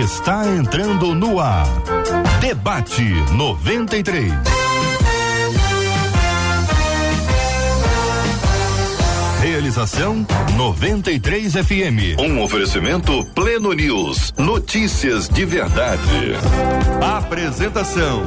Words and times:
está 0.00 0.44
entrando 0.48 1.14
no 1.14 1.38
ar. 1.38 1.66
Debate 2.40 3.04
93. 3.32 4.32
Realização 9.40 10.26
93 10.56 11.52
FM. 11.52 12.18
Um 12.18 12.42
oferecimento 12.42 13.24
Pleno 13.36 13.72
News. 13.72 14.34
Notícias 14.36 15.28
de 15.28 15.44
verdade. 15.44 16.32
Apresentação 17.16 18.22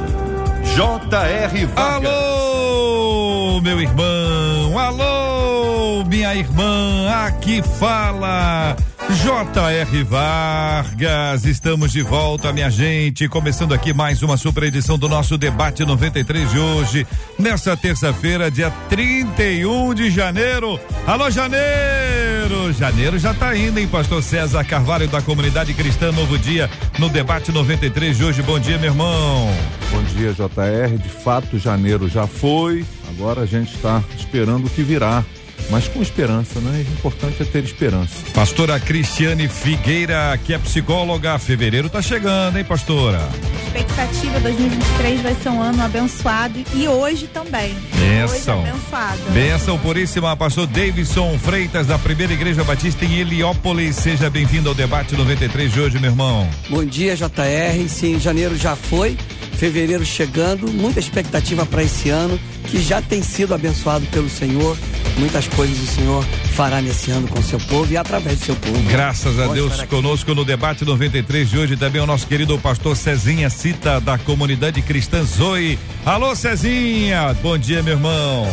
J.R. 0.74 1.66
Vargas. 1.66 2.10
Alô, 2.10 3.60
meu 3.60 3.78
irmão. 3.78 4.78
Alô, 4.78 6.04
minha 6.04 6.34
irmã. 6.34 7.10
Aqui 7.26 7.62
fala 7.78 8.74
J.R. 9.10 10.04
Vargas, 10.04 11.46
estamos 11.46 11.92
de 11.92 12.02
volta, 12.02 12.52
minha 12.52 12.68
gente. 12.68 13.26
Começando 13.26 13.72
aqui 13.72 13.94
mais 13.94 14.22
uma 14.22 14.36
super 14.36 14.64
edição 14.64 14.98
do 14.98 15.08
nosso 15.08 15.38
debate 15.38 15.82
93 15.82 16.50
de 16.50 16.58
hoje, 16.58 17.06
nessa 17.38 17.74
terça-feira, 17.74 18.50
dia 18.50 18.70
31 18.90 19.94
de 19.94 20.10
janeiro. 20.10 20.78
Alô, 21.06 21.30
janeiro! 21.30 22.70
Janeiro 22.78 23.18
já 23.18 23.32
tá 23.32 23.56
indo, 23.56 23.80
hein, 23.80 23.88
Pastor 23.88 24.22
César 24.22 24.62
Carvalho 24.64 25.08
da 25.08 25.22
Comunidade 25.22 25.72
Cristã 25.72 26.12
Novo 26.12 26.38
Dia, 26.38 26.68
no 26.98 27.08
debate 27.08 27.50
93 27.50 28.14
de 28.14 28.24
hoje. 28.24 28.42
Bom 28.42 28.60
dia, 28.60 28.76
meu 28.76 28.90
irmão. 28.90 29.50
Bom 29.90 30.02
dia, 30.02 30.34
JR. 30.34 30.98
De 30.98 31.08
fato, 31.08 31.58
janeiro 31.58 32.08
já 32.10 32.26
foi. 32.26 32.84
Agora 33.08 33.40
a 33.40 33.46
gente 33.46 33.74
está 33.74 34.04
esperando 34.18 34.66
o 34.66 34.70
que 34.70 34.82
virá 34.82 35.24
mas 35.70 35.86
com 35.88 36.00
esperança, 36.00 36.60
né? 36.60 36.84
O 36.88 36.92
importante 36.92 37.42
é 37.42 37.44
ter 37.44 37.64
esperança. 37.64 38.14
Pastora 38.34 38.78
Cristiane 38.80 39.48
Figueira, 39.48 40.38
que 40.44 40.54
é 40.54 40.58
psicóloga, 40.58 41.38
fevereiro 41.38 41.88
tá 41.88 42.00
chegando, 42.00 42.58
hein, 42.58 42.64
pastora? 42.64 43.20
Expectativa 43.66 44.40
2023 44.40 45.20
vai 45.20 45.34
ser 45.34 45.48
um 45.50 45.60
ano 45.60 45.82
abençoado 45.82 46.58
e 46.74 46.88
hoje 46.88 47.26
também. 47.26 47.74
Benção. 47.94 48.60
Hoje 48.60 48.70
abençoado. 48.70 49.30
Benção 49.30 49.78
puríssima, 49.78 50.36
pastor 50.36 50.66
Davidson 50.66 51.38
Freitas, 51.38 51.86
da 51.86 51.98
Primeira 51.98 52.32
Igreja 52.32 52.64
Batista 52.64 53.04
em 53.04 53.18
Heliópolis. 53.18 53.96
Seja 53.96 54.30
bem-vindo 54.30 54.68
ao 54.68 54.74
debate 54.74 55.14
93 55.14 55.72
de 55.72 55.80
hoje, 55.80 55.98
meu 55.98 56.10
irmão. 56.10 56.48
Bom 56.70 56.84
dia, 56.84 57.14
JR. 57.14 57.88
Sim, 57.88 58.18
janeiro 58.18 58.56
já 58.56 58.74
foi 58.74 59.16
fevereiro 59.58 60.06
chegando, 60.06 60.72
muita 60.72 61.00
expectativa 61.00 61.66
para 61.66 61.82
esse 61.82 62.08
ano 62.08 62.38
que 62.68 62.80
já 62.80 63.02
tem 63.02 63.20
sido 63.22 63.52
abençoado 63.52 64.06
pelo 64.06 64.28
Senhor. 64.30 64.78
Muitas 65.18 65.48
coisas 65.48 65.76
o 65.76 65.86
Senhor 65.86 66.24
fará 66.52 66.80
nesse 66.80 67.10
ano 67.10 67.26
com 67.26 67.40
o 67.40 67.42
seu 67.42 67.58
povo 67.58 67.92
e 67.92 67.96
através 67.96 68.38
do 68.38 68.44
seu 68.44 68.54
povo. 68.54 68.80
Graças 68.88 69.38
a 69.40 69.48
Deus 69.48 69.82
conosco 69.82 70.32
no 70.32 70.44
debate 70.44 70.84
93 70.84 71.50
de 71.50 71.58
hoje 71.58 71.76
também 71.76 72.00
o 72.00 72.06
nosso 72.06 72.26
querido 72.28 72.56
pastor 72.58 72.96
Cezinha 72.96 73.50
Cita 73.50 74.00
da 74.00 74.16
comunidade 74.16 74.80
cristã 74.80 75.24
Zoe. 75.24 75.76
Alô 76.06 76.36
Cezinha, 76.36 77.34
bom 77.42 77.58
dia 77.58 77.82
meu 77.82 77.94
irmão. 77.94 78.46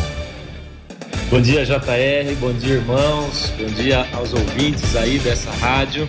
Bom 1.30 1.40
dia 1.40 1.64
JR, 1.64 2.34
bom 2.40 2.52
dia 2.52 2.74
irmãos, 2.74 3.52
bom 3.58 3.66
dia 3.66 4.06
aos 4.12 4.32
ouvintes 4.32 4.96
aí 4.96 5.18
dessa 5.18 5.50
rádio. 5.52 6.08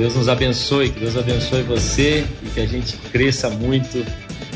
Deus 0.00 0.14
nos 0.14 0.30
abençoe, 0.30 0.88
que 0.88 0.98
Deus 0.98 1.14
abençoe 1.14 1.62
você 1.62 2.24
e 2.42 2.48
que 2.48 2.60
a 2.60 2.66
gente 2.66 2.96
cresça 3.12 3.50
muito 3.50 4.02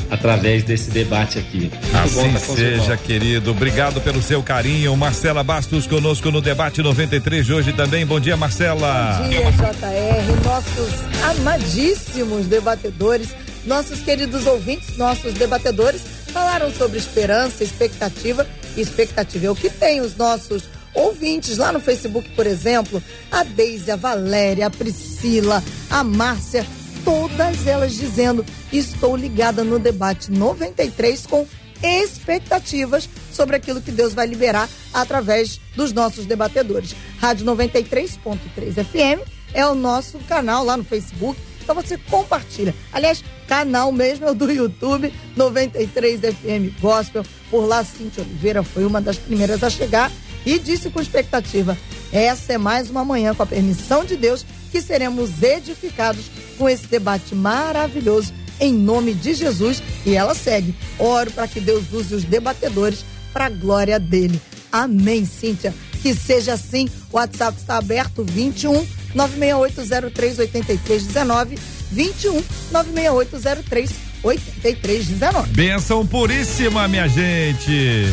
através 0.09 0.63
desse 0.63 0.89
debate 0.89 1.37
aqui. 1.37 1.69
Muito 1.69 1.95
assim 1.95 2.33
tá 2.33 2.39
seja, 2.39 2.97
querido. 2.97 3.51
Obrigado 3.51 4.01
pelo 4.01 4.23
seu 4.23 4.41
carinho. 4.41 4.97
Marcela 4.97 5.43
Bastos 5.43 5.85
conosco 5.85 6.31
no 6.31 6.41
debate 6.41 6.81
93 6.81 7.45
de 7.45 7.53
hoje 7.53 7.73
também. 7.73 8.03
Bom 8.07 8.19
dia, 8.19 8.35
Marcela. 8.35 9.21
Bom 9.21 9.29
dia, 9.29 9.51
JR. 9.51 10.43
Nossos 10.43 11.39
amadíssimos 11.39 12.47
debatedores, 12.47 13.29
nossos 13.67 13.99
queridos 13.99 14.47
ouvintes, 14.47 14.97
nossos 14.97 15.35
debatedores 15.35 16.01
falaram 16.33 16.73
sobre 16.73 16.97
esperança, 16.97 17.63
expectativa. 17.63 18.47
Expectativa 18.75 19.45
é 19.45 19.49
o 19.51 19.55
que 19.55 19.69
tem 19.69 20.01
os 20.01 20.17
nossos 20.17 20.63
ouvintes 20.95 21.57
lá 21.57 21.71
no 21.71 21.79
Facebook, 21.79 22.27
por 22.29 22.47
exemplo, 22.47 23.03
a 23.31 23.43
Deise, 23.43 23.91
a 23.91 23.95
Valéria, 23.95 24.67
a 24.67 24.69
Priscila, 24.69 25.63
a 25.89 26.03
Márcia, 26.03 26.65
todas 27.03 27.67
elas 27.67 27.93
dizendo: 27.93 28.43
estou 28.71 29.15
ligada 29.15 29.63
no 29.63 29.77
debate 29.77 30.31
93 30.31 31.27
com 31.27 31.45
expectativas 31.83 33.07
sobre 33.31 33.55
aquilo 33.55 33.81
que 33.81 33.91
Deus 33.91 34.13
vai 34.13 34.25
liberar 34.25 34.67
através 34.93 35.59
dos 35.75 35.91
nossos 35.91 36.25
debatedores. 36.25 36.95
Rádio 37.19 37.45
93.3 37.45 38.83
FM 38.83 39.29
é 39.53 39.65
o 39.65 39.75
nosso 39.75 40.17
canal 40.19 40.63
lá 40.63 40.75
no 40.75 40.83
Facebook. 40.83 41.39
Então 41.61 41.75
você 41.75 41.97
compartilha. 41.97 42.75
Aliás, 42.93 43.23
canal 43.47 43.91
mesmo 43.91 44.27
é 44.27 44.33
do 44.33 44.51
YouTube 44.51 45.11
93 45.35 46.19
FM 46.19 46.79
Gospel. 46.79 47.25
Por 47.49 47.65
lá, 47.65 47.83
Cintia 47.83 48.23
Oliveira 48.23 48.61
foi 48.61 48.85
uma 48.85 49.01
das 49.01 49.17
primeiras 49.17 49.63
a 49.63 49.69
chegar 49.69 50.11
e 50.45 50.59
disse 50.59 50.89
com 50.89 51.01
expectativa: 51.01 51.77
essa 52.11 52.53
é 52.53 52.57
mais 52.57 52.89
uma 52.89 53.03
manhã, 53.03 53.33
com 53.33 53.43
a 53.43 53.47
permissão 53.47 54.05
de 54.05 54.15
Deus, 54.15 54.45
que 54.71 54.81
seremos 54.81 55.41
edificados 55.41 56.25
com 56.57 56.69
esse 56.69 56.87
debate 56.87 57.35
maravilhoso 57.35 58.33
em 58.59 58.73
nome 58.73 59.13
de 59.13 59.33
Jesus. 59.33 59.81
E 60.05 60.15
ela 60.15 60.35
segue: 60.35 60.75
oro 60.97 61.31
para 61.31 61.47
que 61.47 61.59
Deus 61.59 61.91
use 61.91 62.15
os 62.15 62.23
debatedores 62.23 63.03
para 63.33 63.45
a 63.45 63.49
glória 63.49 63.99
dele. 63.99 64.39
Amém, 64.71 65.25
Cíntia. 65.25 65.73
Que 66.01 66.13
seja 66.13 66.53
assim. 66.53 66.87
O 67.11 67.17
WhatsApp 67.17 67.57
está 67.57 67.75
aberto 67.77 68.23
21 68.23 68.85
968038319 69.15 71.57
21 71.91 72.43
96803 72.71 73.91
8319. 74.23 75.49
Benção 75.51 76.05
puríssima, 76.05 76.87
minha 76.87 77.07
gente. 77.07 78.05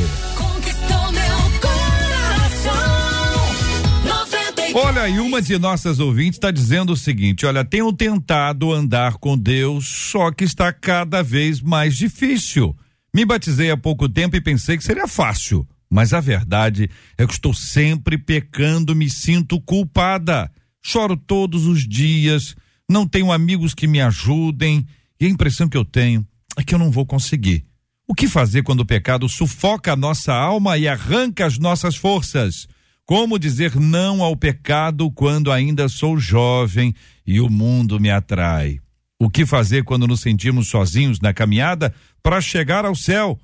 Olha, 4.74 5.06
e 5.06 5.20
uma 5.20 5.42
de 5.42 5.58
nossas 5.58 6.00
ouvintes 6.00 6.38
está 6.38 6.50
dizendo 6.50 6.94
o 6.94 6.96
seguinte: 6.96 7.44
olha, 7.44 7.62
tenho 7.62 7.92
tentado 7.92 8.72
andar 8.72 9.18
com 9.18 9.36
Deus, 9.36 9.86
só 9.86 10.30
que 10.30 10.44
está 10.44 10.72
cada 10.72 11.22
vez 11.22 11.60
mais 11.60 11.94
difícil. 11.94 12.74
Me 13.14 13.26
batizei 13.26 13.70
há 13.70 13.76
pouco 13.76 14.08
tempo 14.08 14.34
e 14.34 14.40
pensei 14.40 14.78
que 14.78 14.84
seria 14.84 15.06
fácil, 15.06 15.68
mas 15.90 16.14
a 16.14 16.20
verdade 16.20 16.88
é 17.18 17.26
que 17.26 17.34
estou 17.34 17.52
sempre 17.52 18.16
pecando, 18.16 18.96
me 18.96 19.10
sinto 19.10 19.60
culpada. 19.60 20.50
Choro 20.82 21.18
todos 21.18 21.66
os 21.66 21.86
dias, 21.86 22.56
não 22.88 23.06
tenho 23.06 23.30
amigos 23.30 23.74
que 23.74 23.86
me 23.86 24.00
ajudem 24.00 24.86
e 25.20 25.26
a 25.26 25.28
impressão 25.28 25.68
que 25.68 25.76
eu 25.76 25.84
tenho 25.84 26.26
é 26.56 26.64
que 26.64 26.74
eu 26.74 26.78
não 26.78 26.90
vou 26.90 27.04
conseguir. 27.04 27.66
O 28.08 28.14
que 28.14 28.26
fazer 28.26 28.62
quando 28.62 28.80
o 28.80 28.86
pecado 28.86 29.28
sufoca 29.28 29.92
a 29.92 29.96
nossa 29.96 30.32
alma 30.32 30.78
e 30.78 30.88
arranca 30.88 31.44
as 31.44 31.58
nossas 31.58 31.94
forças? 31.94 32.66
Como 33.04 33.38
dizer 33.38 33.74
não 33.76 34.22
ao 34.22 34.36
pecado 34.36 35.10
quando 35.10 35.50
ainda 35.50 35.88
sou 35.88 36.18
jovem 36.18 36.94
e 37.26 37.40
o 37.40 37.50
mundo 37.50 37.98
me 37.98 38.10
atrai? 38.10 38.78
O 39.20 39.28
que 39.28 39.44
fazer 39.44 39.84
quando 39.84 40.06
nos 40.06 40.20
sentimos 40.20 40.68
sozinhos 40.68 41.20
na 41.20 41.32
caminhada 41.32 41.92
para 42.22 42.40
chegar 42.40 42.84
ao 42.84 42.94
céu? 42.94 43.38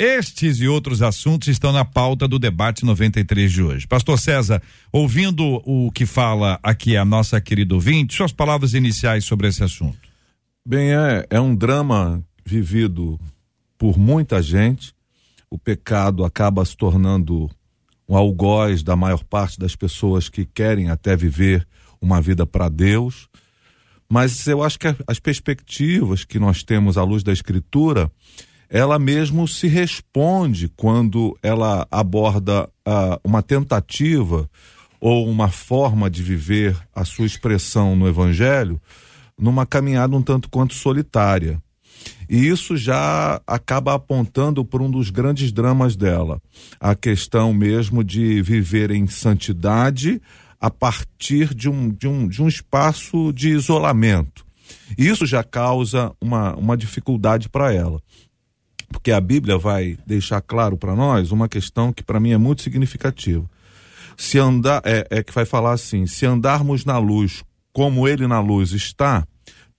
Estes 0.00 0.60
e 0.60 0.66
outros 0.66 1.02
assuntos 1.02 1.48
estão 1.48 1.72
na 1.72 1.84
pauta 1.84 2.26
do 2.26 2.38
debate 2.38 2.86
93 2.86 3.52
de 3.52 3.62
hoje. 3.62 3.86
Pastor 3.86 4.18
César, 4.18 4.62
ouvindo 4.90 5.60
o 5.64 5.90
que 5.92 6.06
fala 6.06 6.58
aqui 6.62 6.96
a 6.96 7.04
nossa 7.04 7.38
querida 7.40 7.74
ouvinte, 7.74 8.14
suas 8.14 8.32
palavras 8.32 8.72
iniciais 8.72 9.24
sobre 9.26 9.48
esse 9.48 9.62
assunto. 9.62 9.98
Bem, 10.66 10.92
é, 10.94 11.26
é 11.28 11.40
um 11.40 11.54
drama 11.54 12.24
vivido 12.46 13.20
por 13.76 13.98
muita 13.98 14.42
gente. 14.42 14.94
O 15.50 15.58
pecado 15.58 16.24
acaba 16.24 16.64
se 16.64 16.76
tornando 16.76 17.50
um 18.10 18.16
algoz 18.16 18.82
da 18.82 18.96
maior 18.96 19.22
parte 19.22 19.56
das 19.56 19.76
pessoas 19.76 20.28
que 20.28 20.44
querem 20.44 20.90
até 20.90 21.14
viver 21.14 21.64
uma 22.02 22.20
vida 22.20 22.44
para 22.44 22.68
Deus. 22.68 23.28
Mas 24.08 24.48
eu 24.48 24.64
acho 24.64 24.76
que 24.80 24.88
as 25.06 25.20
perspectivas 25.20 26.24
que 26.24 26.40
nós 26.40 26.64
temos 26.64 26.98
à 26.98 27.04
luz 27.04 27.22
da 27.22 27.32
Escritura, 27.32 28.10
ela 28.68 28.98
mesmo 28.98 29.46
se 29.46 29.68
responde 29.68 30.68
quando 30.76 31.38
ela 31.40 31.86
aborda 31.88 32.64
uh, 32.64 33.20
uma 33.22 33.44
tentativa 33.44 34.50
ou 35.00 35.28
uma 35.28 35.48
forma 35.48 36.10
de 36.10 36.20
viver 36.20 36.76
a 36.92 37.04
sua 37.04 37.26
expressão 37.26 37.94
no 37.94 38.08
Evangelho 38.08 38.80
numa 39.38 39.64
caminhada 39.64 40.16
um 40.16 40.22
tanto 40.22 40.50
quanto 40.50 40.74
solitária. 40.74 41.62
E 42.28 42.46
isso 42.46 42.76
já 42.76 43.40
acaba 43.46 43.94
apontando 43.94 44.64
por 44.64 44.80
um 44.80 44.90
dos 44.90 45.10
grandes 45.10 45.50
dramas 45.50 45.96
dela, 45.96 46.40
a 46.78 46.94
questão 46.94 47.52
mesmo 47.52 48.04
de 48.04 48.40
viver 48.42 48.90
em 48.90 49.06
santidade 49.06 50.20
a 50.60 50.70
partir 50.70 51.54
de 51.54 51.68
um, 51.68 51.88
de 51.88 52.06
um, 52.06 52.28
de 52.28 52.42
um 52.42 52.46
espaço 52.46 53.32
de 53.32 53.48
isolamento. 53.48 54.44
Isso 54.96 55.26
já 55.26 55.42
causa 55.42 56.12
uma, 56.20 56.54
uma 56.54 56.76
dificuldade 56.76 57.48
para 57.48 57.72
ela. 57.72 58.00
Porque 58.92 59.10
a 59.10 59.20
Bíblia 59.20 59.56
vai 59.56 59.96
deixar 60.06 60.40
claro 60.40 60.76
para 60.76 60.94
nós 60.94 61.30
uma 61.30 61.48
questão 61.48 61.92
que 61.92 62.02
para 62.02 62.20
mim 62.20 62.32
é 62.32 62.38
muito 62.38 62.62
significativa. 62.62 63.48
Se 64.16 64.38
andar, 64.38 64.82
é, 64.84 65.06
é 65.10 65.22
que 65.22 65.32
vai 65.32 65.44
falar 65.44 65.72
assim: 65.72 66.06
se 66.06 66.26
andarmos 66.26 66.84
na 66.84 66.98
luz 66.98 67.42
como 67.72 68.06
ele 68.06 68.26
na 68.26 68.40
luz 68.40 68.72
está, 68.72 69.26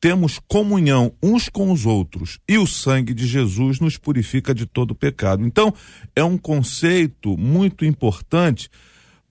temos 0.01 0.39
comunhão 0.47 1.13
uns 1.21 1.47
com 1.47 1.71
os 1.71 1.85
outros 1.85 2.39
e 2.49 2.57
o 2.57 2.65
sangue 2.65 3.13
de 3.13 3.27
Jesus 3.27 3.79
nos 3.79 3.97
purifica 3.97 4.53
de 4.53 4.65
todo 4.65 4.95
pecado. 4.95 5.45
Então, 5.45 5.71
é 6.15 6.23
um 6.23 6.39
conceito 6.39 7.37
muito 7.37 7.85
importante 7.85 8.67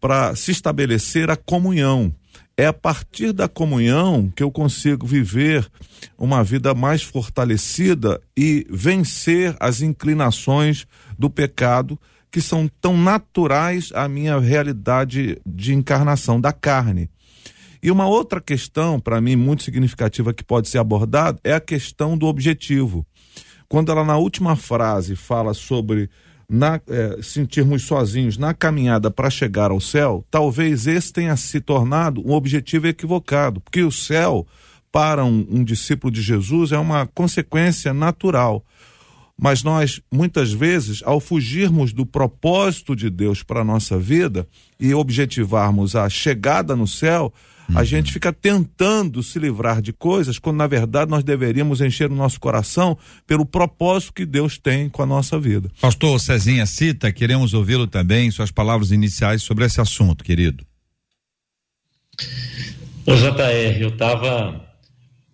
para 0.00 0.34
se 0.36 0.52
estabelecer 0.52 1.28
a 1.28 1.34
comunhão. 1.36 2.14
É 2.56 2.66
a 2.66 2.72
partir 2.72 3.32
da 3.32 3.48
comunhão 3.48 4.32
que 4.34 4.42
eu 4.42 4.50
consigo 4.50 5.06
viver 5.06 5.68
uma 6.16 6.44
vida 6.44 6.72
mais 6.72 7.02
fortalecida 7.02 8.20
e 8.36 8.64
vencer 8.70 9.56
as 9.58 9.82
inclinações 9.82 10.86
do 11.18 11.28
pecado 11.28 11.98
que 12.30 12.40
são 12.40 12.70
tão 12.80 12.96
naturais 12.96 13.90
à 13.92 14.08
minha 14.08 14.38
realidade 14.38 15.40
de 15.44 15.74
encarnação 15.74 16.40
da 16.40 16.52
carne. 16.52 17.10
E 17.82 17.90
uma 17.90 18.06
outra 18.06 18.40
questão, 18.40 19.00
para 19.00 19.20
mim, 19.20 19.36
muito 19.36 19.62
significativa 19.62 20.34
que 20.34 20.44
pode 20.44 20.68
ser 20.68 20.78
abordada 20.78 21.40
é 21.42 21.52
a 21.54 21.60
questão 21.60 22.16
do 22.16 22.26
objetivo. 22.26 23.06
Quando 23.68 23.90
ela, 23.90 24.04
na 24.04 24.18
última 24.18 24.56
frase, 24.56 25.16
fala 25.16 25.54
sobre 25.54 26.10
na, 26.48 26.80
é, 26.88 27.22
sentirmos 27.22 27.84
sozinhos 27.84 28.36
na 28.36 28.52
caminhada 28.52 29.10
para 29.10 29.30
chegar 29.30 29.70
ao 29.70 29.80
céu, 29.80 30.24
talvez 30.30 30.86
esse 30.88 31.12
tenha 31.12 31.36
se 31.36 31.60
tornado 31.60 32.20
um 32.26 32.32
objetivo 32.32 32.88
equivocado, 32.88 33.60
porque 33.60 33.82
o 33.82 33.92
céu, 33.92 34.44
para 34.90 35.24
um, 35.24 35.46
um 35.48 35.62
discípulo 35.64 36.12
de 36.12 36.20
Jesus, 36.20 36.72
é 36.72 36.78
uma 36.78 37.06
consequência 37.06 37.94
natural. 37.94 38.64
Mas 39.38 39.62
nós, 39.62 40.02
muitas 40.12 40.52
vezes, 40.52 41.02
ao 41.02 41.18
fugirmos 41.18 41.94
do 41.94 42.04
propósito 42.04 42.94
de 42.94 43.08
Deus 43.08 43.42
para 43.42 43.60
a 43.60 43.64
nossa 43.64 43.96
vida 43.96 44.46
e 44.78 44.92
objetivarmos 44.92 45.96
a 45.96 46.10
chegada 46.10 46.76
no 46.76 46.86
céu, 46.86 47.32
Uhum. 47.70 47.78
A 47.78 47.84
gente 47.84 48.12
fica 48.12 48.32
tentando 48.32 49.22
se 49.22 49.38
livrar 49.38 49.80
de 49.80 49.92
coisas 49.92 50.38
quando 50.38 50.56
na 50.56 50.66
verdade 50.66 51.10
nós 51.10 51.22
deveríamos 51.22 51.80
encher 51.80 52.10
o 52.10 52.14
nosso 52.14 52.40
coração 52.40 52.98
pelo 53.26 53.46
propósito 53.46 54.12
que 54.12 54.26
Deus 54.26 54.58
tem 54.58 54.88
com 54.88 55.02
a 55.02 55.06
nossa 55.06 55.38
vida. 55.38 55.70
Pastor 55.80 56.18
Cezinha 56.20 56.66
cita, 56.66 57.12
queremos 57.12 57.54
ouvi-lo 57.54 57.86
também, 57.86 58.30
suas 58.30 58.50
palavras 58.50 58.90
iniciais 58.90 59.42
sobre 59.42 59.64
esse 59.64 59.80
assunto, 59.80 60.24
querido. 60.24 60.64
Ô 63.06 63.14
JR, 63.14 63.80
eu 63.80 63.88
estava 63.88 64.64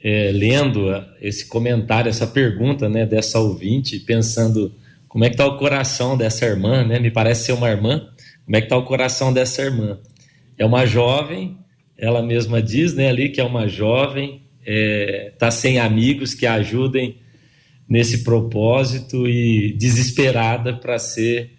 é, 0.02 0.30
lendo 0.32 0.88
esse 1.20 1.46
comentário, 1.46 2.08
essa 2.08 2.26
pergunta, 2.26 2.88
né, 2.88 3.04
dessa 3.06 3.38
ouvinte, 3.38 3.98
pensando 4.00 4.72
como 5.08 5.24
é 5.24 5.28
que 5.28 5.34
está 5.34 5.46
o 5.46 5.56
coração 5.56 6.16
dessa 6.16 6.44
irmã, 6.44 6.84
né? 6.84 6.98
Me 6.98 7.10
parece 7.10 7.46
ser 7.46 7.52
uma 7.52 7.70
irmã. 7.70 8.06
Como 8.44 8.56
é 8.56 8.60
que 8.60 8.66
está 8.66 8.76
o 8.76 8.84
coração 8.84 9.32
dessa 9.32 9.62
irmã? 9.62 9.98
É 10.58 10.64
uma 10.64 10.86
jovem 10.86 11.58
ela 11.98 12.22
mesma 12.22 12.62
diz, 12.62 12.94
né, 12.94 13.08
ali 13.08 13.30
que 13.30 13.40
é 13.40 13.44
uma 13.44 13.66
jovem, 13.66 14.42
está 14.60 14.66
é, 14.66 15.32
tá 15.38 15.50
sem 15.50 15.78
amigos 15.78 16.34
que 16.34 16.44
a 16.44 16.54
ajudem 16.54 17.16
nesse 17.88 18.24
propósito 18.24 19.28
e 19.28 19.72
desesperada 19.72 20.74
para 20.74 20.98
ser 20.98 21.52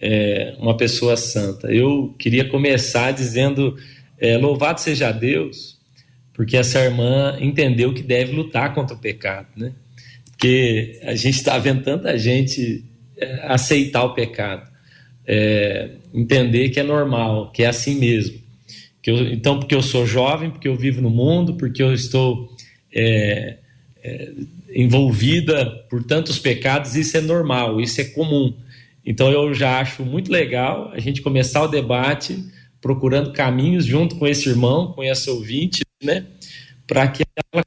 é, 0.00 0.54
uma 0.58 0.76
pessoa 0.76 1.16
santa. 1.16 1.72
Eu 1.72 2.14
queria 2.18 2.44
começar 2.44 3.12
dizendo: 3.12 3.76
é, 4.18 4.36
louvado 4.36 4.80
seja 4.80 5.12
Deus, 5.12 5.78
porque 6.32 6.56
essa 6.56 6.80
irmã 6.80 7.36
entendeu 7.40 7.92
que 7.92 8.02
deve 8.02 8.32
lutar 8.32 8.74
contra 8.74 8.96
o 8.96 9.00
pecado, 9.00 9.48
né? 9.56 9.72
Porque 10.24 10.98
a 11.04 11.14
gente 11.14 11.36
está 11.36 11.58
vendo 11.58 11.82
tanta 11.82 12.18
gente 12.18 12.84
é, 13.16 13.46
aceitar 13.46 14.02
o 14.04 14.14
pecado, 14.14 14.68
é, 15.26 15.90
entender 16.12 16.70
que 16.70 16.80
é 16.80 16.82
normal, 16.82 17.52
que 17.52 17.62
é 17.62 17.66
assim 17.66 17.94
mesmo. 17.94 18.41
Que 19.02 19.10
eu, 19.10 19.32
então, 19.32 19.58
porque 19.58 19.74
eu 19.74 19.82
sou 19.82 20.06
jovem, 20.06 20.50
porque 20.50 20.68
eu 20.68 20.76
vivo 20.76 21.02
no 21.02 21.10
mundo, 21.10 21.54
porque 21.54 21.82
eu 21.82 21.92
estou 21.92 22.48
é, 22.94 23.58
é, 24.02 24.32
envolvida 24.74 25.66
por 25.90 26.04
tantos 26.04 26.38
pecados, 26.38 26.94
isso 26.94 27.16
é 27.16 27.20
normal, 27.20 27.80
isso 27.80 28.00
é 28.00 28.04
comum. 28.04 28.54
Então, 29.04 29.30
eu 29.30 29.52
já 29.52 29.80
acho 29.80 30.04
muito 30.04 30.30
legal 30.30 30.90
a 30.94 31.00
gente 31.00 31.20
começar 31.20 31.62
o 31.62 31.68
debate 31.68 32.38
procurando 32.80 33.32
caminhos 33.32 33.84
junto 33.84 34.16
com 34.16 34.26
esse 34.26 34.48
irmão, 34.48 34.92
com 34.92 35.02
esse 35.02 35.28
ouvinte, 35.28 35.82
né, 36.02 36.26
para 36.86 37.06
que 37.08 37.22
ela 37.52 37.64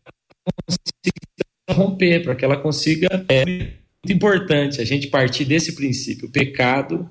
consiga 0.68 1.16
romper, 1.70 2.24
para 2.24 2.36
que 2.36 2.46
ela 2.46 2.58
consiga. 2.58 3.26
É 3.28 3.46
muito 3.46 4.12
importante 4.12 4.80
a 4.80 4.86
gente 4.86 5.08
partir 5.08 5.46
desse 5.46 5.74
princípio. 5.74 6.28
O 6.28 6.32
pecado, 6.32 7.10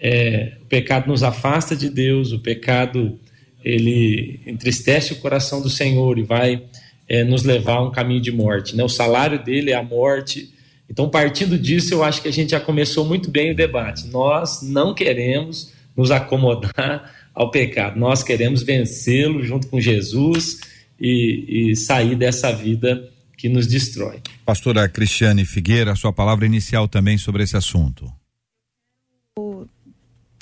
é, 0.00 0.56
o 0.62 0.66
pecado 0.66 1.08
nos 1.08 1.22
afasta 1.22 1.76
de 1.76 1.90
Deus, 1.90 2.32
o 2.32 2.40
pecado 2.40 3.20
ele 3.64 4.40
entristece 4.46 5.12
o 5.12 5.16
coração 5.16 5.60
do 5.60 5.70
Senhor 5.70 6.18
e 6.18 6.22
vai 6.22 6.62
é, 7.08 7.24
nos 7.24 7.42
levar 7.42 7.76
a 7.76 7.82
um 7.82 7.90
caminho 7.90 8.20
de 8.20 8.32
morte. 8.32 8.76
Né? 8.76 8.82
O 8.82 8.88
salário 8.88 9.42
dele 9.42 9.70
é 9.70 9.74
a 9.74 9.82
morte. 9.82 10.52
Então, 10.88 11.08
partindo 11.08 11.58
disso, 11.58 11.94
eu 11.94 12.02
acho 12.02 12.22
que 12.22 12.28
a 12.28 12.32
gente 12.32 12.50
já 12.50 12.60
começou 12.60 13.04
muito 13.04 13.30
bem 13.30 13.52
o 13.52 13.56
debate. 13.56 14.06
Nós 14.08 14.62
não 14.62 14.94
queremos 14.94 15.72
nos 15.96 16.10
acomodar 16.10 17.12
ao 17.34 17.50
pecado, 17.50 17.98
nós 17.98 18.22
queremos 18.22 18.62
vencê-lo 18.62 19.42
junto 19.42 19.66
com 19.68 19.80
Jesus 19.80 20.60
e, 21.00 21.70
e 21.70 21.76
sair 21.76 22.14
dessa 22.14 22.52
vida 22.52 23.08
que 23.38 23.48
nos 23.48 23.66
destrói. 23.66 24.20
Pastora 24.44 24.86
Cristiane 24.86 25.46
Figueira, 25.46 25.96
sua 25.96 26.12
palavra 26.12 26.44
inicial 26.44 26.86
também 26.86 27.16
sobre 27.16 27.42
esse 27.42 27.56
assunto 27.56 28.12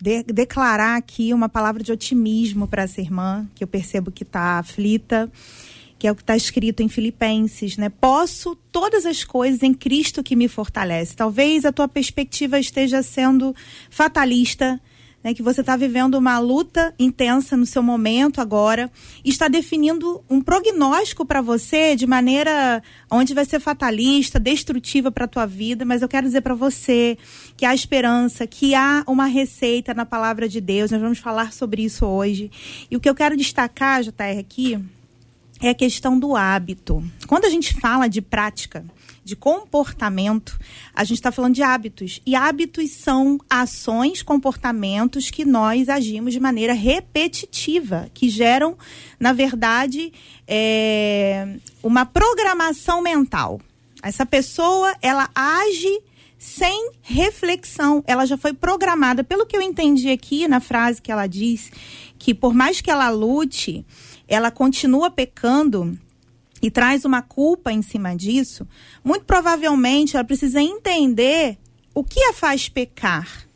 de, 0.01 0.23
declarar 0.23 0.97
aqui 0.97 1.35
uma 1.35 1.49
palavra 1.49 1.83
de 1.83 1.93
otimismo 1.93 2.67
para 2.67 2.83
essa 2.83 3.01
irmã, 3.01 3.49
que 3.55 3.63
eu 3.63 3.69
percebo 3.69 4.11
que 4.11 4.23
está 4.23 4.59
aflita, 4.59 5.31
que 5.99 6.07
é 6.07 6.13
o 6.13 6.15
que 6.15 6.23
está 6.23 6.35
escrito 6.35 6.83
em 6.83 6.89
Filipenses, 6.89 7.77
né? 7.77 7.91
Posso 7.91 8.57
todas 8.73 9.05
as 9.05 9.23
coisas 9.23 9.63
em 9.63 9.75
Cristo 9.75 10.23
que 10.23 10.35
me 10.35 10.49
fortalece. 10.49 11.15
Talvez 11.15 11.67
a 11.67 11.73
tua 11.73 11.87
perspectiva 11.87 12.59
esteja 12.59 13.03
sendo 13.03 13.55
fatalista, 13.91 14.81
né, 15.23 15.35
que 15.35 15.43
você 15.43 15.61
está 15.61 15.77
vivendo 15.77 16.15
uma 16.15 16.39
luta 16.39 16.95
intensa 16.99 17.57
no 17.57 17.67
seu 17.67 17.83
momento 17.83 18.41
agora, 18.41 18.91
está 19.25 19.49
definindo 19.49 20.23
um 20.29 20.41
prognóstico 20.41 21.25
para 21.27 21.41
você 21.41 21.95
de 21.95 22.07
maneira 22.07 22.83
onde 23.11 23.35
vai 23.35 23.45
ser 23.45 23.61
fatalista, 23.61 24.41
destrutiva 24.41 25.11
para 25.11 25.27
a 25.27 25.29
tua 25.29 25.47
vida, 25.47 25.85
mas 25.85 26.03
eu 26.03 26.09
quero 26.09 26.27
dizer 26.27 26.41
para 26.41 26.55
você 26.55 27.19
que 27.57 27.65
há 27.65 27.75
esperança, 27.75 28.47
que 28.47 28.75
há 28.75 29.05
uma 29.07 29.27
receita 29.27 29.93
na 29.93 30.07
palavra 30.07 30.49
de 30.49 30.61
Deus. 30.61 30.91
Nós 30.91 31.01
vamos 31.01 31.19
falar 31.19 31.53
sobre 31.53 31.83
isso 31.83 32.07
hoje. 32.07 32.51
E 32.91 32.97
o 32.97 33.01
que 33.01 33.09
eu 33.09 33.15
quero 33.15 33.37
destacar, 33.37 34.03
JR, 34.03 34.39
aqui, 34.39 34.79
é 35.61 35.69
a 35.69 35.75
questão 35.75 36.19
do 36.19 36.35
hábito. 36.35 37.05
Quando 37.27 37.45
a 37.45 37.51
gente 37.51 37.75
fala 37.79 38.09
de 38.09 38.23
prática, 38.23 38.85
de 39.31 39.37
comportamento, 39.37 40.59
a 40.93 41.05
gente 41.05 41.19
está 41.19 41.31
falando 41.31 41.55
de 41.55 41.63
hábitos. 41.63 42.21
E 42.27 42.35
hábitos 42.35 42.91
são 42.91 43.39
ações, 43.49 44.23
comportamentos 44.23 45.31
que 45.31 45.45
nós 45.45 45.89
agimos 45.89 46.33
de 46.33 46.41
maneira 46.41 46.73
repetitiva, 46.73 48.11
que 48.13 48.29
geram, 48.29 48.77
na 49.21 49.33
verdade, 49.33 50.13
é, 50.49 51.57
uma 51.81 52.05
programação 52.05 53.01
mental. 53.01 53.61
Essa 54.03 54.27
pessoa, 54.27 54.97
ela 55.01 55.31
age 55.33 56.03
sem 56.37 56.91
reflexão. 57.03 58.03
Ela 58.07 58.27
já 58.27 58.37
foi 58.37 58.53
programada. 58.53 59.23
Pelo 59.23 59.47
que 59.47 59.57
eu 59.57 59.63
entendi 59.63 60.11
aqui 60.11 60.49
na 60.49 60.59
frase 60.59 61.01
que 61.01 61.13
ela 61.13 61.29
diz, 61.29 61.71
que 62.19 62.35
por 62.35 62.53
mais 62.53 62.81
que 62.81 62.91
ela 62.91 63.09
lute, 63.11 63.87
ela 64.27 64.51
continua 64.51 65.09
pecando 65.09 65.97
e 66.63 66.71
traz 66.71 67.05
uma 67.05 67.23
culpa 67.23 67.73
em 67.73 67.83
cima 67.83 68.15
disso, 68.15 68.67
muito 69.03 69.25
provavelmente 69.25 70.17
ela 70.17 70.25
precisa 70.25 70.61
entender 70.61 71.59
o 71.95 72.05
que 72.05 72.23
a 72.25 72.33
faz 72.33 72.69
pecar. 72.69 73.47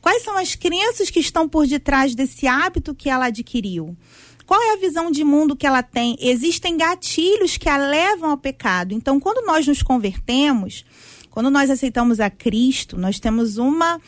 Quais 0.00 0.22
são 0.22 0.36
as 0.36 0.54
crenças 0.54 1.10
que 1.10 1.18
estão 1.18 1.48
por 1.48 1.66
detrás 1.66 2.14
desse 2.14 2.46
hábito 2.46 2.94
que 2.94 3.10
ela 3.10 3.26
adquiriu? 3.26 3.96
Qual 4.46 4.62
é 4.62 4.74
a 4.74 4.76
visão 4.76 5.10
de 5.10 5.24
mundo 5.24 5.56
que 5.56 5.66
ela 5.66 5.82
tem? 5.82 6.16
Existem 6.20 6.76
gatilhos 6.76 7.56
que 7.56 7.68
a 7.68 7.76
levam 7.76 8.30
ao 8.30 8.38
pecado. 8.38 8.94
Então, 8.94 9.18
quando 9.18 9.44
nós 9.44 9.66
nos 9.66 9.82
convertemos, 9.82 10.84
quando 11.30 11.50
nós 11.50 11.68
aceitamos 11.68 12.20
a 12.20 12.30
Cristo, 12.30 12.96
nós 12.96 13.18
temos 13.18 13.58
uma 13.58 14.00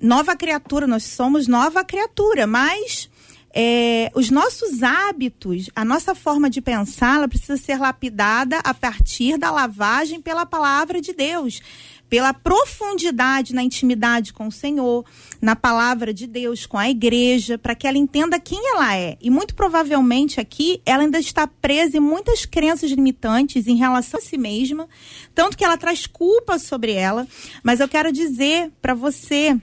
nova 0.00 0.34
criatura, 0.34 0.86
nós 0.86 1.04
somos 1.04 1.46
nova 1.46 1.84
criatura, 1.84 2.46
mas 2.46 3.10
é, 3.54 4.10
os 4.14 4.30
nossos 4.30 4.82
hábitos, 4.82 5.68
a 5.76 5.84
nossa 5.84 6.14
forma 6.14 6.48
de 6.48 6.60
pensar, 6.60 7.16
ela 7.16 7.28
precisa 7.28 7.56
ser 7.56 7.78
lapidada 7.78 8.58
a 8.64 8.72
partir 8.72 9.36
da 9.36 9.50
lavagem 9.50 10.20
pela 10.20 10.46
palavra 10.46 11.00
de 11.00 11.12
Deus, 11.12 11.60
pela 12.08 12.34
profundidade 12.34 13.54
na 13.54 13.62
intimidade 13.62 14.34
com 14.34 14.46
o 14.46 14.52
Senhor, 14.52 15.04
na 15.40 15.56
palavra 15.56 16.12
de 16.12 16.26
Deus, 16.26 16.66
com 16.66 16.76
a 16.76 16.90
igreja, 16.90 17.56
para 17.56 17.74
que 17.74 17.86
ela 17.86 17.96
entenda 17.96 18.38
quem 18.38 18.60
ela 18.68 18.94
é. 18.94 19.16
E 19.20 19.30
muito 19.30 19.54
provavelmente 19.54 20.38
aqui 20.38 20.82
ela 20.84 21.02
ainda 21.02 21.18
está 21.18 21.46
presa 21.46 21.96
em 21.96 22.00
muitas 22.00 22.44
crenças 22.44 22.90
limitantes 22.90 23.66
em 23.66 23.76
relação 23.76 24.20
a 24.20 24.22
si 24.22 24.36
mesma, 24.36 24.88
tanto 25.34 25.56
que 25.56 25.64
ela 25.64 25.78
traz 25.78 26.06
culpa 26.06 26.58
sobre 26.58 26.92
ela. 26.92 27.26
Mas 27.62 27.80
eu 27.80 27.88
quero 27.88 28.12
dizer 28.12 28.70
para 28.82 28.92
você 28.92 29.58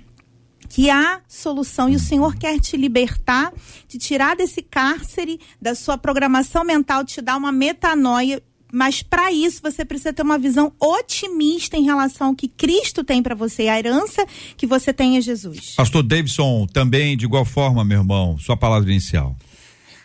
que 0.70 0.90
há 0.90 1.20
solução 1.28 1.90
e 1.90 1.96
o 1.96 2.00
Senhor 2.00 2.36
quer 2.36 2.60
te 2.60 2.78
libertar, 2.78 3.52
te 3.88 3.98
tirar 3.98 4.36
desse 4.36 4.62
cárcere, 4.62 5.40
da 5.62 5.76
sua 5.76 5.98
programação 5.98 6.64
mental, 6.64 7.04
te 7.04 7.22
dar 7.22 7.36
uma 7.36 7.52
metanoia 7.52 8.42
mas 8.72 9.02
para 9.02 9.32
isso 9.32 9.62
você 9.64 9.84
precisa 9.84 10.14
ter 10.14 10.22
uma 10.22 10.38
visão 10.38 10.72
otimista 10.80 11.76
em 11.76 11.84
relação 11.84 12.28
ao 12.28 12.36
que 12.36 12.48
Cristo 12.48 13.04
tem 13.04 13.22
para 13.22 13.34
você, 13.34 13.68
a 13.68 13.80
herança 13.80 14.26
que 14.56 14.68
você 14.68 14.94
tem 14.94 15.18
em 15.18 15.22
Jesus. 15.22 15.74
Pastor 15.76 16.04
Davidson, 16.04 16.68
também 16.68 17.18
de 17.18 17.26
igual 17.26 17.44
forma, 17.44 17.84
meu 17.84 18.00
irmão, 18.00 18.38
sua 18.38 18.56
palavra 18.56 18.92
inicial. 18.92 19.36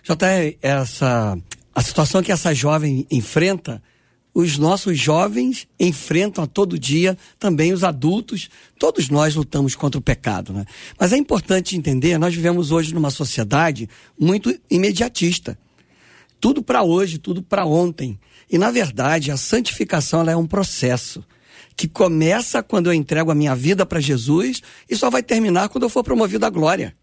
Já 0.03 0.17
tá 0.17 0.29
essa 0.63 1.39
a 1.75 1.83
situação 1.83 2.23
que 2.23 2.31
essa 2.31 2.55
jovem 2.55 3.07
enfrenta, 3.11 3.83
os 4.35 4.59
nossos 4.59 4.99
jovens 4.99 5.69
enfrentam 5.79 6.43
a 6.43 6.47
todo 6.47 6.77
dia, 6.77 7.17
também 7.39 7.73
os 7.73 7.85
adultos, 7.85 8.51
todos 8.79 9.09
nós 9.09 9.37
lutamos 9.37 9.77
contra 9.77 9.99
o 9.99 10.03
pecado, 10.03 10.53
né? 10.53 10.65
Mas 10.99 11.13
é 11.13 11.17
importante 11.17 11.77
entender, 11.77 12.19
nós 12.19 12.35
vivemos 12.35 12.73
hoje 12.73 12.93
numa 12.93 13.11
sociedade 13.11 13.89
muito 14.19 14.59
imediatista. 14.69 15.57
Tudo 16.41 16.63
para 16.63 16.83
hoje, 16.83 17.17
tudo 17.17 17.43
para 17.43 17.65
ontem. 17.65 18.19
E 18.51 18.59
na 18.59 18.73
verdade, 18.73 19.31
a 19.31 19.37
santificação 19.37 20.29
é 20.29 20.37
um 20.37 20.47
processo 20.47 21.25
que 21.77 21.87
começa 21.87 22.63
quando 22.63 22.89
eu 22.89 22.93
entrego 22.93 23.31
a 23.31 23.35
minha 23.35 23.55
vida 23.55 23.87
para 23.87 24.01
Jesus 24.01 24.63
e 24.91 24.97
só 24.97 25.11
vai 25.11 25.23
terminar 25.23 25.69
quando 25.69 25.85
eu 25.85 25.89
for 25.89 26.03
promovido 26.03 26.45
à 26.45 26.51
glória. 26.51 26.95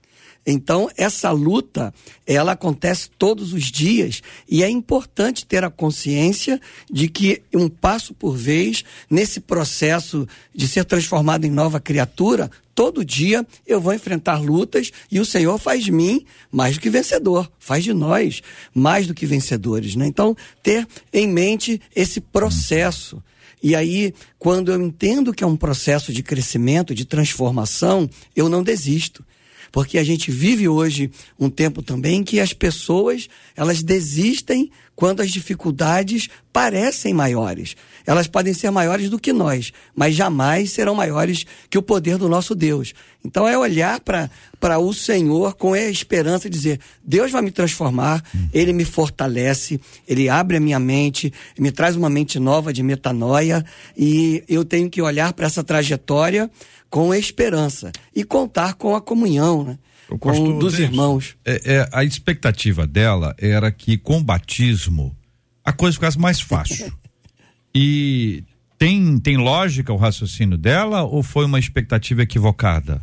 Então, 0.45 0.89
essa 0.98 1.29
luta, 1.29 1.93
ela 2.25 2.53
acontece 2.53 3.10
todos 3.17 3.53
os 3.53 3.65
dias 3.65 4.24
e 4.50 4.63
é 4.63 4.69
importante 4.69 5.45
ter 5.45 5.63
a 5.63 5.69
consciência 5.69 6.60
de 6.89 7.07
que 7.07 7.43
um 7.53 7.69
passo 7.69 8.13
por 8.13 8.36
vez, 8.36 8.83
nesse 9.10 9.39
processo 9.39 10.27
de 10.53 10.67
ser 10.67 10.83
transformado 10.86 11.45
em 11.45 11.51
nova 11.51 11.79
criatura, 11.79 12.50
todo 12.74 13.05
dia 13.05 13.45
eu 13.67 13.79
vou 13.79 13.93
enfrentar 13.93 14.41
lutas 14.41 14.91
e 15.12 15.19
o 15.19 15.25
Senhor 15.25 15.60
faz 15.60 15.83
de 15.83 15.91
mim 15.91 16.25
mais 16.51 16.75
do 16.75 16.81
que 16.81 16.89
vencedor, 16.89 17.51
faz 17.60 17.83
de 17.83 17.93
nós 17.93 18.41
mais 18.74 19.05
do 19.05 19.13
que 19.13 19.27
vencedores, 19.27 19.95
né? 19.95 20.07
Então, 20.07 20.36
ter 20.63 20.88
em 21.13 21.27
mente 21.27 21.79
esse 21.95 22.19
processo. 22.19 23.21
E 23.62 23.75
aí, 23.75 24.12
quando 24.39 24.71
eu 24.71 24.81
entendo 24.81 25.33
que 25.33 25.43
é 25.43 25.48
um 25.48 25.55
processo 25.55 26.12
de 26.12 26.24
crescimento, 26.24 26.95
de 26.95 27.05
transformação, 27.05 28.10
eu 28.36 28.50
não 28.50 28.63
desisto 28.63 29.24
porque 29.72 29.98
a 29.98 30.04
gente 30.04 30.30
vive 30.30 30.68
hoje 30.68 31.10
um 31.40 31.50
tempo 31.50 31.82
também 31.82 32.24
que 32.24 32.40
as 32.40 32.54
pessoas 32.54 33.28
elas 33.56 33.82
desistem 33.82 34.70
quando 34.96 35.22
as 35.22 35.32
dificuldades 35.32 36.30
parecem 36.54 37.13
maiores. 37.13 37.75
Elas 38.06 38.28
podem 38.28 38.54
ser 38.54 38.70
maiores 38.72 39.10
do 39.10 39.18
que 39.18 39.32
nós, 39.34 39.72
mas 39.96 40.13
jamais 40.16 40.72
serão 40.72 40.94
maiores 40.94 41.46
que 41.70 41.78
o 41.78 41.82
poder 41.82 42.18
do 42.18 42.30
nosso 42.30 42.54
Deus. 42.54 42.94
Então 43.24 43.48
é 43.48 43.58
olhar 43.58 44.00
para 44.00 44.80
o 44.80 44.94
Senhor 44.94 45.56
com 45.56 45.74
a 45.74 45.80
esperança 45.80 46.50
de 46.50 46.56
dizer: 46.56 46.80
Deus 47.04 47.32
vai 47.32 47.42
me 47.42 47.51
transformar, 47.51 48.24
Ele 48.54 48.74
me 48.74 48.86
fortalece, 48.86 49.80
Ele 50.08 50.30
abre 50.30 50.58
a 50.58 50.60
minha 50.60 50.80
mente, 50.80 51.34
me 51.58 51.72
traz 51.72 51.96
uma 51.96 52.10
mente 52.10 52.40
nova 52.40 52.74
de 52.74 52.84
metanoia, 52.84 53.66
e 53.98 54.44
eu 54.48 54.66
tenho 54.66 54.90
que 54.90 55.01
olhar 55.01 55.34
para 55.34 55.48
essa 55.48 55.63
trajetória 55.63 56.50
com 56.91 57.13
esperança 57.13 57.91
e 58.13 58.24
contar 58.25 58.74
com 58.75 58.93
a 58.95 59.01
comunhão, 59.01 59.63
né? 59.63 59.79
com 60.19 60.60
dos 60.60 60.77
irmãos. 60.77 61.38
É, 61.45 61.75
é, 61.75 61.89
a 61.93 62.03
expectativa 62.03 62.86
dela 62.86 63.33
era 63.39 63.71
que 63.71 63.98
com 63.98 64.17
o 64.17 64.24
batismo 64.24 65.15
a 65.63 65.71
coisa 65.71 65.95
ficasse 65.95 66.19
mais 66.19 66.41
fácil. 66.41 66.91
e 67.74 68.43
tem, 68.77 69.17
tem 69.19 69.38
lógica 69.38 69.93
o 69.93 69.95
raciocínio 69.95 70.57
dela 70.57 71.03
ou 71.03 71.24
foi 71.24 71.45
uma 71.45 71.57
expectativa 71.57 72.24
equivocada? 72.24 73.01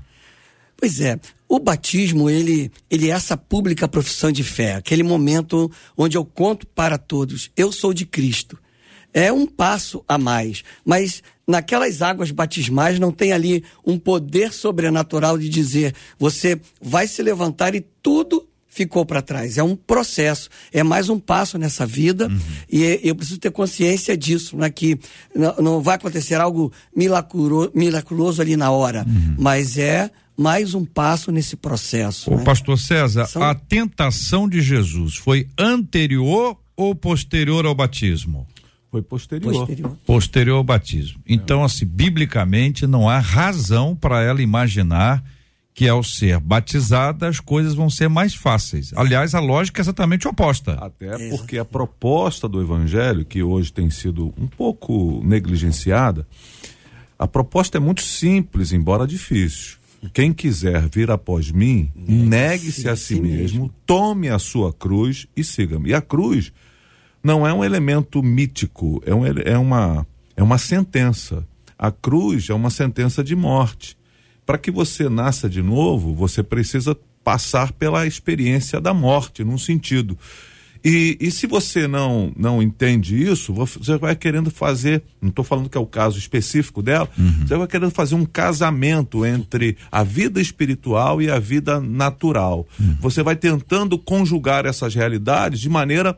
Pois 0.77 1.01
é, 1.01 1.19
o 1.49 1.59
batismo, 1.59 2.29
ele, 2.29 2.71
ele 2.91 3.09
é 3.09 3.13
essa 3.13 3.37
pública 3.37 3.89
profissão 3.89 4.31
de 4.31 4.45
fé, 4.45 4.75
aquele 4.75 5.03
momento 5.03 5.71
onde 5.97 6.17
eu 6.17 6.25
conto 6.25 6.67
para 6.67 6.99
todos, 6.99 7.51
eu 7.57 7.73
sou 7.73 7.95
de 7.95 8.05
Cristo. 8.05 8.59
É 9.15 9.33
um 9.33 9.47
passo 9.47 10.05
a 10.07 10.19
mais, 10.19 10.63
mas 10.85 11.23
naquelas 11.49 12.03
águas 12.03 12.31
batismais 12.31 12.99
não 12.99 13.11
tem 13.11 13.33
ali 13.33 13.65
um 13.85 13.99
poder 13.99 14.53
sobrenatural 14.53 15.39
de 15.39 15.49
dizer 15.49 15.95
você 16.19 16.61
vai 16.81 17.09
se 17.09 17.23
levantar 17.23 17.75
e 17.75 17.81
tudo 18.03 18.47
ficou 18.69 19.05
para 19.05 19.23
trás. 19.23 19.59
É 19.59 19.63
um 19.63 19.75
processo, 19.75 20.49
é 20.73 20.85
mais 20.85 21.09
um 21.09 21.19
passo 21.19 21.59
nessa 21.59 21.85
vida 21.85 22.29
uhum. 22.29 22.39
e 22.71 23.01
eu 23.03 23.15
preciso 23.17 23.41
ter 23.41 23.51
consciência 23.51 24.17
disso, 24.17 24.57
né? 24.57 24.71
que 24.71 25.01
não, 25.35 25.81
vai 25.81 25.97
acontecer 25.97 26.37
algo 26.37 26.71
milagro, 26.95 27.73
milagroso 27.75 28.41
ali 28.41 28.57
na 28.57 28.71
hora, 28.71 29.05
uhum. 29.09 29.35
mas 29.39 29.79
é 29.79 30.11
mais 30.37 30.75
um 30.75 30.85
passo 30.85 31.33
nesse 31.33 31.57
processo. 31.57 32.31
O 32.31 32.37
né? 32.37 32.45
pastor 32.45 32.79
César, 32.79 33.27
São... 33.27 33.43
a 33.43 33.55
tentação 33.55 34.49
de 34.49 34.61
Jesus 34.61 35.17
foi 35.17 35.49
anterior 35.59 36.57
ou 36.77 36.95
posterior 36.95 37.67
ao 37.67 37.75
batismo? 37.75 38.47
Foi 38.91 39.03
posterior. 39.03 39.53
Posterior, 39.53 39.97
posterior 40.07 40.57
ao 40.57 40.65
batismo. 40.65 41.21
Então, 41.27 41.63
assim, 41.63 41.85
biblicamente 41.85 42.87
não 42.87 43.09
há 43.09 43.19
razão 43.19 43.95
para 43.95 44.23
ela 44.23 44.41
imaginar 44.41 45.23
que 45.75 45.87
ao 45.87 46.03
ser 46.03 46.41
batizada 46.41 47.29
as 47.29 47.39
coisas 47.39 47.75
vão 47.75 47.89
ser 47.89 48.09
mais 48.09 48.35
fáceis. 48.35 48.93
Aliás, 48.97 49.33
a 49.33 49.39
lógica 49.39 49.81
é 49.81 49.83
exatamente 49.83 50.27
oposta. 50.27 50.73
Até 50.73 51.29
porque 51.29 51.57
a 51.57 51.65
proposta 51.65 52.49
do 52.49 52.61
evangelho, 52.61 53.25
que 53.25 53.45
hoje 53.45 53.73
tem 53.73 53.89
sido 53.89 54.35
um 54.37 54.49
pouco 54.49 55.23
negligenciada, 55.25 56.27
a 57.17 57.29
proposta 57.29 57.79
é 57.79 57.81
muito 57.81 58.03
simples, 58.03 58.73
embora 58.73 59.07
difícil. 59.07 59.77
Quem 60.13 60.33
quiser 60.33 60.89
vir 60.89 61.11
após 61.11 61.51
mim, 61.51 61.93
negue-se 61.95 62.89
a 62.89 62.97
si 62.97 63.21
mesmo, 63.21 63.37
mesmo, 63.37 63.75
tome 63.85 64.29
a 64.29 64.39
sua 64.39 64.73
cruz 64.73 65.27
e 65.37 65.45
siga-me. 65.45 65.91
E 65.91 65.95
a 65.95 66.01
cruz 66.01 66.53
não 67.29 67.47
é 67.47 67.53
um 67.53 67.63
elemento 67.63 68.23
mítico, 68.23 69.03
é, 69.05 69.15
um, 69.15 69.27
é, 69.27 69.59
uma, 69.59 70.07
é 70.35 70.43
uma 70.43 70.57
sentença. 70.57 71.47
A 71.79 71.91
cruz 71.91 72.49
é 72.49 72.55
uma 72.55 72.71
sentença 72.71 73.23
de 73.23 73.37
morte. 73.37 73.99
Para 74.47 74.57
que 74.57 74.71
você 74.71 75.11
nasça 75.11 75.47
de 75.47 75.61
novo, 75.61 76.15
você 76.15 76.43
precisa 76.43 76.97
passar 77.23 77.71
pela 77.73 78.07
experiência 78.07 78.81
da 78.81 78.95
morte, 78.95 79.45
num 79.45 79.59
sentido. 79.59 80.17
E, 80.83 81.19
e 81.21 81.31
se 81.31 81.47
você 81.47 81.87
não 81.87 82.33
não 82.35 82.63
entende 82.63 83.23
isso, 83.23 83.53
você 83.53 83.99
vai 83.99 84.17
querendo 84.17 84.51
fazer, 84.51 85.03
não 85.21 85.29
estou 85.29 85.45
falando 85.45 85.69
que 85.69 85.77
é 85.77 85.81
o 85.81 85.85
caso 85.85 86.19
específico 86.19 86.81
dela, 86.81 87.11
uhum. 87.19 87.47
você 87.47 87.57
vai 87.59 87.67
querendo 87.67 87.91
fazer 87.91 88.15
um 88.15 88.25
casamento 88.25 89.27
entre 89.27 89.77
a 89.93 90.03
vida 90.03 90.41
espiritual 90.41 91.21
e 91.21 91.31
a 91.31 91.39
vida 91.39 91.79
natural. 91.79 92.67
Uhum. 92.81 92.97
Você 93.01 93.23
vai 93.23 93.37
tentando 93.37 93.99
conjugar 93.99 94.65
essas 94.65 94.95
realidades 94.95 95.61
de 95.61 95.69
maneira 95.69 96.17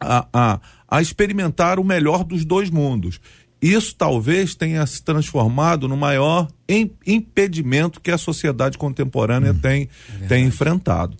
a, 0.00 0.26
a, 0.32 0.60
a 0.88 1.02
experimentar 1.02 1.78
o 1.78 1.84
melhor 1.84 2.24
dos 2.24 2.44
dois 2.44 2.70
mundos. 2.70 3.20
Isso 3.60 3.94
talvez 3.96 4.54
tenha 4.54 4.86
se 4.86 5.02
transformado 5.02 5.88
no 5.88 5.96
maior 5.96 6.48
impedimento 7.06 8.00
que 8.00 8.10
a 8.10 8.18
sociedade 8.18 8.76
contemporânea 8.76 9.52
hum, 9.52 9.58
tem, 9.58 9.88
é 10.22 10.26
tem 10.26 10.44
enfrentado. 10.44 11.16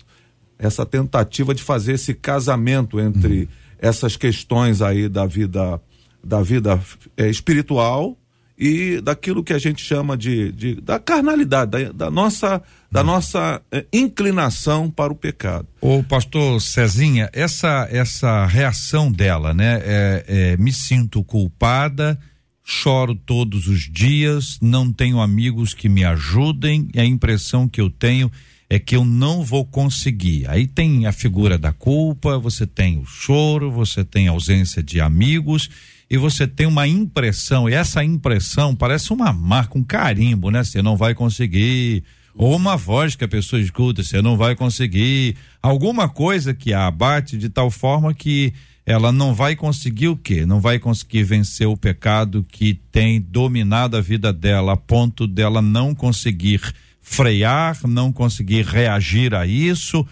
Essa 0.59 0.85
tentativa 0.85 1.53
de 1.53 1.63
fazer 1.63 1.93
esse 1.93 2.13
casamento 2.13 2.99
entre 2.99 3.43
hum. 3.43 3.47
essas 3.79 4.15
questões 4.15 4.81
aí 4.81 5.09
da 5.09 5.25
vida 5.25 5.81
da 6.23 6.41
vida 6.41 6.79
é, 7.15 7.29
espiritual 7.29 8.17
e 8.57 8.99
daquilo 9.01 9.43
que 9.43 9.53
a 9.53 9.59
gente 9.59 9.83
chama 9.83 10.17
de, 10.17 10.51
de 10.51 10.81
da 10.81 10.99
carnalidade, 10.99 11.71
da, 11.71 11.91
da 11.91 12.11
nossa, 12.11 12.61
da 12.91 13.03
nossa 13.03 13.61
eh, 13.71 13.85
inclinação 13.91 14.89
para 14.89 15.11
o 15.11 15.15
pecado. 15.15 15.67
O 15.81 16.03
pastor 16.03 16.61
Cezinha, 16.61 17.29
essa, 17.33 17.87
essa 17.91 18.45
reação 18.45 19.11
dela, 19.11 19.53
né? 19.53 19.81
É, 19.83 20.25
é, 20.27 20.57
me 20.57 20.71
sinto 20.71 21.23
culpada, 21.23 22.17
choro 22.63 23.13
todos 23.13 23.67
os 23.67 23.89
dias, 23.91 24.57
não 24.61 24.91
tenho 24.91 25.19
amigos 25.19 25.73
que 25.73 25.89
me 25.89 26.03
ajudem, 26.03 26.87
e 26.93 26.99
a 26.99 27.05
impressão 27.05 27.67
que 27.67 27.81
eu 27.81 27.89
tenho 27.89 28.31
é 28.69 28.77
que 28.77 28.95
eu 28.95 29.05
não 29.05 29.43
vou 29.43 29.65
conseguir. 29.65 30.49
Aí 30.49 30.67
tem 30.67 31.05
a 31.05 31.11
figura 31.11 31.57
da 31.57 31.71
culpa, 31.71 32.37
você 32.37 32.67
tem 32.67 32.97
o 32.97 33.05
choro, 33.05 33.71
você 33.71 34.03
tem 34.03 34.27
a 34.27 34.31
ausência 34.31 34.83
de 34.83 34.99
amigos 34.99 35.69
e 36.09 36.17
você 36.17 36.47
tem 36.47 36.65
uma 36.65 36.87
impressão, 36.87 37.69
e 37.69 37.73
essa 37.73 38.03
impressão 38.03 38.73
parece 38.73 39.11
uma 39.11 39.33
marca, 39.33 39.77
um 39.77 39.83
carimbo, 39.83 40.49
né? 40.49 40.63
Você 40.63 40.81
não 40.81 40.95
vai 40.95 41.13
conseguir. 41.13 42.03
Ou 42.37 42.55
uma 42.55 42.77
voz 42.77 43.15
que 43.15 43.23
a 43.23 43.27
pessoa 43.27 43.59
escuta, 43.59 44.03
você 44.03 44.21
não 44.21 44.37
vai 44.37 44.55
conseguir. 44.55 45.35
Alguma 45.61 46.07
coisa 46.07 46.53
que 46.53 46.71
a 46.71 46.85
abate 46.85 47.35
de 47.35 47.49
tal 47.49 47.71
forma 47.71 48.13
que 48.13 48.53
ela 48.85 49.11
não 49.11 49.33
vai 49.33 49.55
conseguir 49.55 50.07
o 50.07 50.15
quê? 50.15 50.45
Não 50.45 50.61
vai 50.61 50.77
conseguir 50.77 51.23
vencer 51.23 51.67
o 51.67 51.75
pecado 51.75 52.45
que 52.47 52.75
tem 52.91 53.19
dominado 53.19 53.97
a 53.97 54.01
vida 54.01 54.31
dela, 54.31 54.73
a 54.73 54.77
ponto 54.77 55.25
dela 55.27 55.61
não 55.61 55.95
conseguir 55.95 56.61
frear, 57.01 57.79
não 57.87 58.13
conseguir 58.13 58.63
reagir 58.63 59.33
a 59.33 59.45
isso. 59.45 60.07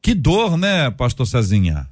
Que 0.00 0.14
dor, 0.14 0.56
né, 0.56 0.90
pastor 0.90 1.26
Cezinha? 1.26 1.86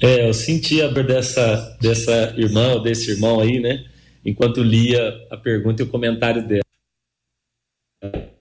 É, 0.00 0.28
eu 0.28 0.34
senti 0.34 0.80
a 0.80 0.88
dor 0.88 1.04
dessa, 1.04 1.76
dessa 1.80 2.34
irmã, 2.36 2.82
desse 2.82 3.10
irmão 3.12 3.38
aí, 3.38 3.60
né? 3.60 3.84
Enquanto 4.24 4.62
lia 4.62 5.14
a 5.30 5.36
pergunta 5.36 5.82
e 5.82 5.86
o 5.86 5.88
comentário 5.88 6.46
dela. 6.46 6.61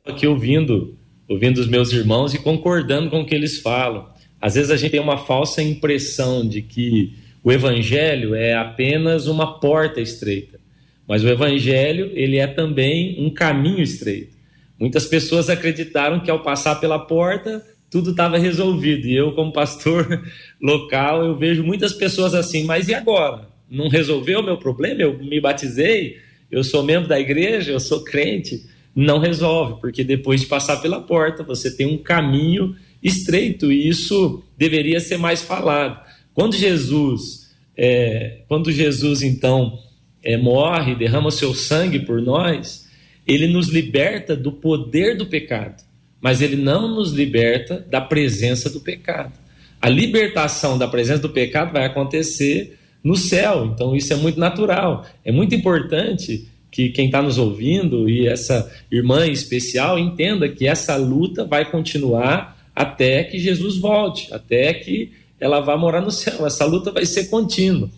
Aqui 0.05 0.25
ouvindo, 0.25 0.97
ouvindo 1.27 1.59
os 1.59 1.67
meus 1.67 1.91
irmãos 1.91 2.33
e 2.33 2.39
concordando 2.39 3.09
com 3.09 3.21
o 3.21 3.25
que 3.25 3.35
eles 3.35 3.59
falam. 3.59 4.09
Às 4.39 4.55
vezes 4.55 4.71
a 4.71 4.77
gente 4.77 4.91
tem 4.91 4.99
uma 4.99 5.17
falsa 5.17 5.61
impressão 5.61 6.47
de 6.47 6.61
que 6.61 7.13
o 7.43 7.51
evangelho 7.51 8.33
é 8.33 8.53
apenas 8.53 9.27
uma 9.27 9.59
porta 9.59 10.01
estreita, 10.01 10.59
mas 11.07 11.23
o 11.23 11.29
evangelho 11.29 12.11
ele 12.13 12.37
é 12.37 12.47
também 12.47 13.15
um 13.19 13.29
caminho 13.29 13.81
estreito. 13.81 14.35
Muitas 14.79 15.05
pessoas 15.05 15.49
acreditaram 15.49 16.19
que 16.19 16.31
ao 16.31 16.41
passar 16.41 16.75
pela 16.75 16.97
porta 16.97 17.63
tudo 17.91 18.11
estava 18.11 18.37
resolvido. 18.37 19.05
E 19.05 19.15
eu, 19.15 19.33
como 19.33 19.51
pastor 19.51 20.23
local, 20.59 21.23
eu 21.23 21.37
vejo 21.37 21.63
muitas 21.63 21.93
pessoas 21.93 22.33
assim, 22.33 22.63
mas 22.63 22.87
e 22.87 22.93
agora? 22.95 23.47
Não 23.69 23.89
resolveu 23.89 24.39
o 24.39 24.43
meu 24.43 24.57
problema? 24.57 25.01
Eu 25.01 25.19
me 25.19 25.39
batizei, 25.39 26.17
eu 26.49 26.63
sou 26.63 26.83
membro 26.83 27.07
da 27.07 27.19
igreja, 27.19 27.71
eu 27.71 27.79
sou 27.79 28.03
crente. 28.03 28.65
Não 28.95 29.19
resolve, 29.19 29.79
porque 29.79 30.03
depois 30.03 30.41
de 30.41 30.47
passar 30.47 30.77
pela 30.77 31.01
porta, 31.01 31.43
você 31.43 31.75
tem 31.75 31.87
um 31.87 31.97
caminho 31.97 32.75
estreito 33.01 33.71
e 33.71 33.87
isso 33.87 34.43
deveria 34.57 34.99
ser 34.99 35.17
mais 35.17 35.41
falado. 35.41 35.99
Quando 36.33 36.55
Jesus, 36.55 37.51
é, 37.75 38.41
quando 38.47 38.71
Jesus 38.71 39.21
então 39.21 39.79
é, 40.23 40.37
morre, 40.37 40.95
derrama 40.95 41.31
seu 41.31 41.53
sangue 41.53 41.99
por 41.99 42.21
nós, 42.21 42.89
ele 43.25 43.47
nos 43.47 43.69
liberta 43.69 44.35
do 44.35 44.51
poder 44.51 45.17
do 45.17 45.25
pecado, 45.25 45.83
mas 46.19 46.41
ele 46.41 46.55
não 46.55 46.93
nos 46.93 47.11
liberta 47.11 47.85
da 47.89 48.01
presença 48.01 48.69
do 48.69 48.81
pecado. 48.81 49.33
A 49.81 49.89
libertação 49.89 50.77
da 50.77 50.87
presença 50.87 51.21
do 51.21 51.29
pecado 51.29 51.73
vai 51.73 51.85
acontecer 51.85 52.77
no 53.03 53.15
céu, 53.15 53.65
então 53.65 53.95
isso 53.95 54.13
é 54.13 54.15
muito 54.15 54.39
natural. 54.39 55.05
É 55.25 55.31
muito 55.31 55.55
importante 55.55 56.47
que 56.71 56.89
quem 56.89 57.07
está 57.07 57.21
nos 57.21 57.37
ouvindo 57.37 58.09
e 58.09 58.25
essa 58.25 58.71
irmã 58.89 59.27
em 59.27 59.33
especial 59.33 59.99
entenda 59.99 60.47
que 60.47 60.65
essa 60.65 60.95
luta 60.95 61.43
vai 61.43 61.69
continuar 61.69 62.57
até 62.73 63.25
que 63.25 63.37
Jesus 63.37 63.77
volte, 63.77 64.33
até 64.33 64.73
que 64.73 65.11
ela 65.39 65.59
vá 65.59 65.75
morar 65.75 66.01
no 66.01 66.11
céu. 66.11 66.47
Essa 66.47 66.65
luta 66.65 66.91
vai 66.91 67.05
ser 67.05 67.25
contínua. 67.25 67.89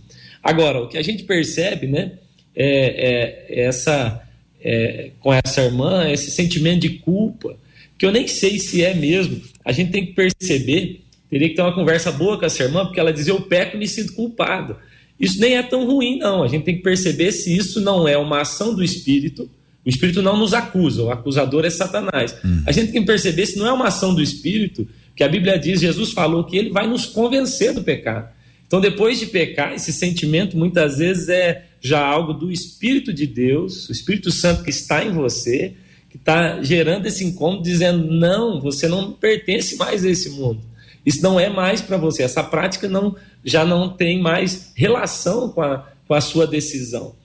Agora, 0.41 0.81
o 0.81 0.87
que 0.87 0.97
a 0.97 1.03
gente 1.03 1.23
percebe, 1.23 1.85
né, 1.85 2.13
é, 2.55 3.45
é 3.49 3.65
essa, 3.65 4.21
é, 4.61 5.11
com 5.19 5.31
essa 5.31 5.61
irmã, 5.61 6.09
esse 6.09 6.31
sentimento 6.31 6.81
de 6.81 6.89
culpa, 6.89 7.55
que 7.97 8.05
eu 8.05 8.11
nem 8.11 8.27
sei 8.27 8.59
se 8.59 8.83
é 8.83 8.93
mesmo. 8.93 9.41
A 9.63 9.71
gente 9.71 9.91
tem 9.91 10.05
que 10.05 10.13
perceber, 10.13 11.01
teria 11.29 11.47
que 11.47 11.55
ter 11.55 11.61
uma 11.61 11.75
conversa 11.75 12.11
boa 12.11 12.39
com 12.39 12.45
essa 12.45 12.63
irmã, 12.63 12.85
porque 12.85 12.99
ela 12.99 13.13
dizia: 13.13 13.33
Eu 13.33 13.41
peco 13.41 13.75
e 13.75 13.79
me 13.79 13.87
sinto 13.87 14.13
culpado. 14.13 14.75
Isso 15.23 15.39
nem 15.39 15.55
é 15.55 15.63
tão 15.63 15.85
ruim, 15.85 16.17
não. 16.17 16.43
A 16.43 16.47
gente 16.47 16.63
tem 16.63 16.75
que 16.75 16.83
perceber 16.83 17.31
se 17.31 17.55
isso 17.55 17.79
não 17.81 18.07
é 18.07 18.17
uma 18.17 18.41
ação 18.41 18.75
do 18.75 18.83
Espírito 18.83 19.49
o 19.85 19.89
Espírito 19.89 20.21
não 20.21 20.37
nos 20.37 20.53
acusa, 20.53 21.03
o 21.03 21.11
acusador 21.11 21.65
é 21.65 21.69
Satanás. 21.69 22.35
Hum. 22.43 22.63
A 22.65 22.71
gente 22.71 22.91
tem 22.91 23.01
que 23.01 23.07
perceber 23.07 23.45
se 23.45 23.57
não 23.57 23.67
é 23.67 23.73
uma 23.73 23.87
ação 23.87 24.15
do 24.15 24.21
Espírito, 24.21 24.87
que 25.15 25.23
a 25.23 25.27
Bíblia 25.27 25.59
diz, 25.59 25.81
Jesus 25.81 26.11
falou 26.11 26.43
que 26.45 26.57
ele 26.57 26.69
vai 26.69 26.87
nos 26.87 27.05
convencer 27.05 27.73
do 27.73 27.83
pecado. 27.83 28.29
Então, 28.65 28.79
depois 28.79 29.19
de 29.19 29.27
pecar, 29.27 29.73
esse 29.73 29.91
sentimento 29.91 30.57
muitas 30.57 30.97
vezes 30.97 31.29
é 31.29 31.65
já 31.81 32.03
algo 32.03 32.33
do 32.33 32.51
Espírito 32.51 33.11
de 33.11 33.27
Deus, 33.27 33.89
o 33.89 33.91
Espírito 33.91 34.31
Santo 34.31 34.63
que 34.63 34.69
está 34.69 35.03
em 35.03 35.11
você, 35.11 35.73
que 36.09 36.15
está 36.15 36.63
gerando 36.63 37.05
esse 37.05 37.23
incômodo, 37.23 37.63
dizendo: 37.63 38.09
não, 38.09 38.61
você 38.61 38.87
não 38.87 39.11
pertence 39.11 39.75
mais 39.75 40.05
a 40.05 40.09
esse 40.09 40.29
mundo. 40.29 40.61
Isso 41.05 41.21
não 41.21 41.39
é 41.39 41.49
mais 41.49 41.81
para 41.81 41.97
você. 41.97 42.23
Essa 42.23 42.43
prática 42.43 42.87
não, 42.87 43.15
já 43.43 43.65
não 43.65 43.89
tem 43.89 44.21
mais 44.21 44.71
relação 44.75 45.49
com 45.49 45.61
a, 45.61 45.87
com 46.07 46.13
a 46.13 46.21
sua 46.21 46.47
decisão. 46.47 47.15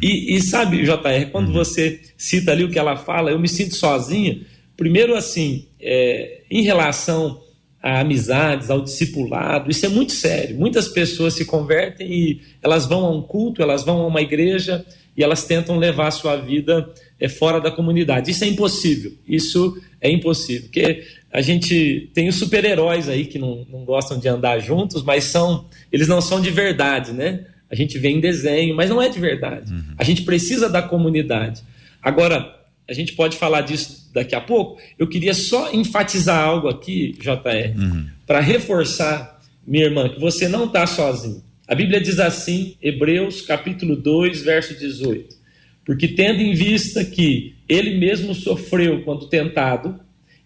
E, 0.00 0.36
e, 0.36 0.40
sabe, 0.40 0.82
JR, 0.82 1.30
quando 1.30 1.48
uhum. 1.48 1.54
você 1.54 2.00
cita 2.16 2.52
ali 2.52 2.64
o 2.64 2.70
que 2.70 2.78
ela 2.78 2.96
fala, 2.96 3.30
eu 3.30 3.38
me 3.38 3.48
sinto 3.48 3.74
sozinha. 3.74 4.40
Primeiro, 4.76 5.14
assim, 5.14 5.66
é, 5.80 6.42
em 6.50 6.62
relação 6.62 7.42
a 7.82 8.00
amizades, 8.00 8.70
ao 8.70 8.80
discipulado, 8.80 9.70
isso 9.70 9.84
é 9.84 9.88
muito 9.88 10.12
sério. 10.12 10.56
Muitas 10.56 10.88
pessoas 10.88 11.34
se 11.34 11.44
convertem 11.44 12.12
e 12.12 12.40
elas 12.62 12.86
vão 12.86 13.04
a 13.04 13.10
um 13.10 13.22
culto, 13.22 13.60
elas 13.60 13.82
vão 13.82 14.02
a 14.02 14.06
uma 14.06 14.22
igreja 14.22 14.84
e 15.16 15.22
elas 15.22 15.44
tentam 15.44 15.76
levar 15.78 16.08
a 16.08 16.12
sua 16.12 16.36
vida 16.36 16.88
é, 17.18 17.28
fora 17.28 17.60
da 17.60 17.70
comunidade. 17.70 18.30
Isso 18.30 18.44
é 18.44 18.46
impossível. 18.46 19.12
Isso 19.26 19.80
é 20.00 20.10
impossível. 20.10 20.62
Porque 20.62 21.04
a 21.32 21.40
gente 21.40 22.10
tem 22.12 22.28
os 22.28 22.36
super-heróis 22.36 23.08
aí 23.08 23.24
que 23.24 23.38
não, 23.38 23.66
não 23.70 23.84
gostam 23.84 24.18
de 24.18 24.28
andar 24.28 24.58
juntos, 24.58 25.02
mas 25.02 25.24
são 25.24 25.66
eles 25.90 26.06
não 26.06 26.20
são 26.20 26.40
de 26.40 26.50
verdade, 26.50 27.12
né? 27.12 27.46
a 27.72 27.74
gente 27.74 27.98
vê 27.98 28.10
em 28.10 28.20
desenho, 28.20 28.76
mas 28.76 28.90
não 28.90 29.00
é 29.00 29.08
de 29.08 29.18
verdade. 29.18 29.72
Uhum. 29.72 29.94
A 29.96 30.04
gente 30.04 30.22
precisa 30.22 30.68
da 30.68 30.82
comunidade. 30.82 31.62
Agora, 32.02 32.54
a 32.86 32.92
gente 32.92 33.14
pode 33.14 33.38
falar 33.38 33.62
disso 33.62 34.10
daqui 34.12 34.34
a 34.34 34.42
pouco. 34.42 34.78
Eu 34.98 35.08
queria 35.08 35.32
só 35.32 35.72
enfatizar 35.72 36.38
algo 36.38 36.68
aqui, 36.68 37.16
JR, 37.18 37.80
uhum. 37.80 38.06
para 38.26 38.40
reforçar, 38.40 39.40
minha 39.66 39.86
irmã, 39.86 40.10
que 40.10 40.20
você 40.20 40.48
não 40.48 40.66
está 40.66 40.86
sozinho. 40.86 41.42
A 41.66 41.74
Bíblia 41.74 41.98
diz 41.98 42.18
assim, 42.18 42.76
Hebreus 42.82 43.40
capítulo 43.40 43.96
2, 43.96 44.42
verso 44.42 44.78
18: 44.78 45.34
Porque 45.82 46.08
tendo 46.08 46.42
em 46.42 46.52
vista 46.52 47.02
que 47.02 47.54
ele 47.66 47.98
mesmo 47.98 48.34
sofreu 48.34 49.00
quando 49.02 49.28
tentado, 49.28 49.98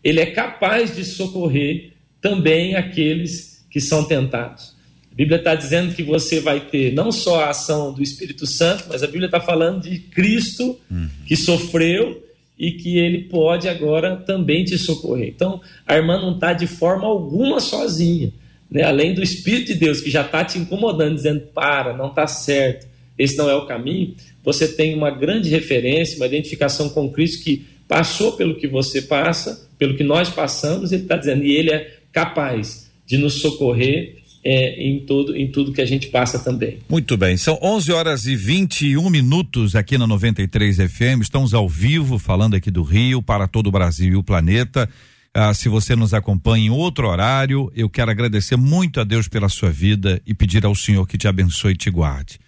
ele 0.06 0.20
é 0.20 0.26
capaz 0.26 0.94
de 0.94 1.04
socorrer 1.04 1.94
também 2.20 2.76
aqueles 2.76 3.66
que 3.68 3.80
são 3.80 4.04
tentados. 4.04 4.76
A 5.10 5.14
Bíblia 5.16 5.38
está 5.38 5.56
dizendo 5.56 5.92
que 5.96 6.02
você 6.04 6.38
vai 6.38 6.60
ter 6.60 6.92
não 6.94 7.10
só 7.10 7.42
a 7.42 7.50
ação 7.50 7.92
do 7.92 8.00
Espírito 8.00 8.46
Santo, 8.46 8.84
mas 8.88 9.02
a 9.02 9.06
Bíblia 9.06 9.26
está 9.26 9.40
falando 9.40 9.82
de 9.82 9.98
Cristo 9.98 10.78
uhum. 10.88 11.08
que 11.26 11.34
sofreu 11.34 12.24
e 12.56 12.70
que 12.70 12.98
ele 12.98 13.24
pode 13.24 13.68
agora 13.68 14.16
também 14.18 14.64
te 14.64 14.78
socorrer. 14.78 15.26
Então, 15.26 15.60
a 15.84 15.96
irmã 15.96 16.20
não 16.20 16.34
está 16.34 16.52
de 16.52 16.68
forma 16.68 17.04
alguma 17.04 17.58
sozinha. 17.58 18.32
Né? 18.70 18.84
Além 18.84 19.12
do 19.12 19.24
Espírito 19.24 19.72
de 19.72 19.74
Deus 19.74 20.00
que 20.00 20.08
já 20.08 20.22
está 20.22 20.44
te 20.44 20.56
incomodando, 20.56 21.16
dizendo: 21.16 21.40
para, 21.52 21.96
não 21.96 22.10
está 22.10 22.28
certo, 22.28 22.86
esse 23.18 23.36
não 23.36 23.50
é 23.50 23.56
o 23.56 23.66
caminho. 23.66 24.14
Você 24.44 24.68
tem 24.68 24.94
uma 24.94 25.10
grande 25.10 25.48
referência, 25.48 26.16
uma 26.16 26.26
identificação 26.26 26.90
com 26.90 27.10
Cristo 27.10 27.42
que 27.42 27.66
passou 27.88 28.32
pelo 28.32 28.56
que 28.56 28.66
você 28.66 29.02
passa, 29.02 29.68
pelo 29.78 29.96
que 29.96 30.04
nós 30.04 30.28
passamos, 30.28 30.92
ele 30.92 31.02
está 31.02 31.16
dizendo, 31.16 31.44
e 31.44 31.52
ele 31.52 31.70
é 31.70 31.98
capaz 32.12 32.90
de 33.06 33.16
nos 33.18 33.34
socorrer 33.34 34.16
é, 34.44 34.80
em, 34.80 35.00
todo, 35.00 35.36
em 35.36 35.50
tudo 35.50 35.72
que 35.72 35.80
a 35.80 35.86
gente 35.86 36.06
passa 36.06 36.38
também. 36.38 36.78
Muito 36.88 37.16
bem, 37.16 37.36
são 37.36 37.58
11 37.60 37.92
horas 37.92 38.26
e 38.26 38.36
21 38.36 39.10
minutos 39.10 39.74
aqui 39.74 39.98
na 39.98 40.06
93 40.06 40.76
FM. 40.76 41.20
Estamos 41.20 41.52
ao 41.52 41.68
vivo 41.68 42.18
falando 42.18 42.54
aqui 42.54 42.70
do 42.70 42.82
Rio 42.82 43.20
para 43.20 43.48
todo 43.48 43.66
o 43.66 43.72
Brasil 43.72 44.12
e 44.12 44.16
o 44.16 44.22
planeta. 44.22 44.88
Ah, 45.34 45.52
se 45.52 45.68
você 45.68 45.94
nos 45.94 46.14
acompanha 46.14 46.66
em 46.66 46.70
outro 46.70 47.08
horário, 47.08 47.70
eu 47.74 47.90
quero 47.90 48.10
agradecer 48.10 48.56
muito 48.56 49.00
a 49.00 49.04
Deus 49.04 49.28
pela 49.28 49.48
sua 49.48 49.70
vida 49.70 50.22
e 50.24 50.32
pedir 50.32 50.64
ao 50.64 50.74
Senhor 50.74 51.06
que 51.06 51.18
te 51.18 51.28
abençoe 51.28 51.72
e 51.72 51.76
te 51.76 51.90
guarde. 51.90 52.38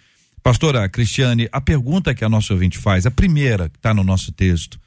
Pastora 0.42 0.88
Cristiane, 0.88 1.48
a 1.51 1.61
pergunta 1.61 2.14
que 2.14 2.24
a 2.24 2.29
nossa 2.29 2.55
ouvinte 2.55 2.79
faz, 2.79 3.05
a 3.05 3.11
primeira 3.11 3.68
que 3.68 3.77
está 3.77 3.92
no 3.92 4.05
nosso 4.05 4.33
texto, 4.33 4.79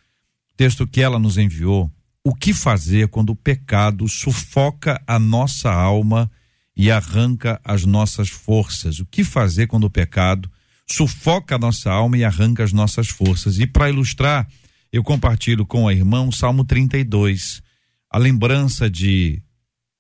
texto 0.58 0.88
que 0.88 1.02
ela 1.02 1.18
nos 1.18 1.38
enviou, 1.38 1.92
o 2.24 2.36
que 2.36 2.54
fazer 2.54 3.08
quando 3.08 3.32
o 3.32 3.36
pecado 3.36 4.08
sufoca 4.08 5.02
a 5.08 5.18
nossa 5.18 5.72
alma 5.72 6.32
e 6.76 6.92
arranca 6.92 7.60
as 7.64 7.86
nossas 7.86 8.30
forças. 8.30 9.00
O 9.00 9.06
que 9.06 9.24
fazer 9.24 9.68
quando 9.68 9.86
o 9.86 9.90
pecado 9.90 10.50
sufoca 10.90 11.56
a 11.56 11.60
nossa 11.60 11.92
alma 11.92 12.18
e 12.18 12.24
arranca 12.24 12.64
as 12.64 12.72
nossas 12.72 13.10
forças? 13.10 13.60
E 13.60 13.66
para 13.66 13.90
ilustrar, 13.90 14.48
eu 14.92 15.04
compartilho 15.04 15.66
com 15.66 15.88
a 15.88 15.94
irmã 15.94 16.22
o 16.28 16.32
Salmo 16.32 16.64
32, 16.64 17.62
a 18.10 18.18
lembrança 18.18 18.90
de 18.90 19.42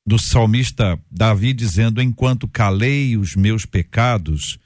do 0.05 0.17
salmista 0.17 0.99
Davi 1.09 1.53
dizendo: 1.53 2.01
Enquanto 2.01 2.47
calei 2.47 3.15
os 3.15 3.35
meus 3.35 3.65
pecados, 3.65 4.57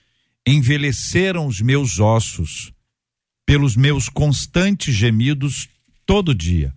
envelheceram 0.48 1.45
os 1.45 1.62
meus 1.62 2.00
ossos, 2.00 2.74
pelos 3.45 3.76
meus 3.76 4.10
constantes 4.10 4.95
gemidos 4.95 5.69
todo 6.06 6.36
dia. 6.36 6.74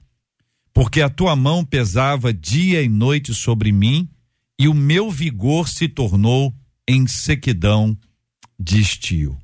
Porque 0.73 1.01
a 1.03 1.11
tua 1.11 1.35
mão 1.35 1.65
pesava 1.65 2.33
dia 2.33 2.83
e 2.83 2.89
noite 2.89 3.35
sobre 3.35 3.73
mim, 3.73 4.09
e 4.59 4.69
o 4.69 4.75
meu 4.75 5.11
vigor 5.11 5.69
se 5.69 5.89
tornou 5.89 6.55
em 6.87 7.07
sequidão 7.07 7.97
de 8.59 8.81
estio. 8.81 9.39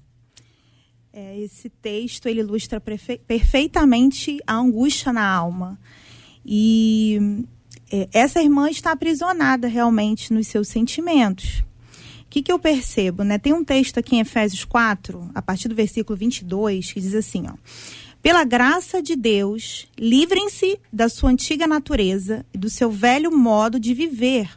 É, 1.12 1.38
esse 1.38 1.68
texto 1.68 2.26
ele 2.26 2.40
ilustra 2.40 2.80
perfeitamente 2.80 4.38
a 4.46 4.54
angústia 4.54 5.12
na 5.12 5.24
alma. 5.24 5.78
E 6.44 7.44
é, 7.90 8.08
essa 8.12 8.42
irmã 8.42 8.68
está 8.68 8.90
aprisionada 8.90 9.68
realmente 9.68 10.32
nos 10.32 10.48
seus 10.48 10.66
sentimentos. 10.66 11.60
O 11.60 11.64
que, 12.30 12.42
que 12.42 12.50
eu 12.50 12.58
percebo? 12.58 13.22
Né? 13.22 13.38
Tem 13.38 13.52
um 13.52 13.62
texto 13.62 13.98
aqui 13.98 14.16
em 14.16 14.20
Efésios 14.20 14.64
4, 14.64 15.30
a 15.32 15.40
partir 15.40 15.68
do 15.68 15.74
versículo 15.76 16.18
22, 16.18 16.92
que 16.92 17.00
diz 17.00 17.14
assim: 17.14 17.44
ó, 17.46 17.54
Pela 18.24 18.42
graça 18.42 19.02
de 19.02 19.16
Deus, 19.16 19.86
livrem-se 19.98 20.80
da 20.90 21.10
sua 21.10 21.28
antiga 21.28 21.66
natureza 21.66 22.42
e 22.54 22.56
do 22.56 22.70
seu 22.70 22.90
velho 22.90 23.30
modo 23.30 23.78
de 23.78 23.92
viver 23.92 24.48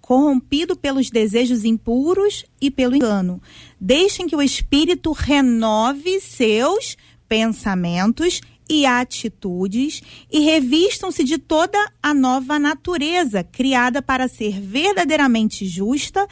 corrompido 0.00 0.74
pelos 0.74 1.10
desejos 1.10 1.64
impuros 1.64 2.44
e 2.60 2.72
pelo 2.72 2.96
engano. 2.96 3.40
Deixem 3.80 4.26
que 4.26 4.34
o 4.34 4.42
Espírito 4.42 5.12
renove 5.12 6.20
seus 6.20 6.96
pensamentos 7.28 8.40
e 8.68 8.84
atitudes 8.84 10.02
e 10.28 10.40
revistam-se 10.40 11.22
de 11.22 11.38
toda 11.38 11.78
a 12.02 12.12
nova 12.12 12.58
natureza, 12.58 13.44
criada 13.44 14.02
para 14.02 14.26
ser 14.26 14.60
verdadeiramente 14.60 15.66
justa 15.66 16.26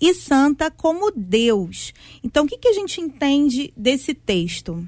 e 0.00 0.14
santa 0.14 0.70
como 0.70 1.10
Deus. 1.10 1.92
Então, 2.22 2.44
o 2.44 2.48
que, 2.48 2.58
que 2.58 2.68
a 2.68 2.74
gente 2.74 3.00
entende 3.00 3.72
desse 3.76 4.14
texto? 4.14 4.86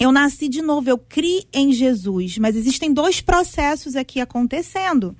Eu 0.00 0.10
nasci 0.10 0.48
de 0.48 0.62
novo, 0.62 0.88
eu 0.88 0.96
criei 0.96 1.44
em 1.52 1.74
Jesus, 1.74 2.38
mas 2.38 2.56
existem 2.56 2.90
dois 2.90 3.20
processos 3.20 3.94
aqui 3.94 4.18
acontecendo. 4.18 5.14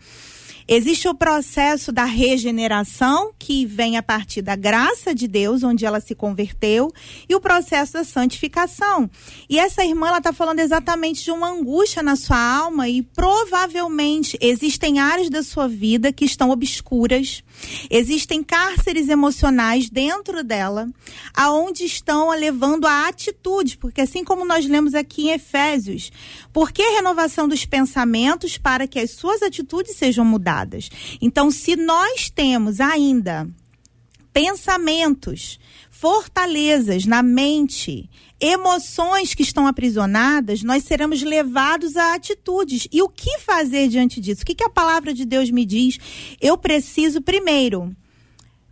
Existe 0.67 1.07
o 1.07 1.15
processo 1.15 1.93
da 1.93 2.05
regeneração, 2.05 3.31
que 3.39 3.67
vem 3.67 3.99
a 3.99 4.03
partir 4.03 4.41
da 4.41 4.57
graça 4.57 5.15
de 5.15 5.29
Deus, 5.29 5.63
onde 5.63 5.85
ela 5.85 6.01
se 6.01 6.15
converteu, 6.15 6.91
e 7.29 7.35
o 7.35 7.41
processo 7.41 7.93
da 7.93 8.05
santificação. 8.05 9.11
E 9.51 9.59
essa 9.59 9.85
irmã, 9.85 10.09
ela 10.09 10.19
está 10.19 10.33
falando 10.33 10.61
exatamente 10.61 11.25
de 11.25 11.31
uma 11.31 11.51
angústia 11.51 12.03
na 12.03 12.17
sua 12.17 12.39
alma, 12.41 12.89
e 12.89 13.03
provavelmente 13.03 14.39
existem 14.41 14.99
áreas 14.99 15.29
da 15.29 15.43
sua 15.43 15.69
vida 15.69 16.11
que 16.11 16.25
estão 16.25 16.49
obscuras, 16.49 17.43
existem 17.91 18.43
cárceres 18.43 19.09
emocionais 19.09 19.89
dentro 19.89 20.43
dela, 20.45 20.89
aonde 21.35 21.85
estão 21.85 22.31
a 22.31 22.35
levando 22.35 22.87
a 22.87 23.09
atitude, 23.09 23.77
porque 23.77 24.01
assim 24.01 24.25
como 24.25 24.45
nós 24.45 24.67
lemos 24.67 24.95
aqui 24.95 25.29
em 25.29 25.33
Efésios, 25.33 26.11
por 26.53 26.73
que 26.73 26.83
renovação 26.83 27.49
dos 27.49 27.65
pensamentos 27.65 28.59
para 28.59 28.87
que 28.87 28.99
as 28.99 29.13
suas 29.13 29.43
atitudes 29.43 29.97
sejam 29.97 30.25
mudadas? 30.25 30.91
Então, 31.21 31.51
se 31.51 31.77
nós 31.77 32.31
temos 32.31 32.81
ainda 32.81 33.49
pensamentos, 34.33 35.59
fortalezas 35.91 37.05
na 37.05 37.23
mente, 37.23 38.09
emoções 38.41 39.35
que 39.35 39.43
estão 39.43 39.67
aprisionadas, 39.67 40.63
nós 40.63 40.85
seremos 40.85 41.23
levados 41.23 41.97
a 41.97 42.15
atitudes. 42.15 42.89
E 42.91 43.03
o 43.03 43.09
que 43.09 43.39
fazer 43.41 43.89
diante 43.89 44.21
disso? 44.21 44.43
O 44.43 44.47
que, 44.47 44.55
que 44.55 44.65
a 44.65 44.71
palavra 44.71 45.13
de 45.13 45.25
Deus 45.25 45.51
me 45.51 45.67
diz? 45.67 45.99
Eu 46.41 46.57
preciso, 46.57 47.21
primeiro, 47.21 47.95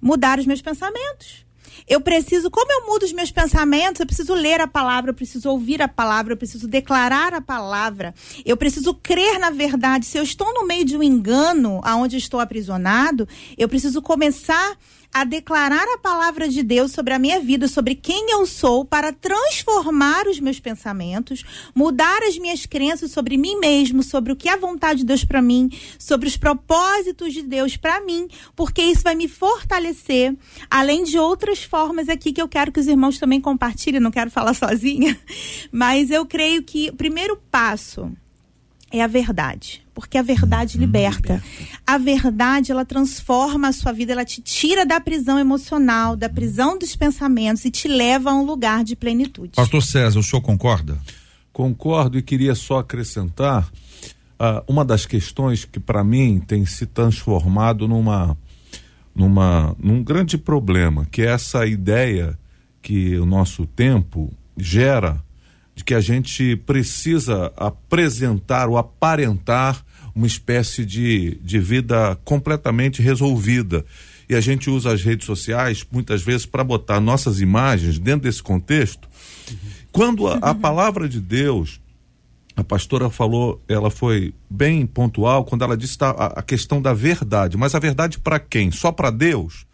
mudar 0.01 0.39
os 0.39 0.47
meus 0.47 0.63
pensamentos. 0.63 1.48
Eu 1.89 2.01
preciso, 2.01 2.51
como 2.51 2.71
eu 2.71 2.87
mudo 2.87 3.05
os 3.05 3.13
meus 3.13 3.31
pensamentos, 3.31 4.01
eu 4.01 4.07
preciso 4.07 4.35
ler 4.35 4.61
a 4.61 4.67
palavra, 4.67 5.11
eu 5.11 5.15
preciso 5.15 5.49
ouvir 5.51 5.81
a 5.81 5.89
palavra, 5.89 6.35
eu 6.35 6.37
preciso 6.37 6.69
declarar 6.69 7.33
a 7.33 7.41
palavra, 7.41 8.15
eu 8.45 8.57
preciso 8.57 8.93
crer 8.93 9.39
na 9.39 9.51
verdade. 9.51 10.05
Se 10.05 10.19
eu 10.19 10.23
estou 10.23 10.53
no 10.53 10.67
meio 10.67 10.85
de 10.85 10.97
um 10.97 11.03
engano 11.03 11.81
aonde 11.83 12.17
estou 12.17 12.41
aprisionado, 12.41 13.27
eu 13.57 13.69
preciso 13.69 14.03
começar 14.03 14.77
a 15.13 15.25
declarar 15.25 15.87
a 15.95 15.99
palavra 15.99 16.49
de 16.49 16.63
Deus 16.63 16.93
sobre 16.93 17.15
a 17.15 17.19
minha 17.19 17.41
vida, 17.41 17.67
sobre 17.67 17.95
quem 17.95 18.31
eu 18.31 18.45
sou, 18.47 18.85
para 18.85 19.11
transformar 19.11 20.27
os 20.27 20.39
meus 20.39 20.61
pensamentos, 20.61 21.43
mudar 21.75 22.23
as 22.25 22.37
minhas 22.39 22.67
crenças 22.67 23.11
sobre 23.11 23.39
mim 23.39 23.59
mesmo, 23.59 24.03
sobre 24.03 24.33
o 24.33 24.37
que 24.37 24.51
é 24.51 24.53
a 24.53 24.59
vontade 24.59 25.01
de 25.01 25.07
Deus 25.07 25.25
para 25.25 25.41
mim, 25.41 25.71
sobre 25.99 26.29
os 26.29 26.37
propósitos 26.37 27.33
de 27.33 27.43
Deus 27.43 27.77
para 27.77 28.01
mim, 28.03 28.29
porque 28.55 28.83
isso 28.83 29.03
vai 29.03 29.15
me 29.15 29.27
fortalecer, 29.27 30.37
além 30.71 31.05
de 31.05 31.19
outras 31.19 31.63
formas 31.63 31.78
aqui 32.09 32.33
que 32.33 32.43
eu 32.43 32.49
quero 32.49 32.73
que 32.73 32.81
os 32.81 32.87
irmãos 32.87 33.19
também 33.19 33.41
compartilhem, 33.41 34.01
não 34.01 34.11
quero 34.11 34.31
falar 34.31 34.55
sozinha, 34.55 35.19
mas 35.71 36.11
eu 36.11 36.27
creio 36.27 36.63
que 36.63 36.91
o 36.91 36.97
primeiro 36.97 37.37
passo 37.51 38.11
é 38.91 39.03
a 39.03 39.07
verdade, 39.07 39.83
porque 39.95 40.17
a 40.17 40.23
verdade 40.23 40.77
uhum, 40.77 40.81
liberta. 40.81 41.35
liberta. 41.35 41.45
A 41.87 41.99
verdade, 41.99 42.73
ela 42.73 42.85
transforma 42.85 43.69
a 43.69 43.73
sua 43.73 43.93
vida, 43.93 44.13
ela 44.13 44.25
te 44.25 44.41
tira 44.41 44.87
da 44.87 44.99
prisão 44.99 45.39
emocional, 45.39 46.17
da 46.17 46.29
prisão 46.29 46.79
dos 46.79 46.97
pensamentos 46.97 47.65
e 47.65 47.71
te 47.71 47.87
leva 47.87 48.31
a 48.31 48.35
um 48.35 48.45
lugar 48.45 48.83
de 48.83 48.97
plenitude. 48.97 49.53
Pastor 49.57 49.83
César, 49.83 50.19
o 50.19 50.23
senhor 50.23 50.41
concorda? 50.41 50.99
Concordo 51.53 52.17
e 52.17 52.23
queria 52.23 52.55
só 52.55 52.79
acrescentar 52.79 53.69
uh, 54.39 54.63
uma 54.67 54.85
das 54.85 55.05
questões 55.05 55.65
que 55.65 55.81
para 55.81 56.03
mim 56.03 56.41
tem 56.41 56.65
se 56.65 56.87
transformado 56.87 57.87
numa 57.87 58.37
numa 59.19 59.75
num 59.81 60.03
grande 60.03 60.39
problema, 60.39 61.05
que 61.11 61.23
é 61.23 61.27
essa 61.27 61.67
ideia 61.67 62.39
que 62.81 63.19
o 63.19 63.27
nosso 63.27 63.67
tempo 63.67 64.33
gera 64.57 65.21
de 65.75 65.83
que 65.83 65.93
a 65.93 66.01
gente 66.01 66.57
precisa 66.57 67.53
apresentar 67.57 68.69
ou 68.69 68.79
aparentar 68.79 69.85
uma 70.15 70.27
espécie 70.27 70.85
de, 70.85 71.39
de 71.43 71.59
vida 71.59 72.17
completamente 72.25 73.03
resolvida. 73.03 73.85
E 74.29 74.35
a 74.35 74.41
gente 74.41 74.71
usa 74.71 74.93
as 74.93 75.03
redes 75.03 75.27
sociais 75.27 75.85
muitas 75.91 76.23
vezes 76.23 76.47
para 76.47 76.63
botar 76.63 77.01
nossas 77.01 77.41
imagens 77.41 77.99
dentro 77.99 78.23
desse 78.23 78.43
contexto. 78.43 79.09
Quando 79.91 80.29
a, 80.29 80.35
a 80.37 80.55
palavra 80.55 81.09
de 81.09 81.21
Deus, 81.21 81.81
a 82.59 82.65
pastora 82.65 83.09
falou, 83.09 83.63
ela 83.69 83.89
foi 83.89 84.35
bem 84.51 84.85
pontual 84.85 85.45
quando 85.45 85.63
ela 85.63 85.77
disse 85.77 85.97
a, 86.01 86.11
a 86.11 86.43
questão 86.43 86.83
da 86.83 86.93
verdade. 86.93 87.57
Mas 87.57 87.73
a 87.73 87.79
verdade 87.79 88.19
para 88.19 88.41
quem? 88.41 88.73
Só 88.73 88.91
para 88.91 89.11
Deus? 89.11 89.65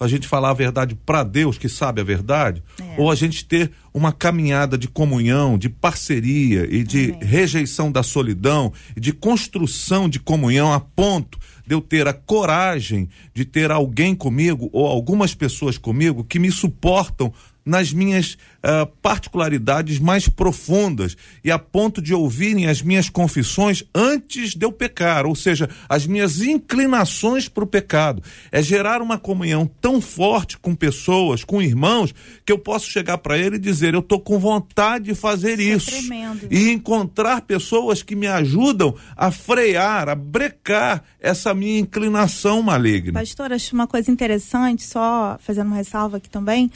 a 0.00 0.08
gente 0.08 0.26
falar 0.26 0.48
a 0.48 0.54
verdade 0.54 0.94
para 0.94 1.22
Deus, 1.22 1.58
que 1.58 1.68
sabe 1.68 2.00
a 2.00 2.04
verdade, 2.04 2.62
é. 2.80 2.94
ou 2.96 3.10
a 3.10 3.14
gente 3.14 3.44
ter 3.44 3.70
uma 3.92 4.10
caminhada 4.10 4.78
de 4.78 4.88
comunhão, 4.88 5.58
de 5.58 5.68
parceria 5.68 6.66
e 6.74 6.82
de 6.82 7.12
Amém. 7.12 7.18
rejeição 7.22 7.92
da 7.92 8.02
solidão, 8.02 8.72
de 8.96 9.12
construção 9.12 10.08
de 10.08 10.18
comunhão 10.18 10.72
a 10.72 10.80
ponto 10.80 11.38
de 11.66 11.74
eu 11.74 11.82
ter 11.82 12.08
a 12.08 12.14
coragem 12.14 13.10
de 13.34 13.44
ter 13.44 13.70
alguém 13.70 14.14
comigo 14.14 14.70
ou 14.72 14.86
algumas 14.86 15.34
pessoas 15.34 15.76
comigo 15.76 16.24
que 16.24 16.38
me 16.38 16.50
suportam 16.50 17.30
nas 17.64 17.92
minhas 17.92 18.36
uh, 18.64 18.86
particularidades 19.02 19.98
mais 19.98 20.28
profundas 20.28 21.16
e 21.44 21.50
a 21.50 21.58
ponto 21.58 22.00
de 22.00 22.14
ouvirem 22.14 22.66
as 22.66 22.82
minhas 22.82 23.08
confissões 23.08 23.84
antes 23.94 24.54
de 24.54 24.64
eu 24.64 24.72
pecar, 24.72 25.26
ou 25.26 25.34
seja, 25.34 25.68
as 25.88 26.06
minhas 26.06 26.40
inclinações 26.40 27.48
para 27.48 27.64
o 27.64 27.66
pecado. 27.66 28.22
É 28.50 28.62
gerar 28.62 29.02
uma 29.02 29.18
comunhão 29.18 29.70
tão 29.80 30.00
forte 30.00 30.58
com 30.58 30.74
pessoas, 30.74 31.44
com 31.44 31.62
irmãos, 31.62 32.14
que 32.44 32.52
eu 32.52 32.58
posso 32.58 32.88
chegar 32.90 33.18
para 33.18 33.38
ele 33.38 33.56
e 33.56 33.60
dizer: 33.60 33.94
Eu 33.94 34.00
estou 34.00 34.20
com 34.20 34.38
vontade 34.38 35.06
de 35.06 35.14
fazer 35.14 35.58
isso. 35.60 35.90
isso. 35.90 36.12
É 36.12 36.30
e 36.50 36.70
encontrar 36.70 37.42
pessoas 37.42 38.02
que 38.02 38.16
me 38.16 38.26
ajudam 38.26 38.94
a 39.16 39.30
frear, 39.30 40.08
a 40.08 40.14
brecar 40.14 41.02
essa 41.20 41.54
minha 41.54 41.78
inclinação 41.78 42.62
maligna. 42.62 43.12
Pastor, 43.12 43.52
acho 43.52 43.74
uma 43.74 43.86
coisa 43.86 44.10
interessante, 44.10 44.82
só 44.84 45.38
fazendo 45.40 45.68
uma 45.68 45.76
ressalva 45.76 46.16
aqui 46.16 46.28
também 46.28 46.70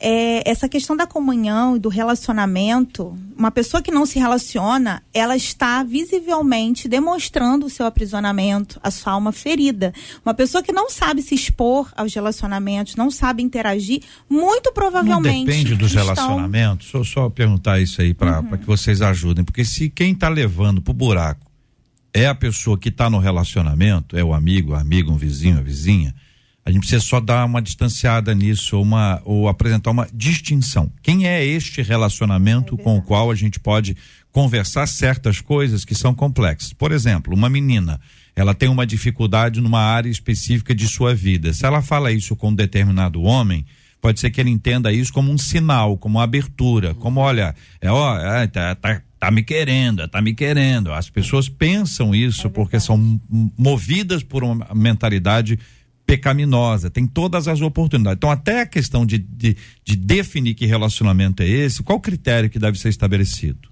é, 0.00 0.37
essa 0.44 0.68
questão 0.68 0.96
da 0.96 1.06
comunhão 1.06 1.76
e 1.76 1.78
do 1.78 1.88
relacionamento, 1.88 3.16
uma 3.36 3.50
pessoa 3.50 3.82
que 3.82 3.90
não 3.90 4.04
se 4.04 4.18
relaciona, 4.18 5.02
ela 5.12 5.36
está 5.36 5.82
visivelmente 5.82 6.88
demonstrando 6.88 7.66
o 7.66 7.70
seu 7.70 7.86
aprisionamento, 7.86 8.80
a 8.82 8.90
sua 8.90 9.12
alma 9.12 9.32
ferida. 9.32 9.92
Uma 10.24 10.34
pessoa 10.34 10.62
que 10.62 10.72
não 10.72 10.90
sabe 10.90 11.22
se 11.22 11.34
expor 11.34 11.92
aos 11.96 12.12
relacionamentos, 12.14 12.96
não 12.96 13.10
sabe 13.10 13.42
interagir, 13.42 14.02
muito 14.28 14.72
provavelmente. 14.72 15.38
Não 15.38 15.44
depende 15.44 15.74
dos 15.74 15.88
estão... 15.88 16.04
relacionamentos. 16.04 16.92
Eu 16.92 17.04
só 17.04 17.28
perguntar 17.28 17.80
isso 17.80 18.00
aí 18.00 18.12
para 18.12 18.40
uhum. 18.40 18.56
que 18.56 18.66
vocês 18.66 19.00
ajudem. 19.02 19.44
Porque 19.44 19.64
se 19.64 19.88
quem 19.88 20.12
está 20.12 20.28
levando 20.28 20.82
pro 20.82 20.92
buraco 20.92 21.46
é 22.12 22.26
a 22.26 22.34
pessoa 22.34 22.78
que 22.78 22.88
está 22.88 23.08
no 23.08 23.18
relacionamento, 23.18 24.16
é 24.16 24.24
o 24.24 24.34
amigo, 24.34 24.74
a 24.74 24.80
amiga, 24.80 25.10
um 25.10 25.16
vizinho, 25.16 25.58
a 25.58 25.62
vizinha 25.62 26.14
a 26.68 26.70
gente 26.70 26.80
precisa 26.80 27.00
só 27.02 27.18
dar 27.18 27.46
uma 27.46 27.62
distanciada 27.62 28.34
nisso, 28.34 28.78
uma, 28.78 29.22
ou 29.24 29.48
apresentar 29.48 29.90
uma 29.90 30.06
distinção. 30.12 30.92
Quem 31.02 31.26
é 31.26 31.42
este 31.42 31.80
relacionamento 31.80 32.74
é 32.78 32.82
com 32.82 32.98
o 32.98 33.00
qual 33.00 33.30
a 33.30 33.34
gente 33.34 33.58
pode 33.58 33.96
conversar 34.30 34.86
certas 34.86 35.40
coisas 35.40 35.82
que 35.82 35.94
são 35.94 36.14
complexas? 36.14 36.74
Por 36.74 36.92
exemplo, 36.92 37.34
uma 37.34 37.48
menina, 37.48 37.98
ela 38.36 38.52
tem 38.52 38.68
uma 38.68 38.86
dificuldade 38.86 39.62
numa 39.62 39.80
área 39.80 40.10
específica 40.10 40.74
de 40.74 40.86
sua 40.86 41.14
vida. 41.14 41.54
Se 41.54 41.64
ela 41.64 41.80
fala 41.80 42.12
isso 42.12 42.36
com 42.36 42.50
um 42.50 42.54
determinado 42.54 43.22
homem, 43.22 43.64
pode 43.98 44.20
ser 44.20 44.28
que 44.30 44.38
ele 44.38 44.50
entenda 44.50 44.92
isso 44.92 45.10
como 45.10 45.32
um 45.32 45.38
sinal, 45.38 45.96
como 45.96 46.18
uma 46.18 46.24
abertura, 46.24 46.94
como 46.96 47.20
olha, 47.20 47.54
é 47.80 47.90
ó, 47.90 48.18
é, 48.18 48.46
tá, 48.46 48.74
tá, 48.74 49.00
tá 49.18 49.30
me 49.30 49.42
querendo, 49.42 50.06
tá 50.06 50.20
me 50.20 50.34
querendo. 50.34 50.92
As 50.92 51.08
pessoas 51.08 51.48
pensam 51.48 52.14
isso 52.14 52.46
é 52.46 52.50
porque 52.50 52.78
são 52.78 53.18
movidas 53.56 54.22
por 54.22 54.44
uma 54.44 54.68
mentalidade 54.74 55.58
pecaminosa, 56.08 56.88
tem 56.88 57.06
todas 57.06 57.46
as 57.46 57.60
oportunidades. 57.60 58.16
Então, 58.16 58.30
até 58.30 58.62
a 58.62 58.66
questão 58.66 59.04
de, 59.04 59.18
de, 59.18 59.54
de 59.84 59.94
definir 59.94 60.54
que 60.54 60.64
relacionamento 60.64 61.42
é 61.42 61.46
esse, 61.46 61.82
qual 61.82 61.98
o 61.98 62.00
critério 62.00 62.48
que 62.48 62.58
deve 62.58 62.78
ser 62.78 62.88
estabelecido? 62.88 63.68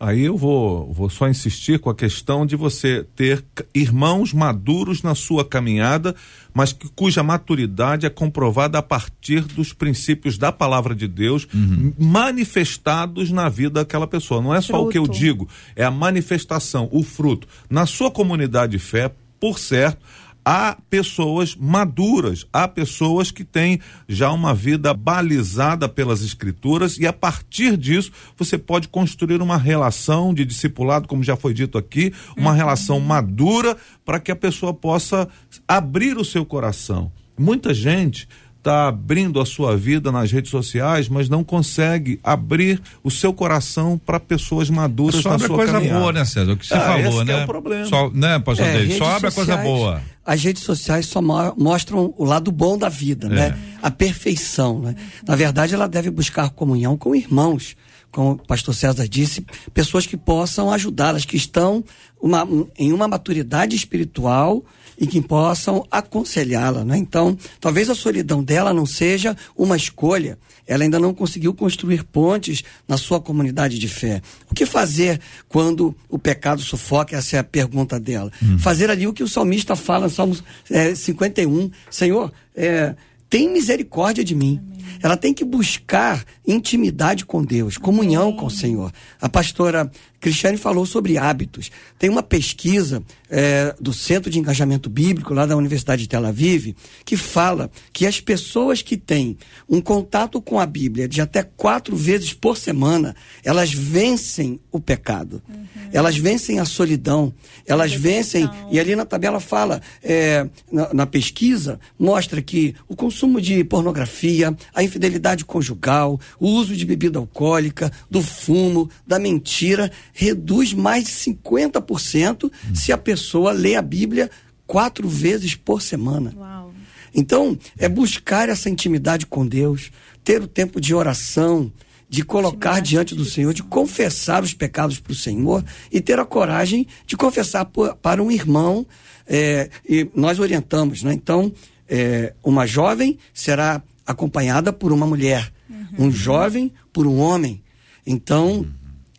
Aí 0.00 0.22
eu 0.22 0.38
vou, 0.38 0.90
vou 0.90 1.10
só 1.10 1.28
insistir 1.28 1.78
com 1.78 1.90
a 1.90 1.94
questão 1.94 2.46
de 2.46 2.56
você 2.56 3.06
ter 3.14 3.44
irmãos 3.74 4.32
maduros 4.32 5.02
na 5.02 5.14
sua 5.14 5.44
caminhada, 5.44 6.14
mas 6.52 6.72
que, 6.72 6.88
cuja 6.94 7.22
maturidade 7.22 8.06
é 8.06 8.10
comprovada 8.10 8.78
a 8.78 8.82
partir 8.82 9.42
dos 9.42 9.74
princípios 9.74 10.38
da 10.38 10.50
palavra 10.50 10.94
de 10.94 11.06
Deus 11.06 11.46
uhum. 11.52 11.92
manifestados 11.98 13.30
na 13.30 13.50
vida 13.50 13.80
daquela 13.80 14.06
pessoa. 14.06 14.40
Não 14.40 14.54
é 14.54 14.62
só 14.62 14.74
fruto. 14.74 14.86
o 14.86 14.90
que 14.90 14.98
eu 14.98 15.06
digo, 15.06 15.46
é 15.74 15.84
a 15.84 15.90
manifestação, 15.90 16.88
o 16.90 17.02
fruto. 17.02 17.46
Na 17.68 17.84
sua 17.84 18.10
comunidade 18.10 18.72
de 18.72 18.78
fé, 18.78 19.10
por 19.40 19.58
certo, 19.58 19.98
há 20.46 20.78
pessoas 20.88 21.56
maduras, 21.56 22.46
há 22.52 22.68
pessoas 22.68 23.32
que 23.32 23.42
têm 23.42 23.80
já 24.08 24.30
uma 24.30 24.54
vida 24.54 24.94
balizada 24.94 25.88
pelas 25.88 26.22
escrituras 26.22 26.96
e 26.98 27.04
a 27.04 27.12
partir 27.12 27.76
disso 27.76 28.12
você 28.36 28.56
pode 28.56 28.86
construir 28.86 29.42
uma 29.42 29.58
relação 29.58 30.32
de 30.32 30.44
discipulado, 30.44 31.08
como 31.08 31.24
já 31.24 31.34
foi 31.34 31.52
dito 31.52 31.76
aqui, 31.76 32.14
uma 32.36 32.50
uhum. 32.52 32.56
relação 32.56 33.00
madura 33.00 33.76
para 34.04 34.20
que 34.20 34.30
a 34.30 34.36
pessoa 34.36 34.72
possa 34.72 35.28
abrir 35.66 36.16
o 36.16 36.24
seu 36.24 36.46
coração. 36.46 37.10
Muita 37.36 37.74
gente 37.74 38.28
está 38.66 38.88
abrindo 38.88 39.40
a 39.40 39.46
sua 39.46 39.76
vida 39.76 40.10
nas 40.10 40.32
redes 40.32 40.50
sociais, 40.50 41.08
mas 41.08 41.28
não 41.28 41.44
consegue 41.44 42.18
abrir 42.22 42.82
o 43.04 43.10
seu 43.10 43.32
coração 43.32 43.96
para 43.96 44.18
pessoas 44.18 44.68
maduras 44.68 45.22
só 45.22 45.30
na 45.30 45.38
sua 45.38 45.56
coisa 45.56 45.72
caminhada. 45.74 46.00
boa, 46.00 46.12
né, 46.12 46.24
César? 46.24 46.52
O 46.52 46.56
que 46.56 46.66
você 46.66 46.74
ah, 46.74 46.80
falou, 46.80 47.24
né? 47.24 47.40
É 47.40 47.44
o 47.44 47.46
problema. 47.46 47.86
Só, 47.86 48.10
né, 48.10 48.38
pastor 48.40 48.66
é, 48.66 48.90
Só 48.90 49.04
abre 49.04 49.28
a 49.28 49.32
coisa 49.32 49.56
boa. 49.58 50.02
As 50.24 50.42
redes 50.42 50.64
sociais 50.64 51.06
só 51.06 51.22
mostram 51.22 52.12
o 52.18 52.24
lado 52.24 52.50
bom 52.50 52.76
da 52.76 52.88
vida, 52.88 53.28
né? 53.28 53.46
é. 53.46 53.50
né? 53.50 53.58
A 53.80 53.90
perfeição, 53.90 54.80
né? 54.80 54.96
Na 55.24 55.36
verdade, 55.36 55.72
ela 55.72 55.86
deve 55.86 56.10
buscar 56.10 56.50
comunhão 56.50 56.96
com 56.96 57.14
irmãos 57.14 57.76
como 58.10 58.32
o 58.32 58.38
pastor 58.38 58.74
César 58.74 59.06
disse, 59.06 59.44
pessoas 59.74 60.06
que 60.06 60.16
possam 60.16 60.70
ajudá-las, 60.70 61.24
que 61.24 61.36
estão 61.36 61.84
uma, 62.20 62.48
em 62.78 62.92
uma 62.92 63.06
maturidade 63.06 63.76
espiritual 63.76 64.64
e 64.98 65.06
que 65.06 65.20
possam 65.20 65.86
aconselhá-la. 65.90 66.84
Né? 66.84 66.96
Então, 66.96 67.36
talvez 67.60 67.90
a 67.90 67.94
solidão 67.94 68.42
dela 68.42 68.72
não 68.72 68.86
seja 68.86 69.36
uma 69.56 69.76
escolha. 69.76 70.38
Ela 70.66 70.82
ainda 70.82 70.98
não 70.98 71.14
conseguiu 71.14 71.54
construir 71.54 72.02
pontes 72.02 72.64
na 72.88 72.96
sua 72.96 73.20
comunidade 73.20 73.78
de 73.78 73.88
fé. 73.88 74.20
O 74.50 74.54
que 74.54 74.66
fazer 74.66 75.20
quando 75.48 75.94
o 76.08 76.18
pecado 76.18 76.60
sufoca? 76.60 77.16
Essa 77.16 77.36
é 77.36 77.38
a 77.38 77.44
pergunta 77.44 78.00
dela. 78.00 78.32
Hum. 78.42 78.58
Fazer 78.58 78.90
ali 78.90 79.06
o 79.06 79.12
que 79.12 79.22
o 79.22 79.28
salmista 79.28 79.76
fala 79.76 80.06
no 80.06 80.10
Salmo 80.10 80.36
é, 80.70 80.94
51. 80.94 81.70
Senhor, 81.88 82.32
é, 82.54 82.96
tem 83.28 83.50
misericórdia 83.50 84.24
de 84.24 84.34
mim. 84.34 84.60
Amém. 84.62 84.98
Ela 85.02 85.16
tem 85.16 85.34
que 85.34 85.44
buscar 85.44 86.24
intimidade 86.46 87.26
com 87.26 87.44
Deus, 87.44 87.76
comunhão 87.76 88.28
Amém. 88.28 88.36
com 88.36 88.46
o 88.46 88.50
Senhor. 88.50 88.92
A 89.20 89.28
pastora 89.28 89.90
Cristiane 90.20 90.56
falou 90.56 90.86
sobre 90.86 91.18
hábitos. 91.18 91.70
Tem 91.98 92.10
uma 92.10 92.22
pesquisa 92.22 93.02
é, 93.28 93.74
do 93.80 93.92
Centro 93.92 94.30
de 94.30 94.38
Engajamento 94.38 94.88
Bíblico, 94.88 95.34
lá 95.34 95.46
da 95.46 95.56
Universidade 95.56 96.02
de 96.02 96.08
Tel 96.08 96.24
Aviv, 96.24 96.74
que 97.04 97.16
fala 97.16 97.70
que 97.92 98.06
as 98.06 98.20
pessoas 98.20 98.82
que 98.82 98.96
têm 98.96 99.36
um 99.68 99.80
contato 99.80 100.40
com 100.40 100.58
a 100.58 100.66
Bíblia 100.66 101.08
de 101.08 101.20
até 101.20 101.42
quatro 101.42 101.96
vezes 101.96 102.32
por 102.32 102.56
semana, 102.56 103.14
elas 103.44 103.72
vencem 103.72 104.60
o 104.70 104.80
pecado. 104.80 105.42
Uhum. 105.48 105.66
Elas 105.92 106.16
vencem 106.16 106.58
a 106.58 106.64
solidão. 106.64 107.32
Elas 107.66 107.92
vencem. 107.92 108.48
E 108.70 108.78
ali 108.78 108.94
na 108.94 109.04
tabela 109.04 109.40
fala, 109.40 109.80
é, 110.02 110.48
na, 110.70 110.92
na 110.92 111.06
pesquisa, 111.06 111.80
mostra 111.98 112.42
que 112.42 112.74
o 112.88 112.96
consumo 112.96 113.40
de 113.40 113.62
pornografia, 113.64 114.56
a 114.74 114.82
infidelidade 114.82 115.44
conjugal, 115.44 116.20
o 116.38 116.48
uso 116.48 116.76
de 116.76 116.84
bebida 116.84 117.18
alcoólica, 117.18 117.90
do 118.10 118.22
fumo, 118.22 118.90
da 119.06 119.18
mentira, 119.18 119.90
reduz 120.16 120.72
mais 120.72 121.04
de 121.04 121.10
50% 121.10 122.44
hum. 122.44 122.50
se 122.74 122.90
a 122.90 122.96
pessoa 122.96 123.52
lê 123.52 123.76
a 123.76 123.82
Bíblia 123.82 124.30
quatro 124.66 125.06
vezes 125.06 125.54
por 125.54 125.82
semana. 125.82 126.32
Uau. 126.34 126.72
Então, 127.14 127.56
é 127.78 127.88
buscar 127.88 128.48
essa 128.48 128.68
intimidade 128.68 129.26
com 129.26 129.46
Deus, 129.46 129.90
ter 130.24 130.42
o 130.42 130.46
tempo 130.46 130.80
de 130.80 130.94
oração, 130.94 131.70
de 132.08 132.22
colocar 132.22 132.80
diante 132.80 133.14
do 133.14 133.24
Senhor, 133.24 133.52
de 133.52 133.62
confessar 133.62 134.42
os 134.42 134.54
pecados 134.54 134.98
para 134.98 135.12
o 135.12 135.16
Senhor 135.16 135.64
e 135.92 136.00
ter 136.00 136.18
a 136.18 136.24
coragem 136.24 136.86
de 137.06 137.16
confessar 137.16 137.66
por, 137.66 137.94
para 137.96 138.22
um 138.22 138.30
irmão. 138.30 138.86
É, 139.26 139.68
e 139.86 140.08
nós 140.14 140.38
orientamos, 140.38 141.02
né? 141.02 141.12
Então, 141.12 141.52
é, 141.88 142.32
uma 142.42 142.66
jovem 142.66 143.18
será 143.34 143.82
acompanhada 144.06 144.72
por 144.72 144.92
uma 144.92 145.06
mulher, 145.06 145.52
uhum. 145.68 146.06
um 146.06 146.10
jovem 146.10 146.72
por 146.92 147.06
um 147.06 147.18
homem. 147.18 147.62
Então, 148.06 148.66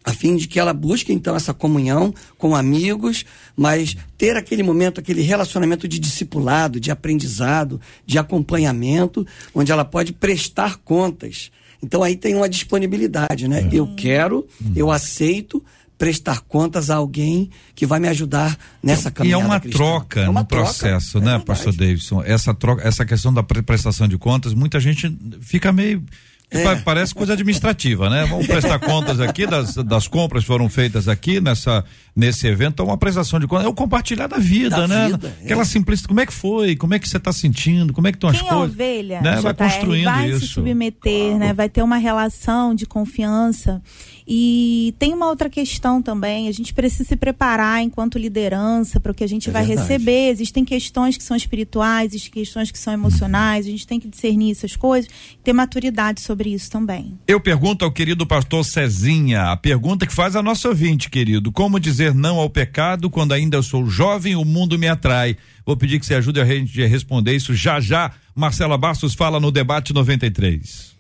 a 0.08 0.14
fim 0.14 0.38
de 0.38 0.48
que 0.48 0.58
ela 0.58 0.74
busque 0.74 1.12
então 1.12 1.36
essa 1.36 1.54
comunhão 1.54 2.14
com 2.38 2.56
amigos, 2.56 3.26
mas 3.58 3.98
ter 4.18 4.38
aquele 4.38 4.64
momento, 4.64 5.02
aquele 5.02 5.22
relacionamento 5.22 5.86
de 5.86 6.00
discipulado, 6.00 6.80
de 6.80 6.90
aprendizado, 6.90 7.82
de 8.06 8.18
acompanhamento, 8.18 9.28
onde 9.54 9.70
ela 9.70 9.84
pode 9.84 10.14
prestar 10.14 10.78
contas. 10.78 11.52
Então 11.84 12.04
aí 12.04 12.16
tem 12.16 12.36
uma 12.36 12.48
disponibilidade, 12.48 13.50
né? 13.50 13.68
É. 13.70 13.76
Eu 13.76 13.96
quero, 13.98 14.48
uhum. 14.64 14.72
eu 14.78 14.90
aceito, 14.90 15.62
prestar 15.98 16.40
contas 16.40 16.90
a 16.90 16.96
alguém 16.96 17.50
que 17.76 17.86
vai 17.86 18.00
me 18.00 18.08
ajudar 18.08 18.58
nessa 18.82 19.12
caminhada. 19.12 19.42
E 19.42 19.44
é 19.44 19.46
uma 19.46 19.60
cristã. 19.60 19.78
troca 19.78 20.22
é 20.22 20.30
uma 20.30 20.40
no 20.40 20.48
troca, 20.48 20.64
processo, 20.64 21.18
é 21.18 21.22
né, 21.22 21.40
pastor 21.46 21.74
Davidson? 21.76 22.24
Essa 22.24 22.54
troca, 22.54 22.88
essa 22.88 23.06
questão 23.06 23.34
da 23.34 23.44
prestação 23.44 24.08
de 24.08 24.18
contas, 24.18 24.54
muita 24.54 24.80
gente 24.80 25.14
fica 25.42 25.74
meio 25.74 26.02
é. 26.50 26.76
Parece 26.78 27.14
coisa 27.14 27.34
administrativa, 27.34 28.10
né? 28.10 28.26
Vamos 28.26 28.48
prestar 28.48 28.80
contas 28.80 29.20
aqui 29.20 29.46
das, 29.46 29.76
das 29.76 30.08
compras 30.08 30.44
que 30.44 30.48
foram 30.48 30.70
feitas 30.70 31.10
aqui 31.10 31.42
nessa, 31.42 31.84
nesse 32.16 32.48
evento. 32.48 32.74
Então, 32.74 32.86
uma 32.86 32.98
prestação 32.98 33.38
de 33.38 33.46
contas. 33.48 33.66
É 33.66 33.70
o 33.70 33.74
compartilhar 33.74 34.28
da 34.28 34.38
vida, 34.38 34.70
da 34.70 34.88
né? 34.88 35.08
Vida, 35.08 35.36
é. 35.42 35.44
Aquela 35.44 35.64
é. 35.64 35.66
simplicidade. 35.66 36.08
Como 36.08 36.20
é 36.22 36.26
que 36.26 36.34
foi? 36.34 36.76
Como 36.78 36.94
é 36.94 37.00
que 37.00 37.10
você 37.10 37.18
está 37.18 37.34
sentindo? 37.34 37.92
Como 37.92 38.08
é 38.08 38.12
que 38.12 38.18
estão 38.18 38.30
as 38.30 38.40
Quem 38.40 38.48
coisas? 38.48 38.70
É 38.70 38.72
ovelha, 38.72 39.22
né? 39.22 39.42
Vai 39.42 39.54
construindo 39.54 40.06
vai 40.06 40.30
isso. 40.30 40.40
Vai 40.40 40.48
se 40.48 40.54
submeter, 40.54 41.38
né? 41.38 41.54
Vai 41.54 41.68
ter 41.68 41.82
uma 41.82 41.98
relação 41.98 42.74
de 42.74 42.86
confiança. 42.86 43.82
E 44.30 44.94
tem 45.00 45.14
uma 45.14 45.28
outra 45.28 45.50
questão 45.50 46.02
também, 46.02 46.50
a 46.50 46.52
gente 46.52 46.74
precisa 46.74 47.06
se 47.06 47.16
preparar 47.16 47.82
enquanto 47.82 48.20
liderança 48.20 49.00
para 49.00 49.14
o 49.14 49.16
que 49.16 49.24
a 49.24 49.28
gente 49.28 49.50
é 49.50 49.54
vai 49.54 49.66
verdade. 49.66 49.88
receber. 49.88 50.30
Existem 50.30 50.66
questões 50.66 51.16
que 51.16 51.24
são 51.24 51.38
espirituais, 51.38 52.12
existem 52.12 52.34
questões 52.34 52.70
que 52.70 52.78
são 52.78 52.92
emocionais, 52.92 53.66
a 53.66 53.70
gente 53.70 53.88
tem 53.88 54.02
que 54.02 54.08
discernir 54.10 54.52
essas 54.52 54.76
coisas, 54.76 55.10
ter 55.42 55.54
maturidade 55.54 56.20
sobre 56.20 56.50
isso 56.50 56.70
também. 56.70 57.18
Eu 57.26 57.40
pergunto 57.40 57.86
ao 57.86 57.92
querido 57.92 58.28
pastor 58.28 58.66
Cezinha, 58.66 59.44
a 59.52 59.56
pergunta 59.56 60.06
que 60.06 60.14
faz 60.14 60.36
a 60.36 60.44
nossa 60.44 60.68
ouvinte, 60.68 61.10
querido, 61.10 61.50
como 61.50 61.80
dizer 61.80 62.14
não 62.14 62.38
ao 62.38 62.50
pecado 62.50 63.10
quando 63.10 63.32
ainda 63.32 63.62
sou 63.62 63.86
jovem, 63.86 64.36
o 64.36 64.44
mundo 64.44 64.78
me 64.78 64.90
atrai. 64.90 65.38
Vou 65.66 65.78
pedir 65.78 66.00
que 66.02 66.06
você 66.06 66.16
ajude 66.16 66.42
a 66.42 66.46
gente 66.46 66.84
a 66.84 66.88
responder 66.88 67.34
isso 67.34 67.54
já 67.54 67.80
já. 67.80 68.12
Marcela 68.36 68.78
Bastos 68.78 69.14
fala 69.14 69.40
no 69.40 69.52
debate 69.52 69.94
93. 69.94 70.97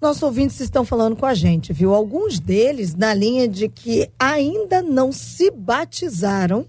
Nossos 0.00 0.22
ouvintes 0.22 0.60
estão 0.60 0.84
falando 0.84 1.16
com 1.16 1.26
a 1.26 1.34
gente, 1.34 1.72
viu? 1.72 1.92
Alguns 1.92 2.38
deles 2.38 2.94
na 2.94 3.12
linha 3.12 3.48
de 3.48 3.68
que 3.68 4.08
ainda 4.18 4.80
não 4.80 5.10
se 5.10 5.50
batizaram 5.50 6.66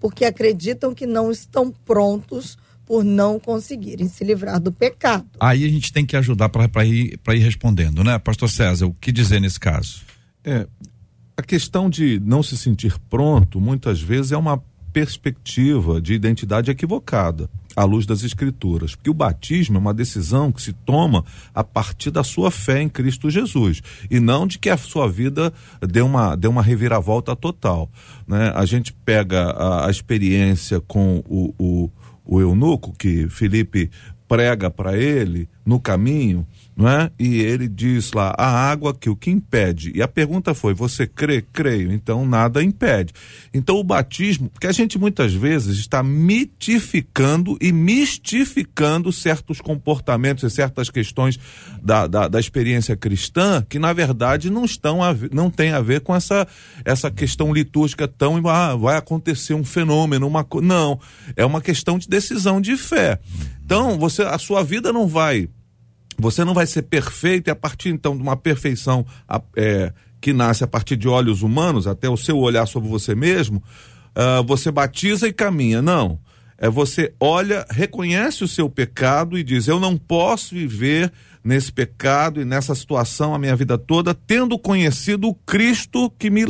porque 0.00 0.24
acreditam 0.24 0.92
que 0.92 1.06
não 1.06 1.30
estão 1.30 1.70
prontos 1.70 2.58
por 2.84 3.04
não 3.04 3.38
conseguirem 3.38 4.08
se 4.08 4.24
livrar 4.24 4.58
do 4.58 4.72
pecado. 4.72 5.24
Aí 5.38 5.64
a 5.64 5.68
gente 5.68 5.92
tem 5.92 6.04
que 6.04 6.16
ajudar 6.16 6.48
para 6.48 6.84
ir, 6.84 7.20
ir 7.28 7.38
respondendo, 7.38 8.02
né, 8.02 8.18
Pastor 8.18 8.50
César? 8.50 8.86
O 8.86 8.94
que 8.94 9.12
dizer 9.12 9.40
nesse 9.40 9.60
caso? 9.60 10.02
É, 10.44 10.66
a 11.36 11.42
questão 11.42 11.88
de 11.88 12.20
não 12.24 12.42
se 12.42 12.56
sentir 12.56 12.98
pronto, 13.08 13.60
muitas 13.60 14.00
vezes, 14.00 14.32
é 14.32 14.36
uma 14.36 14.60
perspectiva 14.92 16.00
de 16.00 16.14
identidade 16.14 16.70
equivocada 16.70 17.48
à 17.74 17.84
luz 17.84 18.06
das 18.06 18.22
escrituras, 18.22 18.94
porque 18.94 19.10
o 19.10 19.14
batismo 19.14 19.76
é 19.76 19.80
uma 19.80 19.94
decisão 19.94 20.52
que 20.52 20.62
se 20.62 20.72
toma 20.72 21.24
a 21.54 21.64
partir 21.64 22.10
da 22.10 22.22
sua 22.22 22.50
fé 22.50 22.82
em 22.82 22.88
Cristo 22.88 23.30
Jesus 23.30 23.82
e 24.10 24.20
não 24.20 24.46
de 24.46 24.58
que 24.58 24.70
a 24.70 24.76
sua 24.76 25.08
vida 25.08 25.52
dê 25.80 26.02
uma, 26.02 26.36
dê 26.36 26.48
uma 26.48 26.62
reviravolta 26.62 27.34
total, 27.34 27.90
né? 28.26 28.52
A 28.54 28.64
gente 28.64 28.92
pega 28.92 29.50
a, 29.50 29.86
a 29.86 29.90
experiência 29.90 30.80
com 30.80 31.22
o, 31.28 31.54
o, 31.58 31.90
o 32.24 32.40
eunuco 32.40 32.92
que 32.96 33.28
Felipe 33.28 33.90
prega 34.28 34.70
para 34.70 34.96
ele 34.96 35.48
no 35.64 35.78
caminho, 35.78 36.46
não 36.74 36.88
é? 36.88 37.10
E 37.18 37.40
ele 37.40 37.68
diz 37.68 38.12
lá, 38.12 38.34
a 38.36 38.46
água 38.46 38.94
que 38.94 39.10
o 39.10 39.16
que 39.16 39.30
impede. 39.30 39.92
E 39.94 40.02
a 40.02 40.08
pergunta 40.08 40.54
foi, 40.54 40.72
você 40.72 41.06
crê? 41.06 41.44
Creio. 41.52 41.92
Então 41.92 42.24
nada 42.26 42.62
impede. 42.62 43.12
Então 43.52 43.76
o 43.76 43.84
batismo, 43.84 44.48
porque 44.48 44.66
a 44.66 44.72
gente 44.72 44.98
muitas 44.98 45.34
vezes 45.34 45.78
está 45.78 46.02
mitificando 46.02 47.56
e 47.60 47.72
mistificando 47.72 49.12
certos 49.12 49.60
comportamentos 49.60 50.44
e 50.44 50.50
certas 50.50 50.88
questões 50.88 51.38
da, 51.82 52.06
da, 52.06 52.28
da 52.28 52.40
experiência 52.40 52.96
cristã 52.96 53.64
que 53.68 53.78
na 53.78 53.92
verdade 53.92 54.50
não 54.50 54.64
estão 54.64 55.02
a, 55.02 55.14
não 55.30 55.50
tem 55.50 55.72
a 55.72 55.80
ver 55.80 56.00
com 56.00 56.14
essa 56.14 56.46
essa 56.84 57.10
questão 57.10 57.52
litúrgica 57.52 58.08
tão 58.08 58.42
ah, 58.48 58.74
vai 58.74 58.96
acontecer 58.96 59.54
um 59.54 59.64
fenômeno, 59.64 60.26
uma 60.26 60.46
não, 60.62 60.98
é 61.36 61.44
uma 61.44 61.60
questão 61.60 61.98
de 61.98 62.08
decisão 62.08 62.60
de 62.60 62.76
fé. 62.76 63.18
Então, 63.64 63.98
você 63.98 64.22
a 64.22 64.38
sua 64.38 64.62
vida 64.62 64.92
não 64.92 65.06
vai 65.06 65.48
você 66.22 66.44
não 66.44 66.54
vai 66.54 66.66
ser 66.66 66.82
perfeito 66.82 67.48
e 67.48 67.50
a 67.50 67.56
partir 67.56 67.90
então 67.90 68.16
de 68.16 68.22
uma 68.22 68.36
perfeição 68.36 69.04
é, 69.56 69.92
que 70.20 70.32
nasce 70.32 70.62
a 70.62 70.68
partir 70.68 70.96
de 70.96 71.08
olhos 71.08 71.42
humanos, 71.42 71.86
até 71.86 72.08
o 72.08 72.16
seu 72.16 72.38
olhar 72.38 72.66
sobre 72.66 72.88
você 72.88 73.14
mesmo, 73.14 73.62
uh, 74.16 74.42
você 74.46 74.70
batiza 74.70 75.26
e 75.26 75.32
caminha. 75.32 75.82
Não. 75.82 76.18
É 76.56 76.70
você 76.70 77.12
olha, 77.18 77.66
reconhece 77.68 78.44
o 78.44 78.48
seu 78.48 78.70
pecado 78.70 79.36
e 79.36 79.42
diz: 79.42 79.66
Eu 79.66 79.80
não 79.80 79.98
posso 79.98 80.54
viver 80.54 81.12
nesse 81.44 81.72
pecado 81.72 82.40
e 82.40 82.44
nessa 82.44 82.74
situação 82.74 83.34
a 83.34 83.38
minha 83.38 83.56
vida 83.56 83.76
toda, 83.76 84.14
tendo 84.14 84.58
conhecido 84.58 85.28
o 85.28 85.34
Cristo 85.34 86.10
que 86.18 86.30
me, 86.30 86.44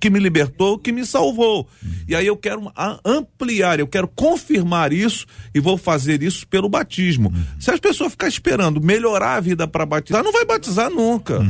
que 0.00 0.08
me 0.08 0.18
libertou, 0.18 0.78
que 0.78 0.92
me 0.92 1.04
salvou. 1.04 1.68
E 2.06 2.14
aí 2.14 2.26
eu 2.26 2.36
quero 2.36 2.72
ampliar, 3.04 3.78
eu 3.78 3.86
quero 3.86 4.08
confirmar 4.08 4.92
isso 4.92 5.26
e 5.54 5.60
vou 5.60 5.76
fazer 5.76 6.22
isso 6.22 6.46
pelo 6.48 6.68
batismo. 6.68 7.32
Se 7.58 7.70
as 7.70 7.80
pessoas 7.80 8.12
ficarem 8.12 8.32
esperando 8.32 8.80
melhorar 8.80 9.34
a 9.34 9.40
vida 9.40 9.68
para 9.68 9.84
batizar, 9.84 10.24
não 10.24 10.32
vai 10.32 10.44
batizar 10.44 10.90
nunca. 10.90 11.46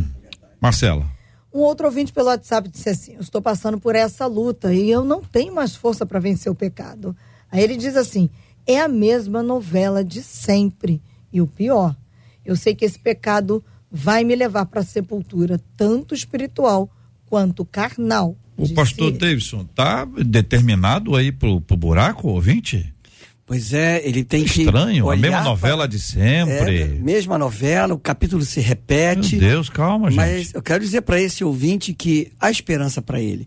Marcela. 0.60 1.18
Um 1.52 1.60
outro 1.60 1.86
ouvinte 1.86 2.12
pelo 2.12 2.28
WhatsApp 2.28 2.68
disse 2.68 2.90
assim: 2.90 3.14
Eu 3.14 3.20
estou 3.20 3.40
passando 3.40 3.80
por 3.80 3.94
essa 3.94 4.26
luta 4.26 4.72
e 4.74 4.90
eu 4.90 5.04
não 5.04 5.22
tenho 5.22 5.54
mais 5.54 5.74
força 5.74 6.04
para 6.04 6.20
vencer 6.20 6.52
o 6.52 6.54
pecado. 6.54 7.16
Aí 7.50 7.62
ele 7.62 7.76
diz 7.76 7.96
assim: 7.96 8.28
É 8.66 8.80
a 8.80 8.88
mesma 8.88 9.42
novela 9.42 10.04
de 10.04 10.22
sempre. 10.22 11.00
E 11.32 11.40
o 11.40 11.46
pior, 11.46 11.94
eu 12.48 12.56
sei 12.56 12.74
que 12.74 12.82
esse 12.82 12.98
pecado 12.98 13.62
vai 13.92 14.24
me 14.24 14.34
levar 14.34 14.64
para 14.64 14.80
a 14.80 14.84
sepultura, 14.84 15.60
tanto 15.76 16.14
espiritual 16.14 16.90
quanto 17.26 17.62
carnal. 17.62 18.34
O 18.56 18.66
pastor 18.70 19.08
ele. 19.08 19.18
Davidson 19.18 19.66
tá 19.66 20.06
determinado 20.06 21.14
aí 21.14 21.30
pro, 21.30 21.60
pro 21.60 21.76
buraco, 21.76 22.28
ouvinte? 22.28 22.90
Pois 23.44 23.74
é, 23.74 24.00
ele 24.02 24.24
tem 24.24 24.44
que. 24.44 24.62
Estranho, 24.62 25.10
a 25.10 25.16
mesma 25.16 25.42
novela 25.42 25.86
pra... 25.86 25.86
de 25.86 25.98
sempre. 25.98 26.80
É, 26.80 26.86
mesma 26.86 27.36
novela, 27.36 27.92
o 27.92 27.98
capítulo 27.98 28.42
se 28.42 28.60
repete. 28.60 29.36
Meu 29.36 29.50
Deus, 29.50 29.68
calma, 29.68 30.10
gente. 30.10 30.16
Mas 30.16 30.54
eu 30.54 30.62
quero 30.62 30.82
dizer 30.82 31.02
para 31.02 31.20
esse 31.20 31.44
ouvinte 31.44 31.92
que 31.92 32.32
há 32.40 32.50
esperança 32.50 33.02
para 33.02 33.20
ele. 33.20 33.46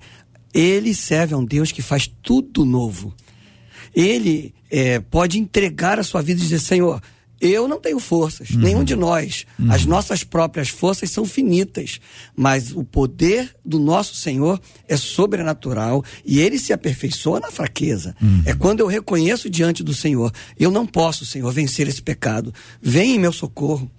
Ele 0.54 0.94
serve 0.94 1.34
a 1.34 1.38
um 1.38 1.46
Deus 1.46 1.72
que 1.72 1.82
faz 1.82 2.08
tudo 2.22 2.66
novo. 2.66 3.16
Ele 3.96 4.54
é, 4.70 5.00
pode 5.00 5.40
entregar 5.40 5.98
a 5.98 6.04
sua 6.04 6.22
vida 6.22 6.40
e 6.40 6.44
dizer: 6.44 6.60
Senhor, 6.60 7.02
eu 7.42 7.68
não 7.68 7.80
tenho 7.80 8.00
forças, 8.00 8.52
uhum. 8.52 8.60
nenhum 8.60 8.84
de 8.84 8.96
nós. 8.96 9.46
Uhum. 9.58 9.72
As 9.72 9.86
nossas 9.86 10.24
próprias 10.24 10.70
forças 10.70 11.10
são 11.10 11.26
finitas, 11.26 12.00
mas 12.36 12.72
o 12.72 12.84
poder 12.84 13.56
do 13.66 13.80
nosso 13.80 14.16
Senhor 14.16 14.62
é 14.88 14.96
sobrenatural 14.96 16.06
e 16.24 16.40
ele 16.40 16.60
se 16.60 16.72
aperfeiçoa 16.72 17.40
na 17.40 17.50
fraqueza. 17.50 18.16
Uhum. 18.22 18.44
É 18.46 18.54
quando 18.54 18.82
eu 18.82 18.88
reconheço 18.88 19.50
diante 19.50 19.84
do 19.84 19.94
Senhor, 19.94 20.32
eu 20.60 20.70
não 20.70 20.86
posso, 20.86 21.26
Senhor, 21.26 21.52
vencer 21.52 21.88
esse 21.88 22.02
pecado. 22.02 22.54
Vem 22.82 23.16
em 23.16 23.20
meu 23.20 23.34
socorro. 23.34 23.90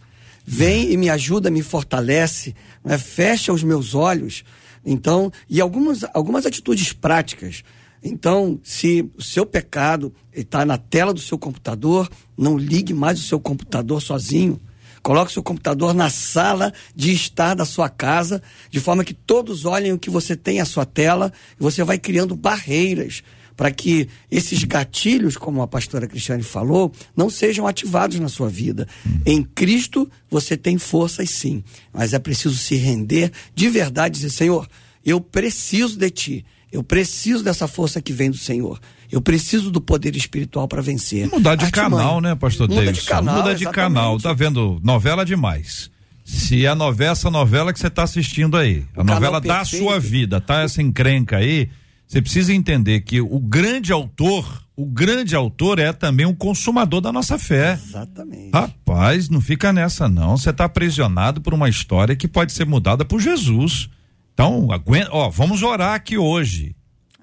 Vem 0.45 0.91
e 0.91 0.97
me 0.97 1.09
ajuda, 1.09 1.51
me 1.51 1.63
fortalece, 1.63 2.55
né? 2.85 2.99
fecha 2.99 3.53
os 3.53 3.63
meus 3.63 3.95
olhos. 3.95 4.45
Então, 4.85 5.31
e 5.49 5.61
algumas, 5.61 6.05
algumas 6.13 6.47
atitudes 6.47 6.93
práticas. 6.93 7.63
Então, 8.03 8.59
se 8.65 9.09
o 9.17 9.23
seu 9.23 9.47
pecado 9.47 10.13
está 10.33 10.65
na 10.65 10.77
tela 10.77 11.15
do 11.15 11.21
seu 11.21 11.39
computador, 11.39 12.09
não 12.37 12.59
ligue 12.59 12.93
mais 12.93 13.21
o 13.21 13.23
seu 13.23 13.39
computador 13.39 14.03
sozinho. 14.03 14.61
Coloque 15.03 15.33
seu 15.33 15.43
computador 15.43 15.95
na 15.95 16.11
sala 16.11 16.73
de 16.95 17.13
estar 17.13 17.55
da 17.55 17.65
sua 17.65 17.89
casa, 17.89 18.43
de 18.71 18.81
forma 18.81 19.05
que 19.05 19.15
todos 19.15 19.65
olhem 19.65 19.93
o 19.93 19.99
que 19.99 20.11
você 20.11 20.37
tem 20.37 20.61
à 20.61 20.65
sua 20.65 20.87
tela, 20.87 21.33
e 21.59 21.63
você 21.63 21.83
vai 21.83 21.99
criando 21.99 22.37
barreiras 22.37 23.23
para 23.57 23.71
que 23.71 24.09
esses 24.31 24.65
gatilhos, 24.65 25.37
como 25.37 25.63
a 25.63 25.69
pastora 25.69 26.07
Cristiane 26.07 26.43
falou, 26.43 26.93
não 27.17 27.29
sejam 27.29 27.67
ativados 27.67 28.19
na 28.19 28.29
sua 28.29 28.49
vida. 28.49 28.89
Em 29.27 29.43
Cristo 29.43 30.11
você 30.31 30.57
tem 30.57 30.79
forças 30.79 31.31
sim, 31.31 31.63
mas 31.93 32.13
é 32.13 32.19
preciso 32.19 32.57
se 32.57 32.77
render 32.77 33.31
de 33.55 33.69
verdade 33.69 34.19
e 34.19 34.23
dizer: 34.23 34.31
Senhor, 34.31 34.69
eu 35.05 35.21
preciso 35.21 35.97
de 35.97 36.11
ti. 36.11 36.45
Eu 36.73 36.83
preciso 36.83 37.45
dessa 37.45 37.69
força 37.69 38.01
que 38.01 38.15
vem 38.15 38.31
do 38.31 38.37
Senhor. 38.39 38.81
Eu 39.11 39.21
preciso 39.21 39.71
do 39.71 39.79
poder 39.79 40.17
espiritual 40.17 40.67
para 40.67 40.81
vencer. 40.81 41.29
Mudar 41.31 41.55
de 41.55 41.71
canal, 41.71 42.19
né, 42.19 42.35
pastor 42.35 42.67
Muda 42.67 42.81
Davidson? 42.81 43.03
de 43.03 43.09
canal. 43.09 43.37
Muda 43.37 43.55
de 43.55 43.63
exatamente. 43.65 43.75
canal. 43.75 44.19
Tá 44.19 44.33
vendo? 44.33 44.81
Novela 44.83 45.23
demais. 45.23 45.91
Se 46.25 46.65
é 46.65 46.75
novela, 46.75 47.13
essa 47.13 47.31
novela 47.31 47.75
que 47.75 47.79
você 47.79 47.89
está 47.89 48.05
assistindo 48.05 48.57
aí, 48.57 48.87
a 48.97 49.03
o 49.03 49.05
novela 49.05 49.39
da 49.39 49.65
sua 49.67 50.01
vida, 50.01 50.41
tá 50.41 50.63
essa 50.63 50.81
encrenca 50.81 51.37
aí, 51.37 51.69
você 52.07 52.23
precisa 52.23 52.55
entender 52.55 53.01
que 53.01 53.21
o 53.21 53.39
grande 53.39 53.93
autor, 53.93 54.63
o 54.75 54.87
grande 54.87 55.35
autor 55.35 55.79
é 55.79 55.93
também 55.93 56.25
um 56.25 56.35
consumador 56.35 57.03
da 57.03 57.13
nossa 57.13 57.39
fé. 57.39 57.73
Exatamente. 57.73 58.51
Rapaz, 58.53 59.29
não 59.29 59.41
fica 59.41 59.73
nessa 59.73 60.09
não. 60.09 60.39
Você 60.39 60.51
está 60.51 60.65
aprisionado 60.65 61.41
por 61.41 61.53
uma 61.53 61.69
história 61.69 62.17
que 62.17 62.29
pode 62.29 62.53
ser 62.53 62.65
mudada 62.65 63.05
por 63.05 63.21
Jesus. 63.21 63.91
Então, 64.35 64.71
aguenta, 64.73 65.11
ó, 65.13 65.29
vamos 65.29 65.63
orar 65.63 65.95
aqui 65.95 66.17
hoje. 66.17 66.75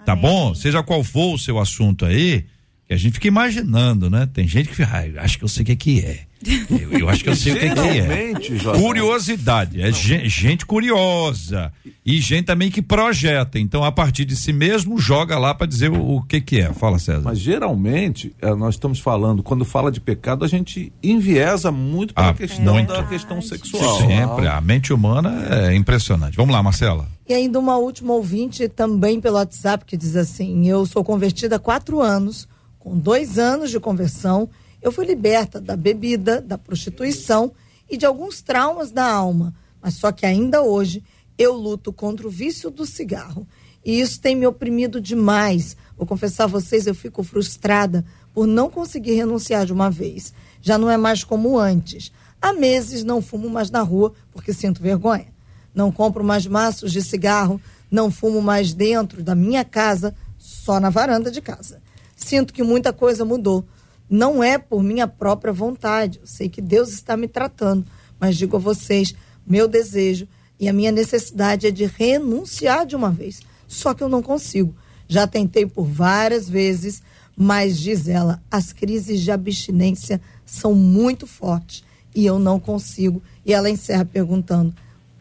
Tá 0.06 0.14
Amém. 0.14 0.24
bom? 0.24 0.56
Seja 0.56 0.84
qual 0.84 1.04
for 1.04 1.34
o 1.34 1.38
seu 1.38 1.60
assunto 1.60 2.06
aí, 2.06 2.46
que 2.88 2.94
a 2.94 2.98
gente 2.98 3.14
fica 3.14 3.28
imaginando, 3.28 4.10
né? 4.10 4.28
Tem 4.32 4.48
gente 4.48 4.70
que 4.70 4.76
fica, 4.76 4.90
ah, 4.92 5.24
acho 5.24 5.38
que 5.38 5.44
eu 5.44 5.48
sei 5.48 5.64
o 5.64 5.66
que, 5.66 5.76
que 5.76 6.00
é. 6.02 6.29
Eu, 6.70 7.00
eu, 7.00 7.10
acho 7.10 7.24
que 7.24 7.30
eu 7.30 7.36
sei 7.36 7.54
o 7.54 7.60
que, 7.60 7.70
que 7.70 7.80
é. 7.80 8.80
Curiosidade, 8.80 9.82
é 9.82 9.92
gente, 9.92 10.30
gente, 10.30 10.66
curiosa 10.66 11.72
e 12.06 12.20
gente 12.22 12.46
também 12.46 12.72
que 12.72 12.82
projeta. 12.82 13.60
Então, 13.60 13.84
a 13.84 13.92
partir 13.92 14.24
de 14.24 14.36
si 14.36 14.54
mesmo, 14.54 14.98
joga 14.98 15.38
lá 15.38 15.54
para 15.54 15.68
dizer 15.68 15.92
o, 15.92 16.16
o, 16.16 16.22
que 16.22 16.40
que 16.40 16.62
é. 16.62 16.72
Fala, 16.72 16.98
César. 16.98 17.22
Mas 17.24 17.40
geralmente, 17.40 18.34
é, 18.42 18.56
nós 18.56 18.76
estamos 18.76 19.00
falando, 19.00 19.44
quando 19.44 19.66
fala 19.66 19.92
de 19.92 20.00
pecado, 20.00 20.46
a 20.46 20.48
gente 20.48 20.94
enviesa 21.04 21.72
muito 21.72 22.14
para 22.14 22.28
ah, 22.28 22.30
a 22.30 22.34
questão 22.34 22.74
muito. 22.74 22.94
da 22.94 23.04
questão 23.04 23.42
sexual. 23.42 23.98
Sempre, 23.98 24.48
a 24.48 24.62
mente 24.62 24.94
humana 24.94 25.46
é 25.50 25.76
impressionante. 25.76 26.38
Vamos 26.38 26.54
lá, 26.54 26.64
Marcela. 26.64 27.08
E 27.28 27.34
ainda 27.34 27.60
uma 27.60 27.78
última 27.78 28.14
ouvinte 28.14 28.68
também 28.70 29.20
pelo 29.20 29.36
WhatsApp 29.36 29.84
que 29.86 29.98
diz 29.98 30.16
assim: 30.16 30.68
Eu 30.68 30.86
sou 30.86 31.04
convertida 31.04 31.58
há 31.58 31.60
quatro 31.60 32.02
anos, 32.02 32.48
com 32.80 32.98
dois 32.98 33.38
anos 33.38 33.70
de 33.70 33.80
conversão 33.80 34.50
eu 34.82 34.92
fui 34.92 35.06
liberta 35.06 35.60
da 35.60 35.76
bebida, 35.76 36.42
da 36.42 36.58
prostituição 36.58 37.52
e 37.90 37.98
de 37.98 38.06
alguns 38.06 38.42
traumas 38.42 38.92
da 38.92 39.06
alma, 39.06 39.54
mas 39.82 39.96
só 39.96 40.12
que 40.12 40.26
ainda 40.26 40.62
hoje 40.62 41.04
eu 41.38 41.54
luto 41.54 41.92
contra 41.92 42.28
o 42.28 42.30
vício 42.30 42.70
do 42.70 42.86
cigarro. 42.86 43.48
E 43.84 44.00
isso 44.00 44.20
tem 44.20 44.36
me 44.36 44.46
oprimido 44.46 45.00
demais. 45.00 45.76
Vou 45.98 46.06
confessar 46.06 46.44
a 46.44 46.48
vocês, 46.48 46.86
eu 46.86 46.94
fico 46.94 47.24
frustrada 47.24 48.06
por 48.34 48.46
não 48.46 48.70
conseguir 48.70 49.14
renunciar 49.14 49.66
de 49.66 49.74
uma 49.74 49.90
vez. 49.90 50.34
Já 50.62 50.78
não 50.78 50.90
é 50.90 50.98
mais 50.98 51.24
como 51.24 51.58
antes. 51.58 52.12
Há 52.42 52.54
meses 52.54 53.04
não 53.04 53.22
fumo 53.22 53.50
mais 53.50 53.72
na 53.72 53.82
rua 53.82 54.14
porque 54.32 54.54
sinto 54.54 54.82
vergonha. 54.82 55.28
Não 55.74 55.92
compro 55.92 56.24
mais 56.24 56.46
maços 56.46 56.92
de 56.92 57.02
cigarro, 57.02 57.60
não 57.90 58.12
fumo 58.12 58.42
mais 58.42 58.74
dentro 58.74 59.24
da 59.24 59.34
minha 59.36 59.64
casa, 59.64 60.14
só 60.38 60.80
na 60.80 60.90
varanda 60.90 61.32
de 61.32 61.42
casa. 61.42 61.82
Sinto 62.16 62.54
que 62.54 62.64
muita 62.64 62.92
coisa 62.92 63.24
mudou 63.24 63.66
não 64.10 64.44
é 64.44 64.58
por 64.58 64.82
minha 64.82 65.08
própria 65.08 65.54
vontade. 65.54 66.20
Eu 66.20 66.28
sei 66.28 66.50
que 66.50 66.62
Deus 66.62 66.90
está 66.90 67.16
me 67.16 67.28
tratando, 67.28 67.86
mas 68.20 68.36
digo 68.36 68.58
a 68.58 68.60
vocês, 68.60 69.14
meu 69.46 69.68
desejo 69.68 70.28
e 70.60 70.68
a 70.68 70.74
minha 70.74 70.92
necessidade 70.92 71.68
é 71.68 71.72
de 71.72 71.86
renunciar 71.86 72.86
de 72.86 72.96
uma 72.96 73.12
vez. 73.12 73.42
Só 73.68 73.94
que 73.94 74.04
eu 74.04 74.10
não 74.10 74.22
consigo. 74.22 74.76
Já 75.08 75.26
tentei 75.26 75.66
por 75.66 75.86
várias 75.86 76.50
vezes, 76.50 77.02
mas 77.38 77.80
diz 77.80 78.08
ela, 78.08 78.42
as 78.50 78.74
crises 78.74 79.22
de 79.22 79.32
abstinência 79.32 80.20
são 80.46 80.74
muito 80.74 81.26
fortes 81.26 81.84
e 82.14 82.26
eu 82.26 82.40
não 82.40 82.60
consigo. 82.60 83.22
E 83.46 83.54
ela 83.54 83.70
encerra 83.70 84.04
perguntando: 84.04 84.74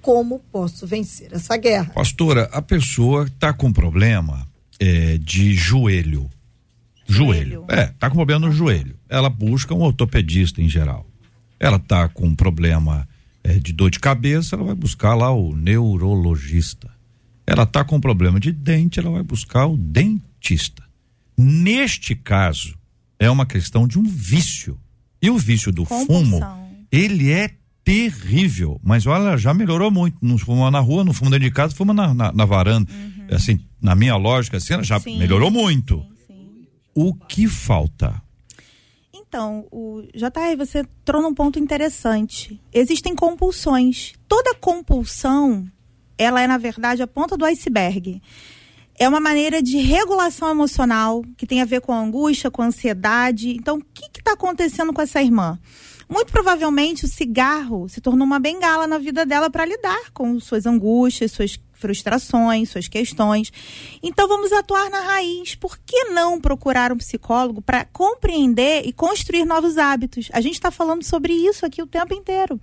como 0.03 0.41
posso 0.51 0.87
vencer 0.87 1.29
essa 1.33 1.57
guerra? 1.57 1.93
Pastora, 1.95 2.49
a 2.53 2.61
pessoa 2.61 3.25
está 3.25 3.53
com 3.53 3.73
problema 3.73 4.47
é, 4.81 5.19
de 5.19 5.55
joelho 5.55 6.29
Joelho. 7.09 7.65
É, 7.69 7.87
tá 7.87 8.11
com 8.11 8.17
problema 8.17 8.47
no 8.47 8.53
joelho. 8.53 8.95
Ela 9.09 9.31
busca 9.31 9.75
um 9.75 9.81
ortopedista 9.81 10.61
em 10.61 10.69
geral. 10.69 11.07
Ela 11.59 11.79
tá 11.79 12.09
com 12.09 12.27
um 12.27 12.35
problema 12.35 13.09
é, 13.43 13.59
de 13.59 13.73
dor 13.73 13.91
de 13.91 13.99
cabeça, 13.99 14.55
ela 14.55 14.65
vai 14.65 14.75
buscar 14.75 15.15
lá 15.15 15.31
o 15.31 15.57
neurologista. 15.57 16.91
Ela 17.47 17.65
tá 17.65 17.83
com 17.83 17.97
um 17.97 18.01
problema 18.01 18.39
de 18.39 18.53
dente, 18.53 19.01
ela 19.01 19.11
vai 19.11 19.23
buscar 19.23 19.67
o 19.67 19.77
dentista. 19.77 20.83
Neste 21.37 22.15
caso, 22.15 22.77
é 23.19 23.31
uma 23.31 23.47
questão 23.47 23.89
de 23.89 23.99
um 23.99 24.05
vício. 24.05 24.79
E 25.21 25.31
o 25.31 25.39
vício 25.39 25.73
do 25.73 25.85
Compulsão. 25.85 26.41
fumo, 26.41 26.41
ele 26.93 27.33
é 27.33 27.51
terrível. 27.83 28.79
Mas 28.85 29.07
olha, 29.07 29.37
já 29.39 29.55
melhorou 29.55 29.91
muito. 29.91 30.19
Não 30.21 30.37
fuma 30.37 30.71
na 30.71 30.79
rua, 30.79 31.03
não 31.03 31.15
fuma 31.15 31.31
dentro 31.31 31.49
de 31.49 31.55
casa, 31.55 31.75
fuma 31.75 31.95
na, 31.95 32.13
na, 32.13 32.33
na 32.33 32.45
varanda. 32.45 32.89
Uhum. 32.93 33.35
Assim, 33.35 33.59
na 33.81 33.95
minha 33.95 34.15
lógica, 34.15 34.59
assim, 34.59 34.81
já 34.85 35.01
sim, 35.01 35.19
melhorou 35.19 35.51
muito. 35.51 36.01
Sim 36.03 36.18
o 37.01 37.15
que 37.15 37.47
falta? 37.47 38.21
Então, 39.13 39.69
o 39.71 40.03
JR, 40.13 40.57
você 40.57 40.85
trouxe 41.05 41.29
um 41.29 41.35
ponto 41.35 41.57
interessante. 41.57 42.61
Existem 42.73 43.15
compulsões. 43.15 44.15
Toda 44.27 44.55
compulsão, 44.57 45.65
ela 46.17 46.41
é, 46.41 46.49
na 46.49 46.59
verdade, 46.59 47.01
a 47.01 47.07
ponta 47.07 47.37
do 47.37 47.45
iceberg. 47.45 48.21
É 48.99 49.09
uma 49.09 49.21
maneira 49.21 49.63
de 49.63 49.77
regulação 49.77 50.51
emocional 50.51 51.23
que 51.37 51.47
tem 51.47 51.63
a 51.63 51.65
ver 51.65 51.83
com 51.83 51.93
a 51.93 52.01
angústia, 52.01 52.51
com 52.51 52.63
a 52.63 52.67
ansiedade. 52.67 53.51
Então, 53.51 53.77
o 53.77 53.85
que 53.95 54.19
está 54.19 54.33
acontecendo 54.33 54.93
com 54.93 55.01
essa 55.01 55.23
irmã? 55.23 55.57
Muito 56.09 56.33
provavelmente 56.33 57.05
o 57.05 57.09
cigarro 57.09 57.89
se 57.89 58.01
tornou 58.01 58.27
uma 58.27 58.41
bengala 58.41 58.89
na 58.89 58.99
vida 58.99 59.25
dela 59.25 59.49
para 59.49 59.65
lidar 59.65 60.11
com 60.13 60.41
suas 60.41 60.67
angústias, 60.67 61.31
suas 61.31 61.61
frustrações, 61.79 62.71
suas 62.71 62.89
questões. 62.89 63.53
Então 64.03 64.29
vamos 64.29 64.53
atuar 64.53 64.91
na 64.91 65.01
raiz. 65.01 65.55
Por 65.55 65.79
que 65.79 66.05
não 66.07 66.41
procurar 66.41 66.93
um 66.93 66.97
psicólogo 66.97 67.63
para 67.63 67.85
compreender 67.85 68.83
e 68.85 68.93
construir 68.93 69.45
novos 69.45 69.79
hábitos? 69.79 70.29
A 70.33 70.41
gente 70.41 70.55
está 70.55 70.71
falando 70.71 71.03
sobre 71.05 71.33
isso 71.33 71.65
aqui 71.65 71.81
o 71.81 71.87
tempo 71.87 72.13
inteiro. 72.15 72.61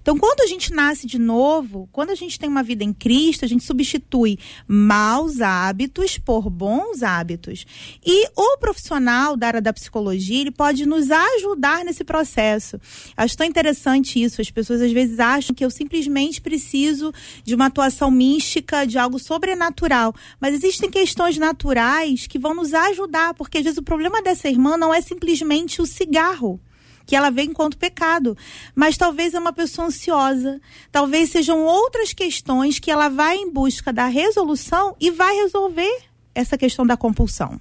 Então, 0.00 0.18
quando 0.18 0.40
a 0.40 0.46
gente 0.46 0.72
nasce 0.72 1.06
de 1.06 1.18
novo, 1.18 1.88
quando 1.92 2.10
a 2.10 2.14
gente 2.14 2.38
tem 2.38 2.48
uma 2.48 2.62
vida 2.62 2.82
em 2.82 2.92
Cristo, 2.92 3.44
a 3.44 3.48
gente 3.48 3.64
substitui 3.64 4.38
maus 4.66 5.40
hábitos 5.40 6.18
por 6.18 6.48
bons 6.48 7.02
hábitos. 7.02 7.66
E 8.04 8.28
o 8.34 8.58
profissional 8.58 9.36
da 9.36 9.46
área 9.48 9.62
da 9.62 9.72
psicologia, 9.72 10.40
ele 10.40 10.50
pode 10.50 10.86
nos 10.86 11.10
ajudar 11.10 11.84
nesse 11.84 12.04
processo. 12.04 12.80
Acho 13.16 13.36
tão 13.36 13.46
interessante 13.46 14.22
isso. 14.22 14.40
As 14.40 14.50
pessoas 14.50 14.80
às 14.80 14.92
vezes 14.92 15.18
acham 15.18 15.54
que 15.54 15.64
eu 15.64 15.70
simplesmente 15.70 16.40
preciso 16.40 17.12
de 17.42 17.54
uma 17.54 17.66
atuação 17.66 18.10
mística, 18.54 18.86
de 18.86 18.98
algo 18.98 19.18
sobrenatural. 19.18 20.14
Mas 20.40 20.54
existem 20.54 20.90
questões 20.90 21.36
naturais 21.36 22.26
que 22.26 22.38
vão 22.38 22.54
nos 22.54 22.72
ajudar, 22.72 23.34
porque 23.34 23.58
às 23.58 23.64
vezes 23.64 23.78
o 23.78 23.82
problema 23.82 24.22
dessa 24.22 24.48
irmã 24.48 24.76
não 24.76 24.94
é 24.94 25.00
simplesmente 25.00 25.82
o 25.82 25.86
cigarro 25.86 26.60
que 27.06 27.14
ela 27.14 27.30
vê 27.30 27.42
enquanto 27.42 27.76
pecado. 27.76 28.36
Mas 28.74 28.96
talvez 28.96 29.34
é 29.34 29.38
uma 29.38 29.52
pessoa 29.52 29.88
ansiosa, 29.88 30.58
talvez 30.90 31.30
sejam 31.30 31.62
outras 31.64 32.14
questões 32.14 32.78
que 32.78 32.90
ela 32.90 33.08
vai 33.08 33.36
em 33.36 33.52
busca 33.52 33.92
da 33.92 34.06
resolução 34.06 34.96
e 34.98 35.10
vai 35.10 35.34
resolver 35.36 36.02
essa 36.34 36.56
questão 36.56 36.86
da 36.86 36.96
compulsão. 36.96 37.60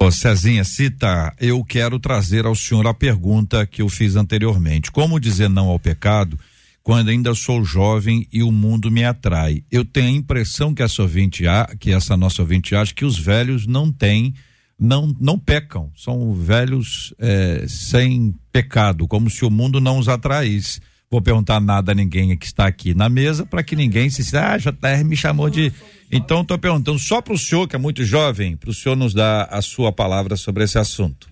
Ô 0.00 0.10
Cezinha, 0.10 0.64
cita, 0.64 1.32
eu 1.38 1.62
quero 1.62 2.00
trazer 2.00 2.44
ao 2.46 2.56
senhor 2.56 2.86
a 2.86 2.94
pergunta 2.94 3.64
que 3.66 3.82
eu 3.82 3.88
fiz 3.88 4.16
anteriormente. 4.16 4.90
Como 4.90 5.20
dizer 5.20 5.48
não 5.48 5.68
ao 5.68 5.78
pecado 5.78 6.36
quando 6.82 7.08
ainda 7.08 7.34
sou 7.34 7.64
jovem 7.64 8.26
e 8.32 8.42
o 8.42 8.50
mundo 8.50 8.90
me 8.90 9.04
atrai? 9.04 9.64
Eu 9.70 9.84
tenho 9.84 10.08
a 10.08 10.18
impressão 10.18 10.74
que 10.74 10.82
essa 10.82 11.02
ouvinte, 11.02 11.44
que 11.78 11.92
essa 11.92 12.16
nossa 12.16 12.42
ouvinte 12.42 12.74
acha 12.74 12.94
que 12.94 13.04
os 13.04 13.18
velhos 13.18 13.66
não 13.66 13.92
têm, 13.92 14.34
não, 14.78 15.14
não 15.20 15.38
pecam, 15.38 15.90
são 15.96 16.32
velhos 16.32 17.14
é, 17.18 17.64
sem 17.68 18.34
pecado, 18.52 19.06
como 19.06 19.30
se 19.30 19.44
o 19.44 19.50
mundo 19.50 19.80
não 19.80 19.98
os 19.98 20.08
atraísse 20.08 20.80
vou 21.12 21.20
perguntar 21.20 21.60
nada 21.60 21.92
a 21.92 21.94
ninguém 21.94 22.34
que 22.38 22.46
está 22.46 22.66
aqui 22.66 22.94
na 22.94 23.06
mesa 23.06 23.44
para 23.44 23.62
que 23.62 23.76
ninguém 23.76 24.08
se 24.08 24.34
ah, 24.34 24.56
JR 24.56 25.04
me 25.04 25.14
chamou 25.14 25.50
de. 25.50 25.70
Então 26.10 26.40
estou 26.40 26.58
perguntando 26.58 26.98
só 26.98 27.20
para 27.20 27.34
o 27.34 27.38
senhor, 27.38 27.68
que 27.68 27.76
é 27.76 27.78
muito 27.78 28.02
jovem, 28.02 28.56
para 28.56 28.70
o 28.70 28.74
senhor 28.74 28.96
nos 28.96 29.12
dar 29.12 29.46
a 29.50 29.60
sua 29.60 29.92
palavra 29.92 30.36
sobre 30.36 30.64
esse 30.64 30.78
assunto. 30.78 31.30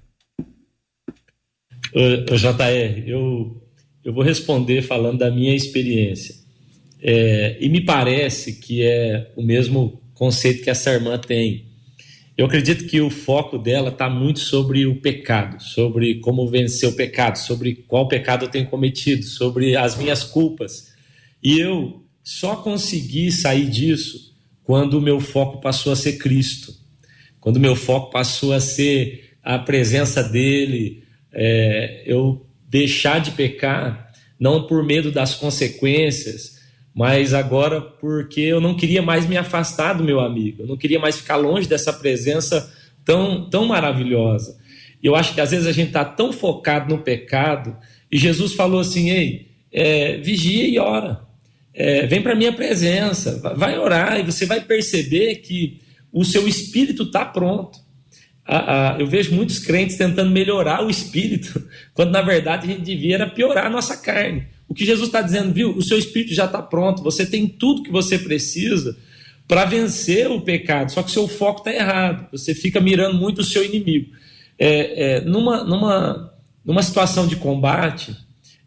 Uh, 1.94 2.36
JR, 2.36 3.08
eu, 3.08 3.56
eu 4.04 4.12
vou 4.12 4.24
responder 4.24 4.82
falando 4.82 5.18
da 5.18 5.30
minha 5.30 5.54
experiência. 5.54 6.34
É, 7.02 7.56
e 7.60 7.68
me 7.68 7.80
parece 7.80 8.54
que 8.54 8.82
é 8.82 9.30
o 9.36 9.42
mesmo 9.42 10.00
conceito 10.14 10.62
que 10.62 10.70
essa 10.70 10.90
irmã 10.90 11.18
tem. 11.18 11.66
Eu 12.36 12.46
acredito 12.46 12.86
que 12.86 13.00
o 13.00 13.10
foco 13.10 13.58
dela 13.58 13.90
está 13.90 14.08
muito 14.08 14.40
sobre 14.40 14.86
o 14.86 14.96
pecado, 14.96 15.62
sobre 15.62 16.20
como 16.20 16.46
vencer 16.48 16.88
o 16.88 16.92
pecado, 16.94 17.36
sobre 17.36 17.74
qual 17.86 18.08
pecado 18.08 18.44
eu 18.44 18.50
tenho 18.50 18.66
cometido, 18.66 19.24
sobre 19.24 19.76
as 19.76 19.96
minhas 19.96 20.24
culpas. 20.24 20.92
E 21.42 21.58
eu 21.58 22.02
só 22.22 22.56
consegui 22.56 23.30
sair 23.30 23.68
disso 23.68 24.34
quando 24.62 24.94
o 24.94 25.02
meu 25.02 25.20
foco 25.20 25.60
passou 25.60 25.92
a 25.92 25.96
ser 25.96 26.18
Cristo, 26.18 26.72
quando 27.40 27.56
o 27.56 27.60
meu 27.60 27.74
foco 27.74 28.10
passou 28.10 28.52
a 28.52 28.60
ser 28.60 29.36
a 29.42 29.58
presença 29.58 30.22
dele, 30.22 31.02
é, 31.32 32.04
eu 32.06 32.46
deixar 32.70 33.20
de 33.20 33.32
pecar, 33.32 34.12
não 34.38 34.66
por 34.66 34.84
medo 34.84 35.10
das 35.10 35.34
consequências, 35.34 36.60
mas 36.94 37.34
agora 37.34 37.80
porque 37.80 38.40
eu 38.40 38.60
não 38.60 38.76
queria 38.76 39.02
mais 39.02 39.26
me 39.26 39.36
afastar 39.36 39.94
do 39.94 40.04
meu 40.04 40.20
amigo, 40.20 40.62
eu 40.62 40.66
não 40.68 40.76
queria 40.76 41.00
mais 41.00 41.16
ficar 41.16 41.36
longe 41.36 41.68
dessa 41.68 41.92
presença 41.92 42.72
tão, 43.04 43.50
tão 43.50 43.66
maravilhosa. 43.66 44.56
E 45.02 45.06
eu 45.06 45.16
acho 45.16 45.34
que 45.34 45.40
às 45.40 45.50
vezes 45.50 45.66
a 45.66 45.72
gente 45.72 45.88
está 45.88 46.04
tão 46.04 46.32
focado 46.32 46.94
no 46.94 47.02
pecado, 47.02 47.76
e 48.10 48.16
Jesus 48.16 48.54
falou 48.54 48.80
assim: 48.80 49.10
ei, 49.10 49.48
é, 49.72 50.18
vigia 50.18 50.68
e 50.68 50.78
ora, 50.78 51.22
é, 51.74 52.06
vem 52.06 52.22
para 52.22 52.32
a 52.32 52.36
minha 52.36 52.52
presença, 52.52 53.40
vai 53.56 53.78
orar, 53.78 54.20
e 54.20 54.22
você 54.22 54.46
vai 54.46 54.60
perceber 54.60 55.36
que 55.36 55.80
o 56.12 56.24
seu 56.24 56.46
espírito 56.46 57.04
está 57.04 57.24
pronto. 57.24 57.78
Eu 58.98 59.06
vejo 59.06 59.34
muitos 59.34 59.58
crentes 59.58 59.96
tentando 59.96 60.30
melhorar 60.30 60.84
o 60.84 60.90
espírito, 60.90 61.62
quando 61.94 62.10
na 62.10 62.22
verdade 62.22 62.66
a 62.66 62.70
gente 62.70 62.82
devia 62.82 63.14
era 63.14 63.28
piorar 63.28 63.66
a 63.66 63.70
nossa 63.70 63.96
carne. 63.96 64.44
O 64.68 64.74
que 64.74 64.84
Jesus 64.84 65.08
está 65.08 65.20
dizendo, 65.20 65.52
viu? 65.52 65.76
O 65.76 65.82
seu 65.82 65.98
espírito 65.98 66.34
já 66.34 66.44
está 66.46 66.62
pronto, 66.62 67.02
você 67.02 67.26
tem 67.26 67.46
tudo 67.46 67.82
que 67.82 67.90
você 67.90 68.18
precisa 68.18 68.96
para 69.46 69.64
vencer 69.64 70.30
o 70.30 70.40
pecado, 70.40 70.92
só 70.92 71.02
que 71.02 71.10
o 71.10 71.12
seu 71.12 71.26
foco 71.26 71.58
está 71.58 71.72
errado, 71.72 72.28
você 72.30 72.54
fica 72.54 72.80
mirando 72.80 73.18
muito 73.18 73.40
o 73.40 73.44
seu 73.44 73.64
inimigo. 73.64 74.12
É, 74.56 75.16
é, 75.16 75.20
numa, 75.22 75.64
numa, 75.64 76.32
numa 76.64 76.82
situação 76.84 77.26
de 77.26 77.34
combate, 77.34 78.16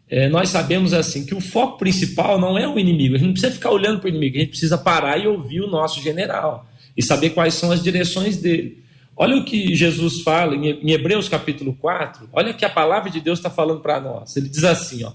é, 0.08 0.28
nós 0.28 0.50
sabemos 0.50 0.92
assim 0.92 1.24
que 1.24 1.34
o 1.34 1.40
foco 1.40 1.78
principal 1.78 2.38
não 2.38 2.58
é 2.58 2.68
o 2.68 2.78
inimigo, 2.78 3.14
a 3.14 3.18
gente 3.18 3.26
não 3.28 3.32
precisa 3.32 3.54
ficar 3.54 3.70
olhando 3.70 3.98
para 3.98 4.06
o 4.06 4.10
inimigo, 4.10 4.36
a 4.36 4.40
gente 4.40 4.50
precisa 4.50 4.76
parar 4.76 5.16
e 5.16 5.26
ouvir 5.26 5.62
o 5.62 5.66
nosso 5.66 6.02
general 6.02 6.68
e 6.94 7.02
saber 7.02 7.30
quais 7.30 7.54
são 7.54 7.72
as 7.72 7.82
direções 7.82 8.36
dele. 8.36 8.83
Olha 9.16 9.36
o 9.36 9.44
que 9.44 9.74
Jesus 9.74 10.22
fala 10.22 10.56
em 10.56 10.90
Hebreus 10.90 11.28
capítulo 11.28 11.74
4, 11.74 12.28
olha 12.32 12.52
que 12.52 12.64
a 12.64 12.70
palavra 12.70 13.10
de 13.10 13.20
Deus 13.20 13.38
está 13.38 13.48
falando 13.48 13.80
para 13.80 14.00
nós. 14.00 14.36
Ele 14.36 14.48
diz 14.48 14.64
assim: 14.64 15.04
ó, 15.04 15.12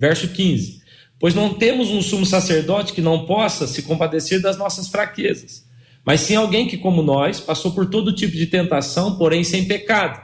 Verso 0.00 0.28
15: 0.28 0.80
Pois 1.18 1.34
não 1.34 1.52
temos 1.52 1.90
um 1.90 2.00
sumo 2.00 2.24
sacerdote 2.24 2.94
que 2.94 3.02
não 3.02 3.26
possa 3.26 3.66
se 3.66 3.82
compadecer 3.82 4.40
das 4.40 4.56
nossas 4.56 4.88
fraquezas, 4.88 5.66
mas 6.02 6.22
sim 6.22 6.34
alguém 6.34 6.66
que, 6.66 6.78
como 6.78 7.02
nós, 7.02 7.38
passou 7.38 7.72
por 7.72 7.90
todo 7.90 8.14
tipo 8.14 8.34
de 8.34 8.46
tentação, 8.46 9.18
porém 9.18 9.44
sem 9.44 9.66
pecado. 9.66 10.18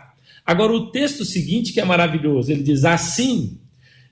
Agora, 0.45 0.73
o 0.73 0.91
texto 0.91 1.25
seguinte 1.25 1.75
que 1.75 1.81
é 1.81 1.85
maravilhoso, 1.85 2.51
ele 2.51 2.63
diz 2.63 2.87
assim: 2.87 3.59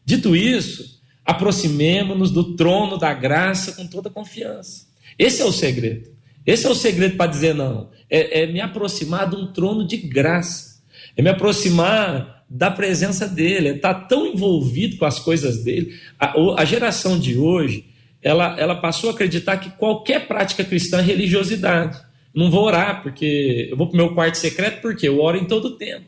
Dito 0.04 0.36
isso, 0.36 1.00
aproximemo-nos 1.24 2.30
do 2.30 2.54
trono 2.54 2.98
da 2.98 3.14
graça 3.14 3.72
com 3.72 3.86
toda 3.86 4.10
confiança. 4.10 4.86
Esse 5.18 5.40
é 5.40 5.44
o 5.46 5.52
segredo. 5.52 6.13
Esse 6.46 6.66
é 6.66 6.70
o 6.70 6.74
segredo 6.74 7.16
para 7.16 7.30
dizer 7.30 7.54
não. 7.54 7.90
É, 8.10 8.42
é 8.42 8.46
me 8.46 8.60
aproximar 8.60 9.28
de 9.28 9.36
um 9.36 9.52
trono 9.52 9.86
de 9.86 9.96
graça. 9.96 10.82
É 11.16 11.22
me 11.22 11.30
aproximar 11.30 12.44
da 12.48 12.70
presença 12.70 13.26
dele, 13.26 13.70
está 13.70 13.94
tão 13.94 14.26
envolvido 14.26 14.96
com 14.96 15.04
as 15.04 15.18
coisas 15.18 15.64
dele. 15.64 15.98
A, 16.18 16.34
a, 16.56 16.64
geração 16.64 17.18
de 17.18 17.36
hoje, 17.36 17.86
ela, 18.22 18.58
ela 18.58 18.76
passou 18.76 19.10
a 19.10 19.12
acreditar 19.12 19.56
que 19.56 19.70
qualquer 19.70 20.28
prática 20.28 20.62
cristã 20.62 20.98
é 20.98 21.02
religiosidade. 21.02 21.98
Não 22.34 22.50
vou 22.50 22.64
orar, 22.64 23.02
porque 23.02 23.68
eu 23.70 23.76
vou 23.76 23.86
para 23.86 23.94
o 23.94 23.96
meu 23.96 24.14
quarto 24.14 24.36
secreto, 24.36 24.82
porque 24.82 25.08
eu 25.08 25.20
oro 25.20 25.38
em 25.38 25.46
todo 25.46 25.76
tempo. 25.76 26.04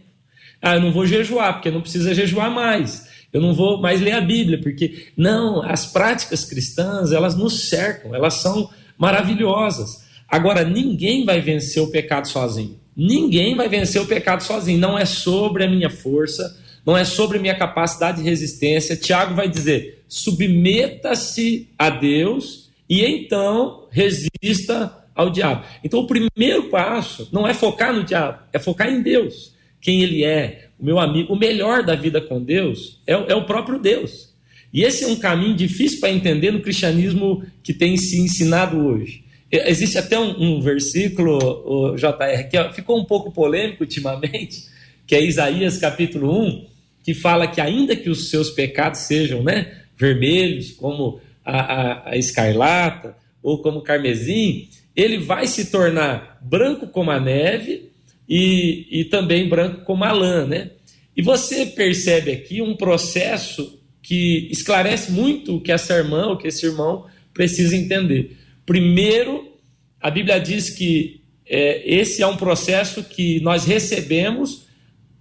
Ah, 0.60 0.74
eu 0.74 0.80
não 0.80 0.92
vou 0.92 1.06
jejuar, 1.06 1.54
porque 1.54 1.70
não 1.70 1.80
precisa 1.80 2.14
jejuar 2.14 2.50
mais. 2.50 3.08
Eu 3.32 3.40
não 3.40 3.54
vou 3.54 3.80
mais 3.80 4.00
ler 4.00 4.12
a 4.12 4.20
Bíblia, 4.20 4.60
porque. 4.60 5.08
Não, 5.16 5.62
as 5.62 5.86
práticas 5.86 6.44
cristãs, 6.44 7.12
elas 7.12 7.36
nos 7.36 7.68
cercam, 7.68 8.14
elas 8.14 8.34
são 8.34 8.70
maravilhosas. 8.98 10.05
Agora, 10.28 10.64
ninguém 10.64 11.24
vai 11.24 11.40
vencer 11.40 11.82
o 11.82 11.90
pecado 11.90 12.28
sozinho. 12.28 12.78
Ninguém 12.96 13.54
vai 13.54 13.68
vencer 13.68 14.00
o 14.00 14.06
pecado 14.06 14.42
sozinho. 14.42 14.78
Não 14.78 14.98
é 14.98 15.04
sobre 15.04 15.64
a 15.64 15.68
minha 15.68 15.90
força, 15.90 16.58
não 16.84 16.96
é 16.96 17.04
sobre 17.04 17.38
a 17.38 17.40
minha 17.40 17.54
capacidade 17.54 18.18
de 18.18 18.28
resistência. 18.28 18.96
Tiago 18.96 19.34
vai 19.34 19.48
dizer: 19.48 20.04
submeta-se 20.08 21.68
a 21.78 21.90
Deus 21.90 22.70
e 22.88 23.04
então 23.04 23.86
resista 23.90 25.04
ao 25.14 25.30
diabo. 25.30 25.64
Então, 25.82 26.00
o 26.00 26.06
primeiro 26.06 26.64
passo 26.64 27.28
não 27.32 27.46
é 27.46 27.54
focar 27.54 27.92
no 27.92 28.04
diabo, 28.04 28.38
é 28.52 28.58
focar 28.58 28.88
em 28.88 29.02
Deus. 29.02 29.54
Quem 29.80 30.02
ele 30.02 30.24
é, 30.24 30.68
o 30.78 30.84
meu 30.84 30.98
amigo, 30.98 31.32
o 31.32 31.38
melhor 31.38 31.82
da 31.82 31.94
vida 31.94 32.20
com 32.20 32.42
Deus 32.42 33.00
é, 33.06 33.12
é 33.12 33.34
o 33.34 33.46
próprio 33.46 33.78
Deus. 33.78 34.34
E 34.72 34.82
esse 34.82 35.04
é 35.04 35.06
um 35.06 35.16
caminho 35.16 35.54
difícil 35.54 36.00
para 36.00 36.10
entender 36.10 36.50
no 36.50 36.60
cristianismo 36.60 37.44
que 37.62 37.72
tem 37.72 37.96
se 37.96 38.20
ensinado 38.20 38.76
hoje. 38.78 39.24
Existe 39.50 39.96
até 39.96 40.18
um, 40.18 40.56
um 40.56 40.60
versículo, 40.60 41.94
JR, 41.96 42.48
que 42.50 42.74
ficou 42.74 42.98
um 42.98 43.04
pouco 43.04 43.30
polêmico 43.30 43.84
ultimamente, 43.84 44.64
que 45.06 45.14
é 45.14 45.22
Isaías 45.22 45.78
capítulo 45.78 46.42
1, 46.42 46.66
que 47.04 47.14
fala 47.14 47.46
que 47.46 47.60
ainda 47.60 47.94
que 47.94 48.10
os 48.10 48.28
seus 48.28 48.50
pecados 48.50 49.00
sejam 49.00 49.42
né, 49.42 49.82
vermelhos, 49.96 50.72
como 50.72 51.20
a, 51.44 51.60
a, 51.60 52.10
a 52.10 52.16
escarlata 52.16 53.16
ou 53.40 53.62
como 53.62 53.82
carmesim, 53.82 54.68
ele 54.96 55.18
vai 55.18 55.46
se 55.46 55.70
tornar 55.70 56.40
branco 56.42 56.88
como 56.88 57.12
a 57.12 57.20
neve 57.20 57.90
e, 58.28 58.88
e 58.90 59.04
também 59.04 59.48
branco 59.48 59.84
como 59.84 60.02
a 60.02 60.10
lã. 60.10 60.44
Né? 60.44 60.70
E 61.16 61.22
você 61.22 61.66
percebe 61.66 62.32
aqui 62.32 62.60
um 62.60 62.74
processo 62.74 63.78
que 64.02 64.48
esclarece 64.50 65.12
muito 65.12 65.56
o 65.56 65.60
que 65.60 65.70
essa 65.70 65.94
irmã, 65.94 66.26
o 66.28 66.36
que 66.36 66.48
esse 66.48 66.66
irmão 66.66 67.06
precisa 67.32 67.76
entender. 67.76 68.36
Primeiro, 68.66 69.52
a 70.00 70.10
Bíblia 70.10 70.40
diz 70.40 70.68
que 70.70 71.22
é, 71.46 71.82
esse 71.86 72.22
é 72.22 72.26
um 72.26 72.36
processo 72.36 73.04
que 73.04 73.40
nós 73.40 73.64
recebemos 73.64 74.66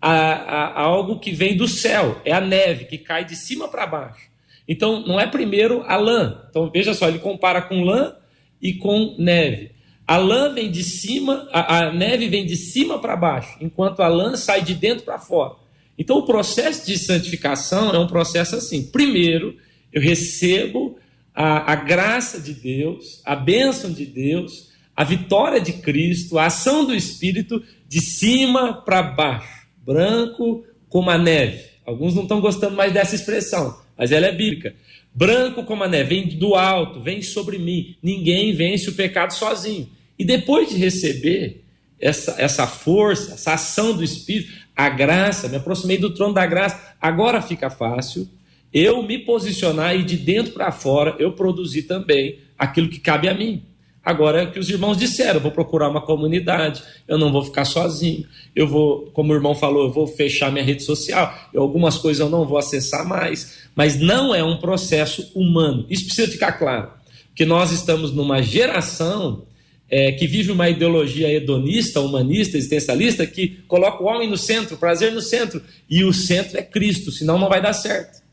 a, 0.02 0.12
a, 0.12 0.66
a 0.68 0.82
algo 0.82 1.20
que 1.20 1.32
vem 1.32 1.56
do 1.56 1.68
céu, 1.68 2.20
é 2.26 2.32
a 2.32 2.42
neve 2.42 2.86
que 2.86 2.98
cai 2.98 3.24
de 3.24 3.36
cima 3.36 3.68
para 3.68 3.86
baixo. 3.86 4.30
Então, 4.68 5.06
não 5.06 5.20
é 5.20 5.28
primeiro 5.28 5.84
a 5.88 5.96
lã. 5.96 6.44
Então, 6.50 6.70
veja 6.72 6.94
só, 6.94 7.08
ele 7.08 7.20
compara 7.20 7.62
com 7.62 7.84
lã 7.84 8.16
e 8.62 8.74
com 8.74 9.16
neve. 9.20 9.72
A 10.08 10.18
lã 10.18 10.54
vem 10.54 10.72
de 10.72 10.84
cima, 10.84 11.48
a, 11.52 11.78
a 11.78 11.94
neve 11.94 12.28
vem 12.28 12.46
de 12.46 12.56
cima 12.56 13.00
para 13.00 13.16
baixo, 13.16 13.58
enquanto 13.62 14.02
a 14.02 14.08
lã 14.08 14.36
sai 14.36 14.64
de 14.64 14.74
dentro 14.74 15.06
para 15.06 15.20
fora. 15.20 15.56
Então, 15.98 16.18
o 16.18 16.26
processo 16.26 16.86
de 16.86 16.98
santificação 16.98 17.94
é 17.94 18.00
um 18.00 18.08
processo 18.08 18.56
assim. 18.56 18.84
Primeiro, 18.92 19.56
eu 19.94 20.02
recebo 20.02 20.98
a, 21.36 21.74
a 21.74 21.76
graça 21.76 22.40
de 22.40 22.54
Deus, 22.54 23.22
a 23.26 23.36
bênção 23.36 23.92
de 23.92 24.06
Deus, 24.06 24.72
a 24.96 25.04
vitória 25.04 25.60
de 25.60 25.74
Cristo, 25.74 26.40
a 26.40 26.46
ação 26.46 26.86
do 26.86 26.96
Espírito 26.96 27.62
de 27.88 28.00
cima 28.00 28.74
para 28.74 29.04
baixo, 29.04 29.68
branco 29.86 30.64
como 30.88 31.10
a 31.10 31.18
neve. 31.18 31.62
Alguns 31.86 32.16
não 32.16 32.24
estão 32.24 32.40
gostando 32.40 32.76
mais 32.76 32.94
dessa 32.94 33.14
expressão, 33.14 33.78
mas 33.98 34.14
ela 34.14 34.28
é 34.28 34.32
bíblica. 34.32 34.74
Branco 35.14 35.64
como 35.64 35.84
a 35.84 35.88
neve, 35.88 36.10
vem 36.10 36.28
do 36.38 36.56
alto, 36.56 37.02
vem 37.02 37.22
sobre 37.22 37.58
mim. 37.58 37.96
Ninguém 38.02 38.54
vence 38.54 38.90
o 38.90 38.94
pecado 38.94 39.32
sozinho. 39.34 39.90
E 40.18 40.24
depois 40.24 40.70
de 40.70 40.78
receber 40.78 41.64
essa, 42.00 42.36
essa 42.38 42.66
força, 42.66 43.34
essa 43.34 43.54
ação 43.54 43.96
do 43.96 44.04
Espírito, 44.04 44.54
a 44.76 44.90
graça, 44.90 45.48
me 45.50 45.58
aproximei 45.58 45.98
do 45.98 46.14
trono 46.14 46.34
da 46.34 46.46
graça, 46.46 46.96
agora 47.00 47.42
fica 47.42 47.70
fácil 47.70 48.28
eu 48.76 49.02
me 49.02 49.18
posicionar 49.18 49.96
e 49.96 50.04
de 50.04 50.18
dentro 50.18 50.52
para 50.52 50.70
fora 50.70 51.16
eu 51.18 51.32
produzir 51.32 51.84
também 51.84 52.40
aquilo 52.60 52.90
que 52.90 53.00
cabe 53.00 53.30
a 53.30 53.34
mim. 53.34 53.64
Agora 54.04 54.42
é 54.42 54.44
o 54.44 54.52
que 54.52 54.60
os 54.60 54.70
irmãos 54.70 54.98
disseram: 54.98 55.36
eu 55.36 55.40
vou 55.40 55.52
procurar 55.52 55.90
uma 55.90 56.02
comunidade, 56.02 56.84
eu 57.08 57.18
não 57.18 57.32
vou 57.32 57.44
ficar 57.44 57.64
sozinho, 57.64 58.28
eu 58.54 58.68
vou, 58.68 59.10
como 59.14 59.32
o 59.32 59.36
irmão 59.36 59.56
falou, 59.56 59.86
eu 59.86 59.92
vou 59.92 60.06
fechar 60.06 60.52
minha 60.52 60.64
rede 60.64 60.84
social, 60.84 61.34
eu, 61.54 61.62
algumas 61.62 61.98
coisas 61.98 62.20
eu 62.20 62.30
não 62.30 62.46
vou 62.46 62.58
acessar 62.58 63.08
mais, 63.08 63.70
mas 63.74 63.98
não 63.98 64.36
é 64.36 64.44
um 64.44 64.58
processo 64.58 65.32
humano. 65.34 65.86
Isso 65.90 66.06
precisa 66.06 66.30
ficar 66.30 66.52
claro, 66.52 66.92
que 67.34 67.46
nós 67.46 67.72
estamos 67.72 68.12
numa 68.12 68.44
geração 68.44 69.44
é, 69.90 70.12
que 70.12 70.28
vive 70.28 70.52
uma 70.52 70.70
ideologia 70.70 71.32
hedonista, 71.32 72.02
humanista, 72.02 72.58
existencialista, 72.58 73.26
que 73.26 73.64
coloca 73.68 74.04
o 74.04 74.08
homem 74.08 74.30
no 74.30 74.38
centro, 74.38 74.76
o 74.76 74.80
prazer 74.80 75.14
no 75.14 75.22
centro, 75.22 75.62
e 75.90 76.04
o 76.04 76.14
centro 76.14 76.58
é 76.58 76.62
Cristo, 76.62 77.10
senão 77.10 77.40
não 77.40 77.48
vai 77.48 77.62
dar 77.62 77.74
certo. 77.74 78.25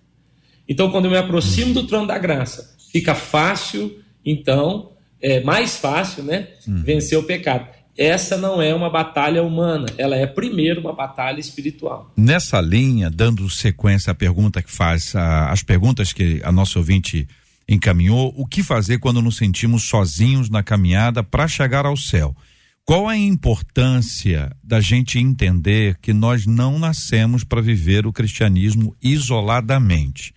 Então, 0.73 0.91
quando 0.91 1.05
eu 1.05 1.11
me 1.11 1.19
aproximo 1.19 1.75
do 1.75 1.87
trono 1.87 2.07
da 2.07 2.17
graça, 2.17 2.75
fica 2.91 3.15
fácil, 3.15 4.01
então, 4.25 4.93
é 5.21 5.43
mais 5.43 5.77
fácil, 5.77 6.23
né, 6.25 6.49
hum. 6.67 6.83
vencer 6.83 7.19
o 7.19 7.25
pecado. 7.25 7.69
Essa 7.97 8.39
não 8.39 8.63
é 8.63 8.75
uma 8.75 8.89
batalha 8.89 9.43
humana, 9.43 9.85
ela 9.99 10.17
é 10.17 10.27
primeiro 10.27 10.81
uma 10.81 10.95
batalha 10.95 11.39
espiritual. 11.39 12.11
Nessa 12.17 12.59
linha, 12.59 13.11
dando 13.11 13.51
sequência 13.51 14.13
à 14.13 14.15
pergunta 14.15 14.63
que 14.63 14.73
faz, 14.73 15.15
as 15.15 15.63
perguntas 15.63 16.11
que 16.11 16.41
a 16.43 16.51
nossa 16.51 16.79
ouvinte 16.79 17.29
encaminhou, 17.69 18.33
o 18.35 18.47
que 18.47 18.63
fazer 18.63 18.97
quando 18.97 19.21
nos 19.21 19.37
sentimos 19.37 19.83
sozinhos 19.83 20.49
na 20.49 20.63
caminhada 20.63 21.23
para 21.23 21.47
chegar 21.47 21.85
ao 21.85 21.99
céu? 21.99 22.35
Qual 22.83 23.07
a 23.07 23.17
importância 23.17 24.51
da 24.65 24.81
gente 24.81 25.19
entender 25.19 25.99
que 26.01 26.15
nós 26.15 26.47
não 26.47 26.79
nascemos 26.79 27.45
para 27.45 27.61
viver 27.61 28.07
o 28.07 28.13
cristianismo 28.13 28.97
isoladamente? 29.03 30.33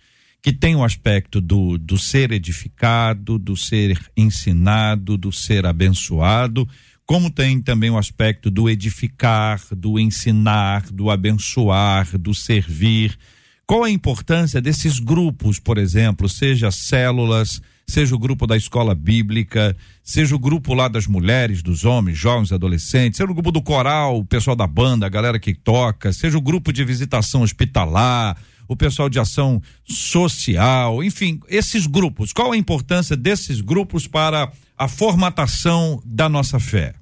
Que 0.46 0.52
tem 0.52 0.76
o 0.76 0.84
aspecto 0.84 1.40
do, 1.40 1.76
do 1.76 1.98
ser 1.98 2.30
edificado, 2.30 3.36
do 3.36 3.56
ser 3.56 3.98
ensinado, 4.16 5.16
do 5.16 5.32
ser 5.32 5.66
abençoado, 5.66 6.68
como 7.04 7.32
tem 7.32 7.60
também 7.60 7.90
o 7.90 7.98
aspecto 7.98 8.48
do 8.48 8.70
edificar, 8.70 9.60
do 9.72 9.98
ensinar, 9.98 10.84
do 10.92 11.10
abençoar, 11.10 12.16
do 12.16 12.32
servir. 12.32 13.18
Qual 13.66 13.82
a 13.82 13.90
importância 13.90 14.60
desses 14.60 15.00
grupos, 15.00 15.58
por 15.58 15.78
exemplo, 15.78 16.28
seja 16.28 16.70
células, 16.70 17.60
seja 17.84 18.14
o 18.14 18.18
grupo 18.18 18.46
da 18.46 18.56
escola 18.56 18.94
bíblica, 18.94 19.76
seja 20.00 20.36
o 20.36 20.38
grupo 20.38 20.74
lá 20.74 20.86
das 20.86 21.08
mulheres, 21.08 21.60
dos 21.60 21.84
homens, 21.84 22.18
jovens, 22.18 22.52
adolescentes, 22.52 23.16
seja 23.16 23.28
o 23.28 23.34
grupo 23.34 23.50
do 23.50 23.60
coral, 23.60 24.18
o 24.18 24.24
pessoal 24.24 24.54
da 24.54 24.68
banda, 24.68 25.06
a 25.06 25.08
galera 25.10 25.40
que 25.40 25.52
toca, 25.52 26.12
seja 26.12 26.38
o 26.38 26.40
grupo 26.40 26.72
de 26.72 26.84
visitação 26.84 27.42
hospitalar, 27.42 28.36
o 28.68 28.76
pessoal 28.76 29.08
de 29.08 29.18
ação 29.18 29.62
social, 29.84 31.02
enfim, 31.02 31.40
esses 31.48 31.86
grupos. 31.86 32.32
Qual 32.32 32.52
a 32.52 32.56
importância 32.56 33.16
desses 33.16 33.60
grupos 33.60 34.06
para 34.06 34.50
a 34.76 34.88
formatação 34.88 36.02
da 36.04 36.28
nossa 36.28 36.58
fé? 36.58 36.94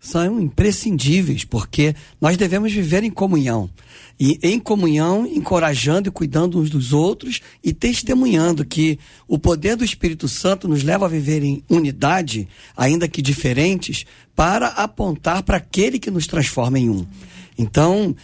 São 0.00 0.40
imprescindíveis, 0.40 1.44
porque 1.44 1.94
nós 2.18 2.38
devemos 2.38 2.72
viver 2.72 3.04
em 3.04 3.10
comunhão. 3.10 3.68
E 4.18 4.38
em 4.42 4.58
comunhão, 4.58 5.26
encorajando 5.26 6.08
e 6.08 6.12
cuidando 6.12 6.58
uns 6.58 6.70
dos 6.70 6.92
outros 6.94 7.40
e 7.62 7.72
testemunhando 7.72 8.64
que 8.64 8.98
o 9.28 9.38
poder 9.38 9.76
do 9.76 9.84
Espírito 9.84 10.26
Santo 10.26 10.66
nos 10.66 10.82
leva 10.82 11.04
a 11.04 11.08
viver 11.08 11.42
em 11.42 11.62
unidade, 11.68 12.48
ainda 12.74 13.08
que 13.08 13.20
diferentes, 13.20 14.06
para 14.34 14.68
apontar 14.68 15.42
para 15.42 15.58
aquele 15.58 15.98
que 15.98 16.10
nos 16.10 16.26
transforma 16.26 16.78
em 16.78 16.88
um. 16.88 17.06
Então, 17.58 18.16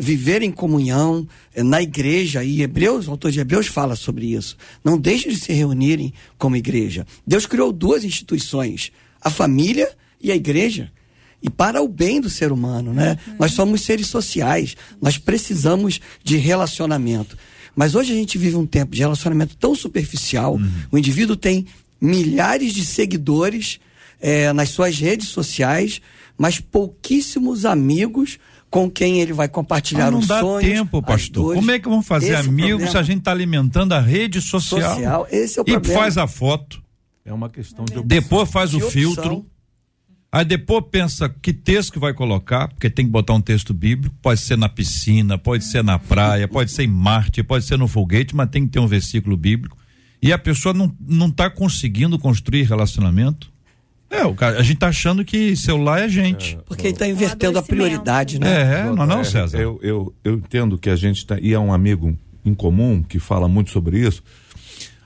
viver 0.00 0.42
em 0.42 0.50
comunhão 0.50 1.26
eh, 1.54 1.62
na 1.62 1.80
igreja, 1.80 2.42
e 2.42 2.62
Hebreus, 2.62 3.06
o 3.06 3.12
autor 3.12 3.30
de 3.30 3.40
Hebreus 3.40 3.66
fala 3.66 3.94
sobre 3.94 4.34
isso. 4.34 4.56
Não 4.84 4.98
deixe 4.98 5.28
de 5.28 5.36
se 5.36 5.52
reunirem 5.52 6.12
como 6.36 6.56
igreja. 6.56 7.06
Deus 7.26 7.46
criou 7.46 7.72
duas 7.72 8.04
instituições, 8.04 8.90
a 9.20 9.30
família 9.30 9.90
e 10.20 10.32
a 10.32 10.36
igreja. 10.36 10.90
E 11.42 11.48
para 11.48 11.80
o 11.82 11.88
bem 11.88 12.20
do 12.20 12.28
ser 12.28 12.52
humano, 12.52 12.92
né? 12.92 13.16
Uhum. 13.26 13.36
Nós 13.38 13.52
somos 13.52 13.80
seres 13.82 14.08
sociais, 14.08 14.76
nós 15.00 15.16
precisamos 15.16 16.00
de 16.22 16.36
relacionamento. 16.36 17.36
Mas 17.74 17.94
hoje 17.94 18.12
a 18.12 18.16
gente 18.16 18.36
vive 18.36 18.56
um 18.56 18.66
tempo 18.66 18.94
de 18.94 19.00
relacionamento 19.00 19.56
tão 19.56 19.74
superficial, 19.74 20.54
uhum. 20.54 20.70
o 20.92 20.98
indivíduo 20.98 21.36
tem 21.36 21.66
milhares 22.00 22.74
de 22.74 22.84
seguidores 22.84 23.80
é, 24.20 24.52
nas 24.52 24.70
suas 24.70 24.98
redes 24.98 25.28
sociais, 25.28 26.00
mas 26.36 26.60
pouquíssimos 26.60 27.64
amigos 27.64 28.38
com 28.70 28.88
quem 28.88 29.20
ele 29.20 29.32
vai 29.32 29.48
compartilhar 29.48 30.14
os 30.14 30.26
sonhos. 30.26 30.42
Não 30.42 30.54
dá 30.54 30.60
tempo, 30.60 31.02
pastor. 31.02 31.42
Dores. 31.42 31.60
Como 31.60 31.70
é 31.72 31.78
que 31.78 31.88
vão 31.88 32.02
fazer 32.02 32.34
esse 32.34 32.48
amigos 32.48 32.84
é 32.84 32.90
se 32.92 32.96
a 32.96 33.02
gente 33.02 33.18
está 33.18 33.32
alimentando 33.32 33.92
a 33.92 34.00
rede 34.00 34.40
social? 34.40 34.94
social 34.94 35.26
esse 35.30 35.58
é 35.58 35.62
o 35.62 35.64
e 35.66 35.72
problema. 35.72 36.00
faz 36.00 36.16
a 36.16 36.28
foto. 36.28 36.80
É 37.24 37.32
uma 37.32 37.50
questão 37.50 37.84
de 37.84 37.92
opção. 37.92 38.06
Depois 38.06 38.48
faz 38.48 38.70
de 38.70 38.76
o 38.76 38.90
filtro. 38.90 39.44
Aí 40.32 40.44
depois 40.44 40.84
pensa 40.88 41.28
que 41.28 41.52
texto 41.52 41.92
que 41.94 41.98
vai 41.98 42.14
colocar, 42.14 42.68
porque 42.68 42.88
tem 42.88 43.04
que 43.04 43.10
botar 43.10 43.34
um 43.34 43.40
texto 43.40 43.74
bíblico, 43.74 44.14
pode 44.22 44.40
ser 44.40 44.56
na 44.56 44.68
piscina, 44.68 45.36
pode 45.36 45.64
ser 45.64 45.82
na 45.82 45.98
praia, 45.98 46.46
pode 46.46 46.70
ser 46.70 46.84
em 46.84 46.88
Marte, 46.88 47.42
pode 47.42 47.64
ser 47.64 47.76
no 47.76 47.88
foguete, 47.88 48.36
mas 48.36 48.48
tem 48.48 48.64
que 48.64 48.70
ter 48.70 48.78
um 48.78 48.86
versículo 48.86 49.36
bíblico. 49.36 49.76
E 50.22 50.32
a 50.32 50.38
pessoa 50.38 50.72
não, 50.72 50.94
não 51.00 51.32
tá 51.32 51.50
conseguindo 51.50 52.16
construir 52.16 52.62
relacionamento. 52.62 53.49
É, 54.10 54.24
o 54.24 54.34
cara, 54.34 54.58
a 54.58 54.62
gente 54.62 54.78
tá 54.78 54.88
achando 54.88 55.24
que 55.24 55.54
celular 55.54 56.00
é 56.00 56.08
gente. 56.08 56.56
É, 56.56 56.62
Porque 56.66 56.88
ele 56.88 56.96
tá 56.96 57.06
invertendo 57.06 57.58
a 57.58 57.62
prioridade, 57.62 58.40
né? 58.40 58.80
É, 58.80 58.84
não, 58.84 59.06
não, 59.06 59.24
César. 59.24 59.56
Eu, 59.56 59.78
eu, 59.82 60.12
eu 60.24 60.34
entendo 60.34 60.76
que 60.76 60.90
a 60.90 60.96
gente 60.96 61.24
tá, 61.24 61.38
e 61.40 61.54
é 61.54 61.58
um 61.58 61.72
amigo 61.72 62.18
em 62.44 62.52
comum 62.52 63.02
que 63.02 63.20
fala 63.20 63.46
muito 63.46 63.70
sobre 63.70 64.00
isso. 64.00 64.22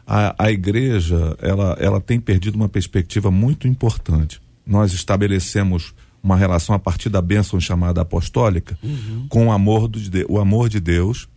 A, 0.06 0.34
a 0.46 0.50
igreja, 0.50 1.36
ela, 1.40 1.76
ela 1.78 2.00
tem 2.00 2.18
perdido 2.18 2.54
uma 2.54 2.68
perspectiva 2.68 3.30
muito 3.30 3.68
importante. 3.68 4.40
Nós 4.66 4.94
estabelecemos 4.94 5.94
uma 6.22 6.36
relação 6.36 6.74
a 6.74 6.78
partir 6.78 7.10
da 7.10 7.20
bênção 7.20 7.60
chamada 7.60 8.00
apostólica 8.00 8.78
uhum. 8.82 9.26
com 9.28 9.48
o 9.48 9.52
amor, 9.52 9.86
do, 9.86 10.00
o 10.28 10.38
amor 10.38 10.70
de 10.70 10.80
Deus. 10.80 11.28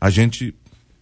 A 0.00 0.10
gente 0.10 0.54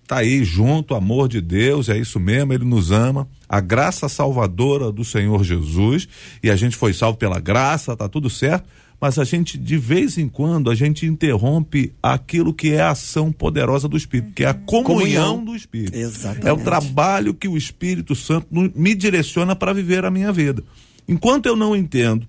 tá 0.06 0.18
aí 0.18 0.44
junto, 0.44 0.94
amor 0.94 1.28
de 1.28 1.40
Deus, 1.40 1.88
é 1.88 1.98
isso 1.98 2.20
mesmo, 2.20 2.52
ele 2.52 2.64
nos 2.64 2.90
ama, 2.90 3.26
a 3.48 3.60
graça 3.60 4.08
salvadora 4.08 4.92
do 4.92 5.04
Senhor 5.04 5.42
Jesus, 5.44 6.08
e 6.42 6.50
a 6.50 6.56
gente 6.56 6.76
foi 6.76 6.92
salvo 6.92 7.18
pela 7.18 7.40
graça, 7.40 7.96
tá 7.96 8.08
tudo 8.08 8.28
certo, 8.28 8.68
mas 9.00 9.18
a 9.18 9.24
gente 9.24 9.58
de 9.58 9.76
vez 9.76 10.16
em 10.16 10.28
quando 10.28 10.70
a 10.70 10.74
gente 10.74 11.04
interrompe 11.04 11.92
aquilo 12.02 12.54
que 12.54 12.72
é 12.72 12.80
a 12.80 12.90
ação 12.90 13.32
poderosa 13.32 13.88
do 13.88 13.96
Espírito, 13.96 14.32
que 14.32 14.44
é 14.44 14.48
a 14.48 14.54
comunhão, 14.54 14.84
comunhão. 14.84 15.44
do 15.44 15.54
Espírito. 15.54 15.96
Exatamente. 15.96 16.48
É 16.48 16.52
o 16.52 16.58
trabalho 16.58 17.34
que 17.34 17.48
o 17.48 17.56
Espírito 17.56 18.14
Santo 18.14 18.46
me 18.50 18.94
direciona 18.94 19.54
para 19.54 19.72
viver 19.72 20.04
a 20.04 20.10
minha 20.10 20.32
vida. 20.32 20.62
Enquanto 21.06 21.46
eu 21.46 21.56
não 21.56 21.76
entendo 21.76 22.26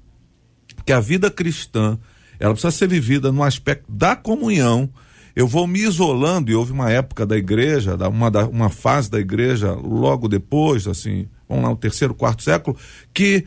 que 0.86 0.92
a 0.92 1.00
vida 1.00 1.32
cristã, 1.32 1.98
ela 2.40 2.54
precisa 2.54 2.72
ser 2.72 2.88
vivida 2.90 3.32
no 3.32 3.44
aspecto 3.44 3.90
da 3.90 4.16
comunhão, 4.16 4.90
eu 5.36 5.48
vou 5.48 5.68
me 5.68 5.80
isolando, 5.80 6.50
e 6.50 6.56
houve 6.56 6.72
uma 6.72 6.90
época 6.90 7.26
da 7.26 7.36
igreja, 7.36 7.96
uma, 8.08 8.30
uma 8.46 8.70
fase 8.70 9.12
da 9.12 9.20
igreja, 9.20 9.74
logo 9.74 10.28
depois, 10.28 10.88
assim, 10.88 11.28
vamos 11.48 11.66
lá, 11.66 11.72
o 11.72 11.76
terceiro, 11.76 12.14
quarto 12.14 12.42
século, 12.44 12.78
que 13.14 13.46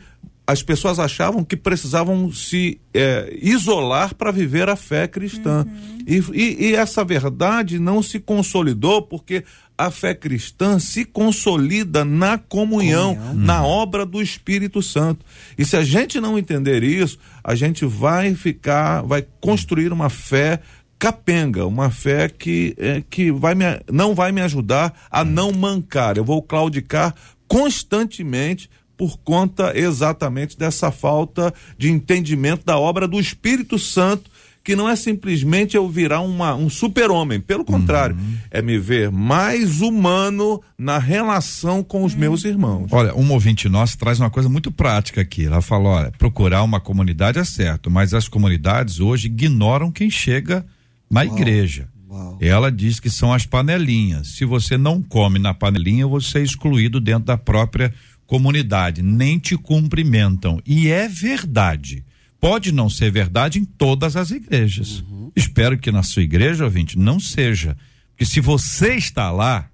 as 0.49 0.63
pessoas 0.63 0.97
achavam 0.97 1.43
que 1.43 1.55
precisavam 1.55 2.31
se 2.31 2.81
é, 2.91 3.37
isolar 3.39 4.15
para 4.15 4.31
viver 4.31 4.67
a 4.67 4.75
fé 4.75 5.07
cristã. 5.07 5.63
Uhum. 5.63 5.97
E, 6.07 6.23
e, 6.33 6.69
e, 6.69 6.75
essa 6.75 7.05
verdade 7.05 7.77
não 7.77 8.01
se 8.01 8.19
consolidou 8.19 9.03
porque 9.03 9.43
a 9.77 9.91
fé 9.91 10.15
cristã 10.15 10.79
se 10.79 11.05
consolida 11.05 12.03
na 12.03 12.39
comunhão, 12.39 13.13
comunhão, 13.13 13.35
na 13.35 13.63
obra 13.63 14.07
do 14.07 14.19
Espírito 14.23 14.81
Santo. 14.81 15.23
E 15.55 15.63
se 15.63 15.77
a 15.77 15.83
gente 15.83 16.19
não 16.19 16.35
entender 16.35 16.83
isso, 16.83 17.19
a 17.43 17.53
gente 17.53 17.85
vai 17.85 18.33
ficar, 18.33 19.03
vai 19.03 19.23
construir 19.39 19.93
uma 19.93 20.09
fé 20.09 20.61
capenga, 20.99 21.65
uma 21.65 21.89
fé 21.89 22.27
que, 22.27 22.75
é, 22.77 23.01
que 23.09 23.31
vai 23.31 23.55
me, 23.55 23.63
não 23.89 24.13
vai 24.13 24.33
me 24.33 24.41
ajudar 24.41 24.93
a 25.09 25.23
não 25.23 25.53
mancar. 25.53 26.17
Eu 26.17 26.25
vou 26.25 26.43
claudicar 26.43 27.15
constantemente 27.47 28.69
por 28.97 29.17
conta 29.19 29.71
exatamente 29.73 30.57
dessa 30.57 30.91
falta 30.91 31.53
de 31.77 31.89
entendimento 31.89 32.65
da 32.65 32.77
obra 32.77 33.07
do 33.07 33.17
Espírito 33.17 33.79
Santo 33.79 34.29
que 34.61 34.75
não 34.75 34.89
é 34.89 34.95
simplesmente 34.95 35.75
eu 35.75 35.89
virar 35.89 36.19
uma, 36.19 36.53
um 36.53 36.69
super-homem, 36.69 37.39
pelo 37.39 37.63
contrário, 37.65 38.15
uhum. 38.15 38.37
é 38.51 38.61
me 38.61 38.77
ver 38.77 39.09
mais 39.09 39.81
humano 39.81 40.61
na 40.77 40.99
relação 40.99 41.81
com 41.81 42.03
os 42.03 42.13
uhum. 42.13 42.19
meus 42.19 42.43
irmãos. 42.43 42.87
Olha, 42.91 43.15
um 43.15 43.31
ouvinte 43.31 43.67
nosso 43.67 43.97
traz 43.97 44.19
uma 44.19 44.29
coisa 44.29 44.49
muito 44.49 44.69
prática 44.69 45.21
aqui. 45.21 45.45
Ela 45.45 45.61
falou: 45.61 45.93
olha, 45.93 46.11
procurar 46.19 46.61
uma 46.61 46.79
comunidade 46.79 47.39
é 47.39 47.43
certo, 47.43 47.89
mas 47.89 48.13
as 48.13 48.27
comunidades 48.27 48.99
hoje 48.99 49.27
ignoram 49.27 49.91
quem 49.91 50.09
chega 50.09 50.63
na 51.09 51.21
Uau. 51.21 51.35
igreja. 51.35 51.87
Uau. 52.09 52.37
Ela 52.41 52.71
diz 52.71 52.99
que 52.99 53.09
são 53.09 53.33
as 53.33 53.45
panelinhas. 53.45 54.29
Se 54.29 54.45
você 54.45 54.77
não 54.77 55.01
come 55.01 55.39
na 55.39 55.53
panelinha, 55.53 56.07
você 56.07 56.39
é 56.39 56.43
excluído 56.43 56.99
dentro 56.99 57.25
da 57.25 57.37
própria 57.37 57.93
comunidade. 58.25 59.01
Nem 59.01 59.39
te 59.39 59.57
cumprimentam. 59.57 60.61
E 60.65 60.89
é 60.89 61.07
verdade. 61.07 62.03
Pode 62.39 62.71
não 62.71 62.89
ser 62.89 63.11
verdade 63.11 63.59
em 63.59 63.65
todas 63.65 64.15
as 64.15 64.31
igrejas. 64.31 65.03
Uhum. 65.09 65.31
Espero 65.35 65.77
que 65.77 65.91
na 65.91 66.03
sua 66.03 66.23
igreja, 66.23 66.63
ouvinte, 66.63 66.97
não 66.97 67.19
seja. 67.19 67.75
Porque 68.11 68.25
se 68.25 68.39
você 68.39 68.95
está 68.95 69.31
lá, 69.31 69.69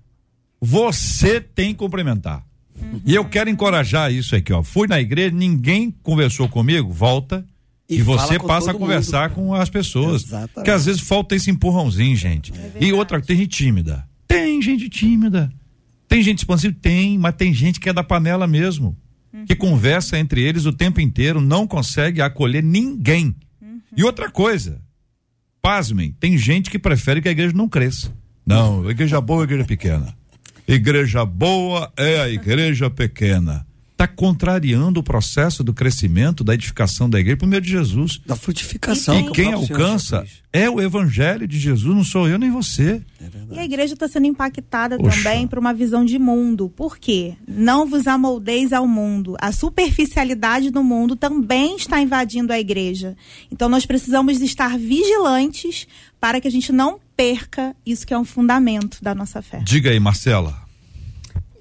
você 0.60 1.40
tem 1.40 1.70
que 1.70 1.80
cumprimentar. 1.80 2.44
Uhum. 2.80 3.02
E 3.06 3.14
eu 3.14 3.26
quero 3.26 3.50
encorajar 3.50 4.12
isso 4.12 4.36
aqui, 4.36 4.52
ó. 4.52 4.64
Fui 4.64 4.88
na 4.88 5.00
igreja, 5.00 5.36
ninguém 5.36 5.92
conversou 6.04 6.50
comigo, 6.50 6.92
volta. 6.92 7.46
E, 7.90 7.98
e 7.98 8.02
você 8.02 8.40
passa 8.40 8.72
a 8.72 8.74
conversar 8.74 9.30
mundo. 9.30 9.36
com 9.36 9.54
as 9.54 9.70
pessoas. 9.70 10.24
Exatamente. 10.24 10.66
Que 10.66 10.72
às 10.72 10.86
vezes 10.86 11.02
falta 11.02 11.36
esse 11.36 11.52
empurrãozinho, 11.52 12.16
gente. 12.16 12.52
É 12.54 12.72
e 12.80 12.94
outra, 12.94 13.22
tem 13.22 13.38
gente 13.38 13.50
tímida. 13.50 14.08
Tem 14.28 14.62
gente 14.62 14.90
tímida. 14.90 15.52
Tem 16.08 16.22
gente 16.24 16.40
expansiva? 16.40 16.76
Tem, 16.82 17.18
mas 17.18 17.36
tem 17.36 17.54
gente 17.54 17.80
que 17.80 17.90
é 17.90 17.94
da 17.94 18.04
panela 18.04 18.48
mesmo 18.48 18.98
que 19.46 19.56
conversa 19.56 20.18
entre 20.18 20.42
eles 20.42 20.66
o 20.66 20.72
tempo 20.72 21.02
inteiro, 21.02 21.42
não 21.42 21.68
consegue 21.68 22.22
acolher 22.22 22.64
ninguém. 22.64 23.36
Uhum. 23.62 23.82
E 23.98 24.04
outra 24.04 24.30
coisa, 24.30 24.82
pasmem, 25.62 26.16
tem 26.20 26.38
gente 26.38 26.70
que 26.70 26.80
prefere 26.80 27.22
que 27.22 27.28
a 27.28 27.32
igreja 27.32 27.54
não 27.54 27.68
cresça. 27.68 28.14
Não, 28.46 28.90
igreja 28.90 29.20
boa 29.20 29.42
é 29.42 29.46
igreja 29.46 29.66
pequena. 29.66 30.16
Igreja 30.68 31.26
boa 31.26 31.92
é 31.98 32.22
a 32.22 32.30
igreja 32.30 32.90
pequena 32.90 33.66
está 33.96 34.06
contrariando 34.06 35.00
o 35.00 35.04
processo 35.04 35.64
do 35.64 35.74
crescimento, 35.74 36.44
da 36.44 36.54
edificação 36.54 37.10
da 37.10 37.18
igreja 37.18 37.38
por 37.38 37.48
meio 37.48 37.62
de 37.62 37.70
Jesus. 37.70 38.20
Da 38.26 38.36
frutificação. 38.36 39.18
E 39.18 39.32
quem 39.32 39.54
alcança 39.54 40.26
é 40.52 40.70
o 40.70 40.82
evangelho 40.82 41.48
de 41.48 41.58
Jesus, 41.58 41.96
não 41.96 42.04
sou 42.04 42.28
eu 42.28 42.38
nem 42.38 42.52
você. 42.52 43.02
É 43.22 43.56
e 43.56 43.60
a 43.60 43.66
igreja 43.66 43.94
está 43.94 44.08
sendo 44.08 44.28
impactada 44.28 44.98
Poxa. 44.98 45.16
também 45.18 45.48
por 45.48 45.58
uma 45.58 45.74
visão 45.74 46.04
de 46.04 46.20
mundo. 46.20 46.70
Por 46.76 46.98
quê? 46.98 47.36
Não 47.48 47.88
vos 47.88 48.06
amoldeis 48.06 48.74
ao 48.74 48.86
mundo. 48.86 49.38
A 49.40 49.54
superficialidade 49.54 50.70
do 50.70 50.84
mundo 50.84 51.16
também 51.16 51.78
está 51.78 52.02
invadindo 52.02 52.52
a 52.52 52.60
igreja. 52.60 53.16
Então 53.50 53.70
nós 53.70 53.86
precisamos 53.86 54.42
estar 54.42 54.78
vigilantes 54.78 55.88
para 56.20 56.42
que 56.42 56.48
a 56.50 56.52
gente 56.52 56.72
não 56.74 57.00
perca 57.16 57.74
isso 57.86 58.06
que 58.06 58.14
é 58.14 58.18
um 58.18 58.26
fundamento 58.26 58.98
da 59.02 59.16
nossa 59.16 59.42
fé. 59.42 59.62
Diga 59.64 59.90
aí, 59.90 60.00
Marcela 60.02 60.65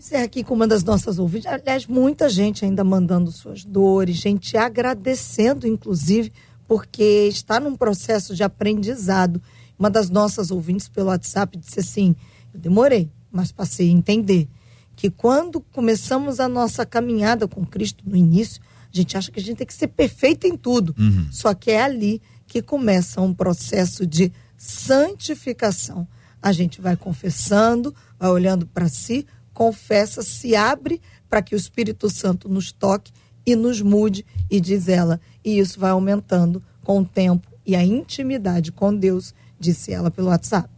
encerra 0.04 0.24
aqui 0.24 0.44
com 0.44 0.52
uma 0.52 0.66
das 0.68 0.84
nossas 0.84 1.18
ouvintes. 1.18 1.46
Aliás, 1.46 1.86
muita 1.86 2.28
gente 2.28 2.62
ainda 2.62 2.84
mandando 2.84 3.32
suas 3.32 3.64
dores, 3.64 4.16
gente 4.16 4.54
agradecendo, 4.54 5.66
inclusive, 5.66 6.30
porque 6.68 7.26
está 7.26 7.58
num 7.58 7.74
processo 7.74 8.34
de 8.34 8.42
aprendizado. 8.42 9.40
Uma 9.78 9.88
das 9.88 10.10
nossas 10.10 10.50
ouvintes 10.50 10.88
pelo 10.88 11.08
WhatsApp 11.08 11.56
disse 11.56 11.80
assim: 11.80 12.14
Eu 12.52 12.60
demorei, 12.60 13.10
mas 13.32 13.50
passei 13.50 13.88
a 13.88 13.92
entender 13.92 14.46
que 14.94 15.08
quando 15.08 15.58
começamos 15.58 16.38
a 16.38 16.48
nossa 16.48 16.84
caminhada 16.84 17.48
com 17.48 17.64
Cristo 17.64 18.04
no 18.06 18.14
início, 18.14 18.60
a 18.92 18.96
gente 18.96 19.16
acha 19.16 19.32
que 19.32 19.40
a 19.40 19.42
gente 19.42 19.56
tem 19.56 19.66
que 19.66 19.72
ser 19.72 19.88
perfeito 19.88 20.46
em 20.46 20.54
tudo. 20.54 20.94
Uhum. 20.98 21.28
Só 21.30 21.54
que 21.54 21.70
é 21.70 21.82
ali 21.82 22.20
que 22.46 22.60
começa 22.60 23.22
um 23.22 23.32
processo 23.32 24.06
de 24.06 24.30
santificação. 24.54 26.06
A 26.42 26.52
gente 26.52 26.78
vai 26.78 26.94
confessando, 26.94 27.94
vai 28.18 28.28
olhando 28.28 28.66
para 28.66 28.86
si, 28.86 29.26
confessa, 29.54 30.22
se 30.22 30.54
abre 30.54 31.00
para 31.30 31.40
que 31.40 31.54
o 31.54 31.56
Espírito 31.56 32.10
Santo 32.10 32.48
nos 32.48 32.72
toque 32.72 33.12
e 33.46 33.56
nos 33.56 33.80
mude, 33.80 34.26
e 34.50 34.60
diz 34.60 34.88
ela. 34.88 35.20
E 35.44 35.58
isso 35.58 35.80
vai 35.80 35.90
aumentando 35.90 36.62
com 36.82 37.00
o 37.00 37.04
tempo 37.04 37.48
e 37.66 37.74
a 37.74 37.82
intimidade 37.82 38.70
com 38.70 38.94
Deus, 38.94 39.34
disse 39.58 39.92
ela 39.92 40.10
pelo 40.10 40.28
WhatsApp. 40.28 40.68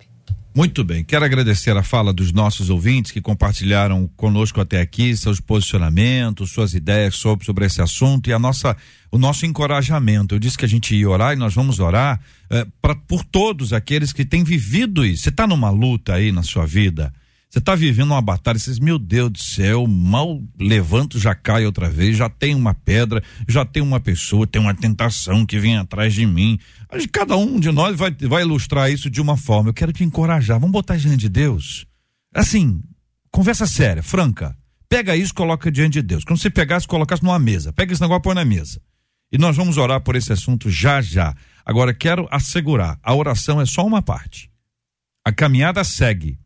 Muito 0.55 0.83
bem, 0.83 1.05
quero 1.05 1.22
agradecer 1.22 1.77
a 1.77 1.83
fala 1.83 2.14
dos 2.14 2.33
nossos 2.33 2.70
ouvintes 2.70 3.12
que 3.12 3.20
compartilharam 3.20 4.09
conosco 4.16 4.59
até 4.59 4.81
aqui 4.81 5.14
seus 5.14 5.39
posicionamentos, 5.39 6.51
suas 6.51 6.72
ideias 6.72 7.14
sobre, 7.16 7.45
sobre 7.45 7.66
esse 7.66 7.83
assunto 7.83 8.31
e 8.31 8.33
a 8.33 8.39
nossa, 8.39 8.74
o 9.12 9.18
nosso 9.18 9.45
encorajamento. 9.45 10.35
Eu 10.35 10.39
disse 10.39 10.57
que 10.57 10.64
a 10.64 10.68
gente 10.68 10.97
ia 10.97 11.11
orar 11.11 11.35
e 11.35 11.37
nós 11.37 11.55
vamos 11.55 11.79
orar 11.79 12.18
eh, 12.49 12.66
pra, 12.81 12.95
por 12.95 13.22
todos 13.22 13.74
aqueles 13.74 14.14
que 14.14 14.24
têm 14.24 14.43
vivido 14.43 15.05
isso. 15.05 15.24
Você 15.24 15.29
está 15.29 15.47
numa 15.47 15.68
luta 15.68 16.14
aí 16.14 16.33
na 16.33 16.43
sua 16.43 16.64
vida, 16.64 17.12
você 17.57 17.61
está 17.61 17.75
vivendo 17.75 18.11
uma 18.11 18.21
batalha, 18.21 18.59
você 18.59 18.69
diz, 18.69 18.79
meu 18.79 18.99
Deus 18.99 19.31
do 19.31 19.39
céu, 19.39 19.87
mal 19.87 20.43
levanto, 20.61 21.19
já 21.19 21.35
cai 21.35 21.65
outra 21.65 21.89
vez, 21.89 22.15
já 22.15 22.29
tem 22.29 22.55
uma 22.55 22.75
pedra, 22.75 23.23
já 23.49 23.65
tem 23.65 23.83
uma 23.83 23.99
pessoa, 23.99 24.47
tem 24.47 24.61
uma 24.61 24.75
tentação 24.75 25.47
que 25.47 25.59
vem 25.59 25.79
atrás 25.79 26.13
de 26.13 26.27
mim. 26.27 26.59
Cada 27.11 27.35
um 27.35 27.59
de 27.59 27.73
nós 27.73 27.97
vai, 27.97 28.11
vai 28.11 28.43
ilustrar 28.43 28.93
isso 28.93 29.09
de 29.09 29.23
uma 29.23 29.39
forma. 29.39 29.71
Eu 29.71 29.75
quero 29.75 29.91
te 29.91 30.05
encorajar, 30.05 30.61
vamos 30.61 30.73
botar 30.73 30.99
diante 30.99 31.17
de 31.17 31.31
Deus. 31.31 31.87
Assim, 32.35 32.83
conversa 33.31 33.67
séria, 33.67 34.03
franca. 34.03 34.55
Pega 34.87 35.17
isso, 35.17 35.33
coloca 35.33 35.73
diante 35.73 35.95
de 35.95 36.03
Deus. 36.03 36.25
Quando 36.25 36.39
você 36.39 36.51
pegasse, 36.51 36.87
colocasse 36.87 37.23
numa 37.23 37.39
mesa. 37.39 37.73
Pega 37.73 37.91
esse 37.91 38.03
negócio, 38.03 38.21
põe 38.21 38.35
na 38.35 38.45
mesa. 38.45 38.83
E 39.33 39.39
nós 39.39 39.57
vamos 39.57 39.79
orar 39.79 40.03
por 40.03 40.15
esse 40.15 40.31
assunto 40.31 40.69
já 40.69 41.01
já. 41.01 41.35
Agora, 41.65 41.95
quero 41.95 42.29
assegurar, 42.31 42.99
a 43.03 43.15
oração 43.15 43.63
é 43.63 43.65
só 43.65 43.87
uma 43.87 44.03
parte. 44.03 44.51
A 45.25 45.33
caminhada 45.33 45.83
segue 45.85 46.39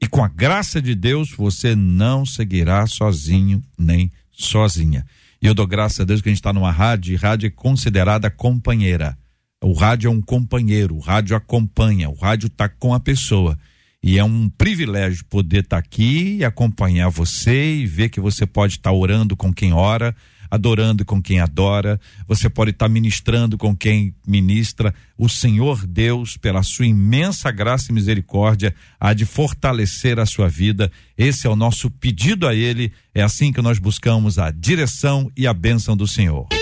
e 0.00 0.06
com 0.06 0.22
a 0.22 0.28
graça 0.28 0.80
de 0.80 0.94
Deus, 0.94 1.30
você 1.32 1.74
não 1.74 2.24
seguirá 2.24 2.86
sozinho 2.86 3.62
nem 3.76 4.10
sozinha. 4.30 5.04
E 5.42 5.46
eu 5.46 5.54
dou 5.54 5.66
graças 5.66 6.00
a 6.00 6.04
Deus 6.04 6.20
que 6.20 6.28
a 6.28 6.32
gente 6.32 6.38
está 6.38 6.52
numa 6.52 6.70
rádio, 6.70 7.12
e 7.12 7.16
rádio 7.16 7.46
é 7.48 7.50
considerada 7.50 8.30
companheira. 8.30 9.18
O 9.62 9.72
rádio 9.72 10.08
é 10.08 10.10
um 10.10 10.20
companheiro, 10.20 10.94
o 10.94 11.00
rádio 11.00 11.36
acompanha, 11.36 12.08
o 12.08 12.14
rádio 12.14 12.46
está 12.46 12.68
com 12.68 12.94
a 12.94 13.00
pessoa. 13.00 13.58
E 14.00 14.18
é 14.18 14.24
um 14.24 14.48
privilégio 14.48 15.24
poder 15.24 15.64
estar 15.64 15.76
tá 15.76 15.78
aqui 15.80 16.36
e 16.36 16.44
acompanhar 16.44 17.08
você 17.08 17.74
e 17.74 17.86
ver 17.86 18.08
que 18.08 18.20
você 18.20 18.46
pode 18.46 18.74
estar 18.74 18.90
tá 18.90 18.96
orando 18.96 19.36
com 19.36 19.52
quem 19.52 19.72
ora, 19.72 20.14
adorando 20.50 21.04
com 21.04 21.22
quem 21.22 21.40
adora, 21.40 22.00
você 22.26 22.48
pode 22.48 22.70
estar 22.70 22.88
ministrando 22.88 23.56
com 23.56 23.74
quem 23.76 24.14
ministra. 24.26 24.94
O 25.16 25.28
Senhor 25.28 25.86
Deus, 25.86 26.36
pela 26.36 26.62
sua 26.62 26.86
imensa 26.86 27.50
graça 27.50 27.90
e 27.90 27.94
misericórdia, 27.94 28.74
há 28.98 29.12
de 29.12 29.24
fortalecer 29.24 30.18
a 30.18 30.26
sua 30.26 30.48
vida. 30.48 30.90
Esse 31.16 31.46
é 31.46 31.50
o 31.50 31.56
nosso 31.56 31.90
pedido 31.90 32.46
a 32.46 32.54
Ele. 32.54 32.92
É 33.14 33.22
assim 33.22 33.52
que 33.52 33.62
nós 33.62 33.78
buscamos 33.78 34.38
a 34.38 34.50
direção 34.50 35.30
e 35.36 35.46
a 35.46 35.54
bênção 35.54 35.96
do 35.96 36.06
Senhor. 36.06 36.57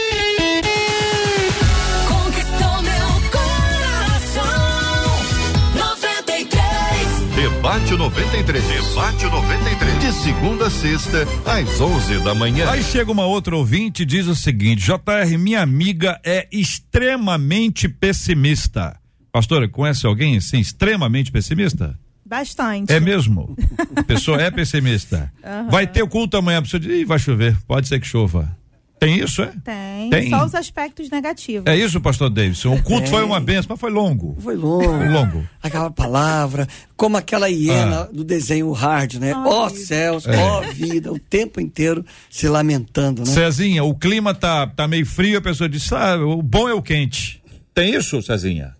Debate 7.36 7.94
93. 7.94 8.64
Debate 8.64 9.24
93. 9.26 9.98
De 10.00 10.12
segunda 10.14 10.68
a 10.68 10.70
sexta, 10.70 11.18
às 11.44 11.78
11 11.78 12.24
da 12.24 12.34
manhã. 12.34 12.70
Aí 12.70 12.82
chega 12.82 13.12
uma 13.12 13.26
outra 13.26 13.54
ouvinte 13.54 14.04
e 14.04 14.06
diz 14.06 14.26
o 14.26 14.34
seguinte: 14.34 14.86
JR, 14.86 15.38
minha 15.38 15.60
amiga 15.60 16.18
é 16.24 16.48
extremamente 16.50 17.90
pessimista. 17.90 18.98
Pastora, 19.30 19.68
conhece 19.68 20.06
alguém 20.06 20.38
assim, 20.38 20.58
extremamente 20.58 21.30
pessimista? 21.30 21.98
Bastante. 22.24 22.90
É 22.90 22.98
mesmo? 22.98 23.54
A 23.94 24.02
pessoa 24.02 24.40
é 24.40 24.50
pessimista. 24.50 25.30
Uhum. 25.46 25.70
Vai 25.70 25.86
ter 25.86 26.04
culto 26.08 26.36
amanhã, 26.36 26.58
a 26.58 26.62
pessoa 26.62 26.80
diz, 26.80 27.06
vai 27.06 27.20
chover, 27.20 27.56
pode 27.68 27.86
ser 27.86 28.00
que 28.00 28.06
chova. 28.06 28.56
Tem 28.98 29.18
isso, 29.18 29.42
é? 29.42 29.52
Tem. 29.62 30.10
Tem. 30.10 30.30
Só 30.30 30.44
os 30.44 30.54
aspectos 30.54 31.10
negativos. 31.10 31.66
É 31.66 31.76
isso, 31.76 32.00
pastor 32.00 32.30
Davidson. 32.30 32.74
O 32.74 32.82
culto 32.82 33.02
Tem. 33.02 33.10
foi 33.10 33.22
uma 33.22 33.38
benção, 33.38 33.66
mas 33.70 33.80
foi 33.80 33.90
longo. 33.90 34.36
Foi 34.40 34.56
longo. 34.56 34.84
Foi 34.84 35.08
longo. 35.12 35.48
Aquela 35.62 35.90
palavra, 35.90 36.66
como 36.96 37.16
aquela 37.16 37.48
hiena 37.50 38.02
ah. 38.02 38.08
do 38.10 38.24
desenho 38.24 38.72
hard, 38.72 39.14
né? 39.14 39.34
Ó 39.34 39.66
oh, 39.66 39.70
céus, 39.70 40.26
é. 40.26 40.36
ó 40.36 40.60
oh, 40.60 40.72
vida, 40.72 41.12
o 41.12 41.18
tempo 41.18 41.60
inteiro 41.60 42.04
se 42.30 42.48
lamentando, 42.48 43.22
né? 43.22 43.26
Cezinha, 43.26 43.84
o 43.84 43.94
clima 43.94 44.34
tá, 44.34 44.66
tá 44.66 44.88
meio 44.88 45.04
frio, 45.04 45.38
a 45.38 45.42
pessoa 45.42 45.68
diz, 45.68 45.92
ah, 45.92 46.16
o 46.16 46.42
bom 46.42 46.68
é 46.68 46.72
o 46.72 46.80
quente. 46.80 47.42
Tem 47.76 47.94
isso, 47.94 48.22
Cezinha? 48.22 48.74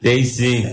tem 0.00 0.24
sim, 0.24 0.64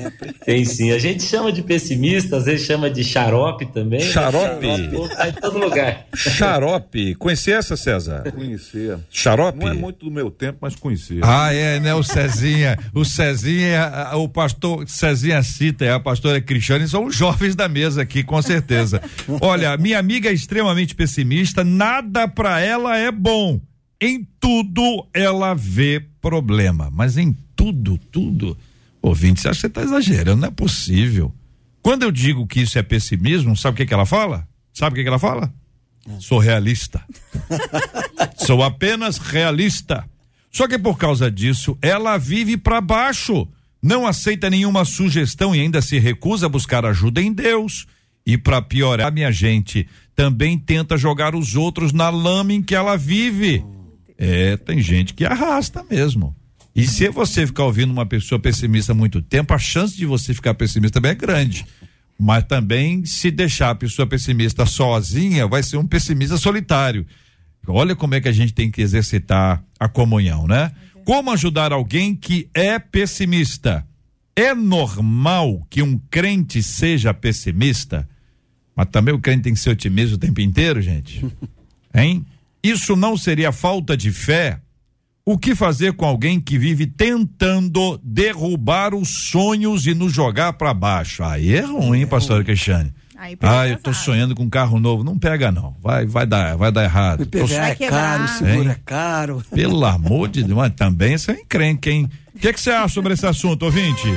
tem 0.46 0.64
sim. 0.64 0.92
A 0.92 1.00
gente 1.00 1.24
chama 1.24 1.52
de 1.52 1.64
pessimista, 1.64 2.38
às 2.38 2.46
vezes 2.46 2.64
chama 2.64 2.92
de 2.92 3.04
xarope 3.04 3.66
também. 3.66 4.02
Né? 4.02 4.06
Xarope? 4.06 4.68
Né? 4.68 4.78
Xarope 4.92 5.16
tá 5.16 5.30
em 5.30 5.34
todo 5.34 5.58
lugar. 5.58 6.06
Xarope. 6.14 7.16
Conhecia 7.16 7.56
essa, 7.56 7.76
César? 7.76 8.32
Conhecia. 8.32 9.00
Xarope? 9.10 9.58
Não 9.58 9.68
é 9.68 9.74
muito 9.74 10.06
do 10.06 10.12
meu 10.12 10.30
tempo, 10.30 10.60
mas 10.62 10.76
conhecia. 10.76 11.22
Ah, 11.24 11.52
é, 11.52 11.80
né? 11.80 11.96
O 11.96 12.04
Cezinha. 12.04 12.78
o 12.94 13.04
Cezinha, 13.04 14.12
o 14.14 14.30
pastor 14.30 14.88
Cezinha 14.88 15.42
Cita 15.42 15.86
e 15.86 15.90
a 15.90 16.00
pastora 16.00 16.40
Cristiane 16.40 16.88
são 16.88 17.06
os 17.06 17.16
jovens 17.16 17.56
da 17.56 17.68
mesa 17.68 18.04
aqui, 18.04 18.24
com 18.24 18.40
certeza. 18.44 19.02
Olha, 19.42 19.76
minha 19.76 19.98
amiga 19.98 20.30
é 20.30 20.34
extremamente 20.34 20.94
pessimista, 20.94 21.64
nada 21.64 22.28
para 22.28 22.62
ela 22.62 22.96
é 22.96 23.12
bom. 23.12 23.60
Em 24.06 24.24
tudo 24.40 25.08
ela 25.12 25.56
vê 25.56 26.00
problema, 26.22 26.92
mas 26.94 27.18
em 27.18 27.36
tudo, 27.56 27.98
tudo. 28.12 28.56
Ouvinte, 29.02 29.42
você 29.42 29.50
acha 29.50 29.56
que 29.56 29.62
você 29.62 29.68
está 29.68 29.82
exagerando? 29.82 30.42
Não 30.42 30.48
é 30.48 30.52
possível. 30.52 31.34
Quando 31.82 32.04
eu 32.04 32.12
digo 32.12 32.46
que 32.46 32.62
isso 32.62 32.78
é 32.78 32.84
pessimismo, 32.84 33.58
sabe 33.58 33.74
o 33.74 33.78
que, 33.78 33.86
que 33.88 33.94
ela 33.96 34.06
fala? 34.06 34.48
Sabe 34.72 34.94
o 34.94 34.96
que, 34.98 35.02
que 35.02 35.08
ela 35.08 35.18
fala? 35.18 35.52
Sou 36.20 36.38
realista. 36.38 37.04
Sou 38.38 38.62
apenas 38.62 39.18
realista. 39.18 40.08
Só 40.52 40.68
que 40.68 40.78
por 40.78 41.00
causa 41.00 41.32
disso, 41.32 41.76
ela 41.82 42.16
vive 42.16 42.58
para 42.58 42.82
baixo, 42.82 43.48
não 43.82 44.06
aceita 44.06 44.52
nenhuma 44.52 44.86
sugestão 44.86 45.56
e 45.56 45.62
ainda 45.62 45.82
se 45.82 45.98
recusa 45.98 46.46
a 46.46 46.50
buscar 46.50 46.86
ajuda 46.86 47.24
em 47.24 47.34
Deus. 47.34 47.88
E 48.24 48.38
para 48.38 48.62
piorar, 48.62 49.12
minha 49.12 49.32
gente, 49.32 49.88
também 50.16 50.60
tenta 50.60 50.96
jogar 50.96 51.34
os 51.34 51.56
outros 51.56 51.92
na 51.92 52.12
lama 52.12 52.54
em 52.54 52.62
que 52.62 52.76
ela 52.76 52.96
vive. 52.96 53.66
É, 54.18 54.58
tem 54.58 54.82
gente 54.82 55.14
que 55.14 55.26
arrasta 55.26 55.84
mesmo. 55.90 56.36
E 56.76 56.88
se 56.88 57.08
você 57.10 57.48
ficar 57.48 57.64
ouvindo 57.64 57.92
uma 57.92 58.06
pessoa 58.06 58.40
pessimista 58.40 58.92
há 58.92 58.96
muito 58.96 59.22
tempo, 59.22 59.54
a 59.54 59.60
chance 59.60 59.96
de 59.96 60.06
você 60.06 60.34
ficar 60.34 60.54
pessimista 60.54 61.00
também 61.00 61.12
é 61.12 61.16
grande. 61.16 61.66
Mas 62.20 62.44
também, 62.46 63.06
se 63.06 63.32
deixar 63.32 63.72
a 63.72 63.76
pessoa 63.76 64.08
pessimista 64.08 64.66
sozinha, 64.66 65.48
vai 65.48 65.64
ser 65.64 65.78
um 65.78 65.88
pessimista 65.88 66.38
solitário. 66.38 67.06
Olha 67.68 67.96
como 67.96 68.16
é 68.16 68.22
que 68.22 68.28
a 68.28 68.32
gente 68.32 68.54
tem 68.54 68.70
que 68.70 68.82
exercitar 68.82 69.64
a 69.80 69.88
comunhão, 69.88 70.48
né? 70.48 70.72
Como 71.06 71.32
ajudar 71.32 71.72
alguém 71.72 72.16
que 72.16 72.50
é 72.54 72.78
pessimista? 72.80 73.86
É 74.36 74.54
normal 74.54 75.66
que 75.70 75.82
um 75.82 75.98
crente 76.10 76.62
seja 76.62 77.14
pessimista? 77.14 78.08
Mas 78.76 78.88
também 78.92 79.14
o 79.14 79.20
crente 79.20 79.44
tem 79.44 79.54
que 79.54 79.60
ser 79.60 79.70
otimista 79.70 80.16
o 80.16 80.20
tempo 80.20 80.42
inteiro, 80.42 80.82
gente? 80.82 81.26
Hein? 81.94 82.26
Isso 82.66 82.96
não 82.96 83.16
seria 83.16 83.52
falta 83.52 83.96
de 83.96 84.12
fé? 84.12 84.60
O 85.24 85.38
que 85.38 85.54
fazer 85.54 85.94
com 85.94 86.06
alguém 86.06 86.40
que 86.40 86.58
vive 86.58 86.88
tentando 86.88 88.00
derrubar 88.04 88.94
os 88.94 89.30
sonhos 89.30 89.86
e 89.86 89.94
nos 89.94 90.12
jogar 90.12 90.54
para 90.54 90.74
baixo? 90.74 91.24
Aí 91.24 91.56
é 91.56 91.62
ruim, 91.62 92.02
é 92.04 92.06
pastor 92.06 92.44
Cristiane. 92.44 92.92
ah, 93.42 93.68
eu 93.68 93.78
tô 93.78 93.94
sonhando 93.94 94.36
com 94.36 94.44
um 94.44 94.50
carro 94.50 94.80
novo. 94.80 95.04
Não 95.04 95.18
pega, 95.18 95.52
não. 95.52 95.76
Vai, 95.82 96.06
vai 96.06 96.26
dar, 96.26 96.56
vai 96.58 96.72
dar 96.72 96.84
errado. 96.84 97.22
O 97.22 97.24
IPVA 97.24 97.56
é 97.56 97.76
caro, 97.76 98.28
seguro 98.28 98.70
é 98.70 98.78
caro. 98.84 99.44
Pelo 99.54 99.86
amor 99.86 100.28
de 100.28 100.44
Deus, 100.44 100.58
mas 100.58 100.74
também 100.76 101.18
você 101.18 101.34
é 101.34 101.42
encrenque, 101.42 101.90
hein? 101.90 102.10
O 102.36 102.40
que 102.40 102.52
você 102.52 102.72
acha 102.72 102.94
sobre 102.94 103.14
esse 103.14 103.26
assunto, 103.26 103.64
ouvinte? 103.64 104.08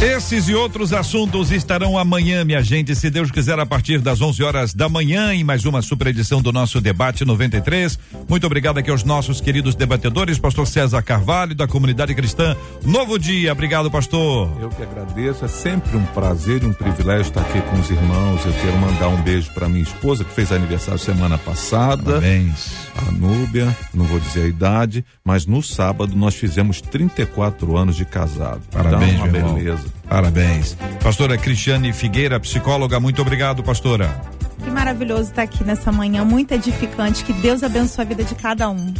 Esses 0.00 0.48
e 0.48 0.54
outros 0.54 0.94
assuntos 0.94 1.52
estarão 1.52 1.98
amanhã, 1.98 2.42
minha 2.42 2.62
gente, 2.62 2.96
se 2.96 3.10
Deus 3.10 3.30
quiser, 3.30 3.58
a 3.58 3.66
partir 3.66 3.98
das 3.98 4.22
11 4.22 4.42
horas 4.42 4.72
da 4.72 4.88
manhã, 4.88 5.34
em 5.34 5.44
mais 5.44 5.66
uma 5.66 5.82
super 5.82 6.06
edição 6.06 6.40
do 6.40 6.50
nosso 6.50 6.80
debate 6.80 7.22
93. 7.22 7.98
Muito 8.26 8.46
obrigado 8.46 8.78
aqui 8.78 8.90
aos 8.90 9.04
nossos 9.04 9.42
queridos 9.42 9.74
debatedores, 9.74 10.38
pastor 10.38 10.66
César 10.66 11.02
Carvalho, 11.02 11.54
da 11.54 11.68
comunidade 11.68 12.14
cristã. 12.14 12.56
Novo 12.82 13.18
dia, 13.18 13.52
obrigado, 13.52 13.90
pastor. 13.90 14.50
Eu 14.58 14.70
que 14.70 14.82
agradeço, 14.82 15.44
é 15.44 15.48
sempre 15.48 15.94
um 15.98 16.06
prazer 16.06 16.62
e 16.62 16.66
um 16.66 16.72
privilégio 16.72 17.28
estar 17.28 17.42
aqui 17.42 17.60
com 17.60 17.78
os 17.78 17.90
irmãos. 17.90 18.40
Eu 18.46 18.54
quero 18.54 18.78
mandar 18.78 19.08
um 19.08 19.20
beijo 19.20 19.50
para 19.52 19.68
minha 19.68 19.82
esposa, 19.82 20.24
que 20.24 20.32
fez 20.32 20.50
aniversário 20.50 20.98
semana 20.98 21.36
passada. 21.36 22.02
Parabéns. 22.04 22.89
A 23.08 23.12
Núbia, 23.12 23.74
não 23.94 24.04
vou 24.04 24.20
dizer 24.20 24.44
a 24.44 24.48
idade, 24.48 25.04
mas 25.24 25.46
no 25.46 25.62
sábado 25.62 26.16
nós 26.16 26.34
fizemos 26.34 26.80
34 26.80 27.76
anos 27.76 27.96
de 27.96 28.04
casado. 28.04 28.62
Parabéns, 28.70 29.20
uma 29.20 29.26
beleza. 29.26 29.84
Parabéns. 30.08 30.76
Pastora 31.02 31.36
Cristiane 31.38 31.92
Figueira, 31.92 32.38
psicóloga, 32.40 33.00
muito 33.00 33.20
obrigado, 33.22 33.62
pastora. 33.62 34.20
Que 34.62 34.70
maravilhoso 34.70 35.30
estar 35.30 35.42
aqui 35.42 35.64
nessa 35.64 35.90
manhã, 35.90 36.24
muito 36.24 36.52
edificante. 36.52 37.24
Que 37.24 37.32
Deus 37.32 37.62
abençoe 37.62 38.04
a 38.04 38.08
vida 38.08 38.24
de 38.24 38.34
cada 38.34 38.68
um. 38.68 38.92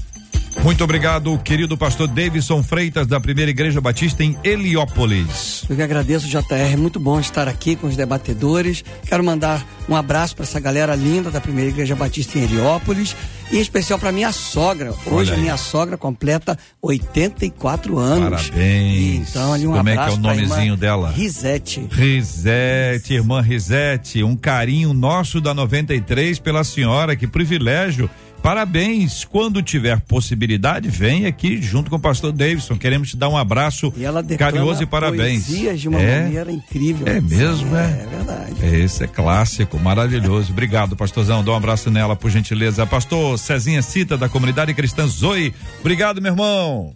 Muito 0.62 0.84
obrigado, 0.84 1.38
querido 1.38 1.76
pastor 1.76 2.06
Davidson 2.06 2.62
Freitas, 2.62 3.06
da 3.06 3.18
Primeira 3.18 3.50
Igreja 3.50 3.80
Batista 3.80 4.22
em 4.22 4.36
Heliópolis. 4.44 5.64
Eu 5.68 5.76
que 5.76 5.82
agradeço, 5.82 6.28
JR. 6.28 6.76
Muito 6.76 7.00
bom 7.00 7.18
estar 7.18 7.48
aqui 7.48 7.76
com 7.76 7.86
os 7.86 7.96
debatedores. 7.96 8.84
Quero 9.06 9.24
mandar 9.24 9.64
um 9.88 9.96
abraço 9.96 10.36
para 10.36 10.44
essa 10.44 10.60
galera 10.60 10.94
linda 10.94 11.30
da 11.30 11.40
Primeira 11.40 11.70
Igreja 11.70 11.96
Batista 11.96 12.38
em 12.38 12.42
Heliópolis. 12.42 13.16
E 13.50 13.56
em 13.56 13.60
especial 13.60 13.98
para 13.98 14.12
minha 14.12 14.30
sogra. 14.30 14.94
Hoje 15.06 15.32
a 15.34 15.36
minha 15.36 15.56
sogra 15.56 15.96
completa 15.96 16.56
84 16.80 17.98
anos. 17.98 18.48
Parabéns. 18.48 19.30
Então, 19.30 19.52
ali 19.52 19.66
um 19.66 19.72
Como 19.72 19.88
é 19.88 19.96
que 19.96 20.10
é 20.10 20.12
o 20.12 20.16
nomezinho 20.16 20.76
dela? 20.76 21.10
Risete. 21.10 21.84
Risete, 21.90 23.14
irmã 23.14 23.40
Risete. 23.40 24.22
Um 24.22 24.36
carinho 24.36 24.92
nosso 24.94 25.40
da 25.40 25.52
93 25.52 26.38
pela 26.38 26.62
senhora. 26.62 27.16
Que 27.16 27.26
privilégio 27.26 28.08
Parabéns. 28.42 29.24
Quando 29.24 29.62
tiver 29.62 30.00
possibilidade, 30.00 30.88
vem 30.88 31.26
aqui 31.26 31.60
junto 31.60 31.90
com 31.90 31.96
o 31.96 32.00
pastor 32.00 32.32
Davidson. 32.32 32.76
Queremos 32.76 33.10
te 33.10 33.16
dar 33.16 33.28
um 33.28 33.36
abraço 33.36 33.92
carinhoso 34.38 34.82
e 34.82 34.86
parabéns. 34.86 35.46
de 35.46 35.88
uma 35.88 36.00
é, 36.00 36.22
maneira 36.22 36.50
incrível. 36.50 37.06
É 37.06 37.20
mesmo, 37.20 37.76
é? 37.76 37.84
É 37.84 38.16
verdade. 38.16 38.54
É, 38.62 38.80
esse 38.80 39.04
é 39.04 39.06
clássico, 39.06 39.78
maravilhoso. 39.78 40.52
Obrigado, 40.52 40.96
pastorzão. 40.96 41.44
Dá 41.44 41.52
um 41.52 41.56
abraço 41.56 41.90
nela, 41.90 42.16
por 42.16 42.30
gentileza. 42.30 42.86
Pastor 42.86 43.38
Cezinha 43.38 43.82
Cita, 43.82 44.16
da 44.16 44.28
comunidade 44.28 44.72
cristã 44.72 45.06
Zoe. 45.06 45.54
Obrigado, 45.80 46.20
meu 46.22 46.32
irmão. 46.32 46.94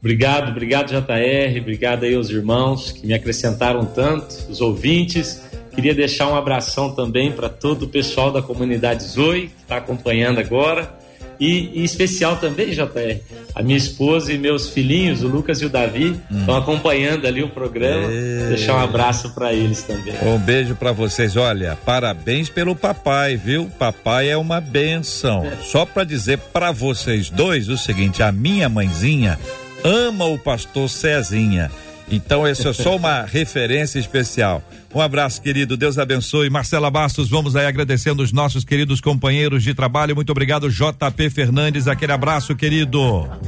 Obrigado, 0.00 0.50
obrigado, 0.50 0.88
JR. 0.90 1.60
Obrigado 1.60 2.04
aí 2.04 2.14
aos 2.14 2.30
irmãos 2.30 2.92
que 2.92 3.06
me 3.06 3.14
acrescentaram 3.14 3.84
tanto, 3.84 4.32
os 4.48 4.60
ouvintes. 4.60 5.47
Queria 5.78 5.94
deixar 5.94 6.26
um 6.26 6.34
abração 6.34 6.90
também 6.90 7.30
para 7.30 7.48
todo 7.48 7.84
o 7.84 7.88
pessoal 7.88 8.32
da 8.32 8.42
comunidade 8.42 9.04
Zoe, 9.04 9.42
que 9.42 9.62
está 9.62 9.76
acompanhando 9.76 10.40
agora. 10.40 10.92
E, 11.38 11.70
e, 11.72 11.84
especial 11.84 12.36
também, 12.36 12.70
JR, 12.70 13.20
a 13.54 13.62
minha 13.62 13.78
esposa 13.78 14.32
e 14.32 14.38
meus 14.38 14.70
filhinhos, 14.70 15.22
o 15.22 15.28
Lucas 15.28 15.62
e 15.62 15.66
o 15.66 15.68
Davi, 15.68 16.20
estão 16.32 16.56
hum. 16.56 16.58
acompanhando 16.58 17.28
ali 17.28 17.44
o 17.44 17.48
programa. 17.48 18.08
Deixar 18.48 18.74
um 18.74 18.80
abraço 18.80 19.32
para 19.32 19.52
eles 19.52 19.84
também. 19.84 20.14
Um 20.20 20.36
beijo 20.36 20.74
para 20.74 20.90
vocês. 20.90 21.36
Olha, 21.36 21.78
parabéns 21.84 22.48
pelo 22.48 22.74
papai, 22.74 23.36
viu? 23.36 23.70
Papai 23.78 24.28
é 24.28 24.36
uma 24.36 24.60
benção. 24.60 25.46
É. 25.46 25.62
Só 25.62 25.86
para 25.86 26.02
dizer 26.02 26.38
para 26.52 26.72
vocês 26.72 27.30
dois 27.30 27.68
o 27.68 27.78
seguinte: 27.78 28.20
a 28.20 28.32
minha 28.32 28.68
mãezinha 28.68 29.38
ama 29.84 30.24
o 30.24 30.36
pastor 30.36 30.90
Cezinha. 30.90 31.70
Então, 32.10 32.46
essa 32.46 32.70
é 32.70 32.72
só 32.72 32.96
uma 32.96 33.22
referência 33.30 33.98
especial. 33.98 34.62
Um 34.94 35.00
abraço, 35.00 35.42
querido. 35.42 35.76
Deus 35.76 35.98
abençoe. 35.98 36.48
Marcela 36.48 36.90
Bastos, 36.90 37.28
vamos 37.28 37.54
aí 37.54 37.66
agradecendo 37.66 38.22
os 38.22 38.32
nossos 38.32 38.64
queridos 38.64 39.00
companheiros 39.00 39.62
de 39.62 39.74
trabalho. 39.74 40.14
Muito 40.14 40.30
obrigado, 40.30 40.70
JP 40.70 41.30
Fernandes. 41.30 41.86
Aquele 41.86 42.12
abraço, 42.12 42.56
querido. 42.56 43.28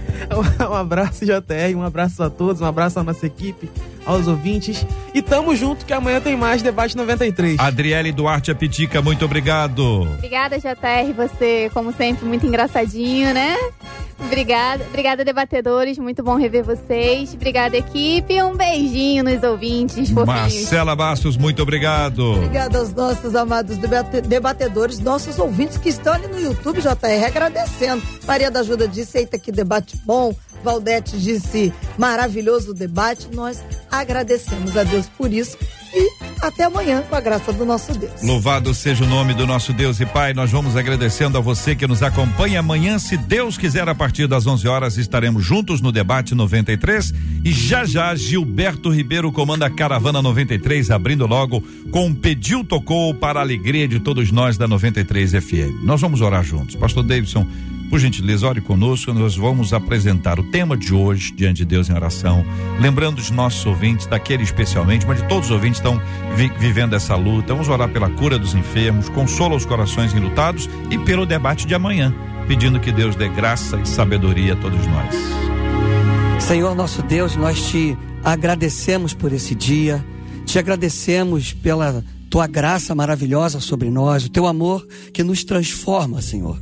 Um 0.70 0.74
abraço, 0.74 1.24
JR. 1.24 1.74
Um 1.74 1.82
abraço 1.82 2.22
a 2.22 2.30
todos. 2.30 2.60
Um 2.60 2.66
abraço 2.66 3.00
à 3.00 3.02
nossa 3.02 3.26
equipe, 3.26 3.70
aos 4.04 4.28
ouvintes. 4.28 4.86
E 5.14 5.22
tamo 5.22 5.56
junto, 5.56 5.84
que 5.84 5.92
amanhã 5.92 6.20
tem 6.20 6.36
mais 6.36 6.62
Debate 6.62 6.96
93. 6.96 7.58
Adriele 7.58 8.12
Duarte 8.12 8.50
Apitica, 8.50 9.00
muito 9.00 9.24
obrigado. 9.24 10.02
Obrigada, 10.02 10.58
JR. 10.58 11.12
Você, 11.16 11.70
como 11.72 11.92
sempre, 11.92 12.26
muito 12.26 12.46
engraçadinho, 12.46 13.32
né? 13.32 13.56
Obrigada, 14.26 14.84
obrigada, 14.88 15.24
debatedores. 15.24 15.98
Muito 15.98 16.22
bom 16.22 16.36
rever 16.36 16.62
vocês. 16.62 17.32
Obrigada, 17.34 17.76
equipe. 17.76 18.40
Um 18.42 18.54
beijinho 18.56 19.24
nos 19.24 19.42
ouvintes. 19.42 20.10
Marcela 20.10 20.94
Bastos, 20.94 21.29
muito 21.36 21.62
obrigado. 21.62 22.32
Obrigada 22.32 22.78
aos 22.78 22.92
nossos 22.92 23.34
amados 23.34 23.76
debatedores, 24.26 24.98
nossos 24.98 25.38
ouvintes 25.38 25.78
que 25.78 25.88
estão 25.88 26.14
ali 26.14 26.26
no 26.28 26.40
YouTube, 26.40 26.80
JR, 26.80 27.24
agradecendo. 27.26 28.02
Maria 28.26 28.50
da 28.50 28.60
Ajuda 28.60 28.86
disse: 28.86 29.18
eita, 29.18 29.38
que 29.38 29.52
debate 29.52 29.96
bom. 30.04 30.34
Valdete 30.62 31.18
disse: 31.18 31.72
maravilhoso 31.98 32.74
debate. 32.74 33.28
Nós 33.34 33.62
agradecemos 33.90 34.76
a 34.76 34.84
Deus 34.84 35.06
por 35.16 35.32
isso 35.32 35.56
e 35.92 36.08
até 36.40 36.64
amanhã, 36.64 37.02
com 37.02 37.14
a 37.14 37.20
graça 37.20 37.52
do 37.52 37.66
nosso 37.66 37.92
Deus. 37.98 38.22
Louvado 38.22 38.72
seja 38.72 39.04
o 39.04 39.06
nome 39.06 39.34
do 39.34 39.46
nosso 39.46 39.72
Deus 39.72 40.00
e 40.00 40.06
Pai. 40.06 40.32
Nós 40.32 40.50
vamos 40.50 40.76
agradecendo 40.76 41.36
a 41.36 41.40
você 41.40 41.74
que 41.74 41.86
nos 41.86 42.02
acompanha. 42.02 42.60
Amanhã, 42.60 42.98
se 42.98 43.16
Deus 43.16 43.58
quiser, 43.58 43.88
a 43.88 43.94
partir 43.94 44.26
das 44.26 44.46
11 44.46 44.66
horas, 44.68 44.96
estaremos 44.96 45.44
juntos 45.44 45.80
no 45.80 45.90
debate 45.90 46.34
93. 46.34 47.12
E 47.44 47.52
já 47.52 47.84
já, 47.84 48.14
Gilberto 48.14 48.90
Ribeiro 48.90 49.32
comanda 49.32 49.66
a 49.66 49.70
Caravana 49.70 50.22
93, 50.22 50.90
abrindo 50.90 51.26
logo 51.26 51.62
com 51.90 52.06
um 52.06 52.14
pediu 52.14 52.64
tocou 52.64 53.12
para 53.12 53.40
a 53.40 53.42
alegria 53.42 53.88
de 53.88 54.00
todos 54.00 54.30
nós 54.30 54.56
da 54.56 54.68
93 54.68 55.32
FM. 55.32 55.82
Nós 55.82 56.00
vamos 56.00 56.20
orar 56.20 56.44
juntos. 56.44 56.76
Pastor 56.76 57.02
Davidson 57.02 57.46
Por 57.90 57.98
gentileza, 57.98 58.46
ore 58.46 58.60
conosco, 58.60 59.12
nós 59.12 59.36
vamos 59.36 59.72
apresentar 59.72 60.38
o 60.38 60.44
tema 60.44 60.76
de 60.76 60.94
hoje 60.94 61.32
diante 61.32 61.56
de 61.58 61.64
Deus 61.64 61.90
em 61.90 61.92
oração, 61.92 62.46
lembrando 62.80 63.18
os 63.18 63.32
nossos 63.32 63.66
ouvintes, 63.66 64.06
daquele 64.06 64.44
especialmente, 64.44 65.04
mas 65.04 65.20
de 65.20 65.28
todos 65.28 65.46
os 65.46 65.50
ouvintes 65.50 65.80
estão 65.80 66.00
vi 66.36 66.48
vivendo 66.56 66.94
essa 66.94 67.16
luta. 67.16 67.52
Vamos 67.52 67.68
orar 67.68 67.88
pela 67.88 68.08
cura 68.08 68.38
dos 68.38 68.54
enfermos, 68.54 69.08
consola 69.08 69.56
os 69.56 69.66
corações 69.66 70.14
enlutados 70.14 70.70
e 70.88 70.96
pelo 70.98 71.26
debate 71.26 71.66
de 71.66 71.74
amanhã, 71.74 72.14
pedindo 72.46 72.78
que 72.78 72.92
Deus 72.92 73.16
dê 73.16 73.28
graça 73.28 73.76
e 73.80 73.88
sabedoria 73.88 74.52
a 74.52 74.56
todos 74.56 74.86
nós. 74.86 75.14
Senhor 76.44 76.76
nosso 76.76 77.02
Deus, 77.02 77.34
nós 77.34 77.60
te 77.70 77.98
agradecemos 78.22 79.12
por 79.12 79.32
esse 79.32 79.52
dia, 79.52 80.04
te 80.46 80.60
agradecemos 80.60 81.52
pela 81.52 82.04
tua 82.30 82.46
graça 82.46 82.94
maravilhosa 82.94 83.58
sobre 83.58 83.90
nós, 83.90 84.24
o 84.24 84.30
teu 84.30 84.46
amor 84.46 84.86
que 85.12 85.24
nos 85.24 85.42
transforma, 85.42 86.22
Senhor. 86.22 86.56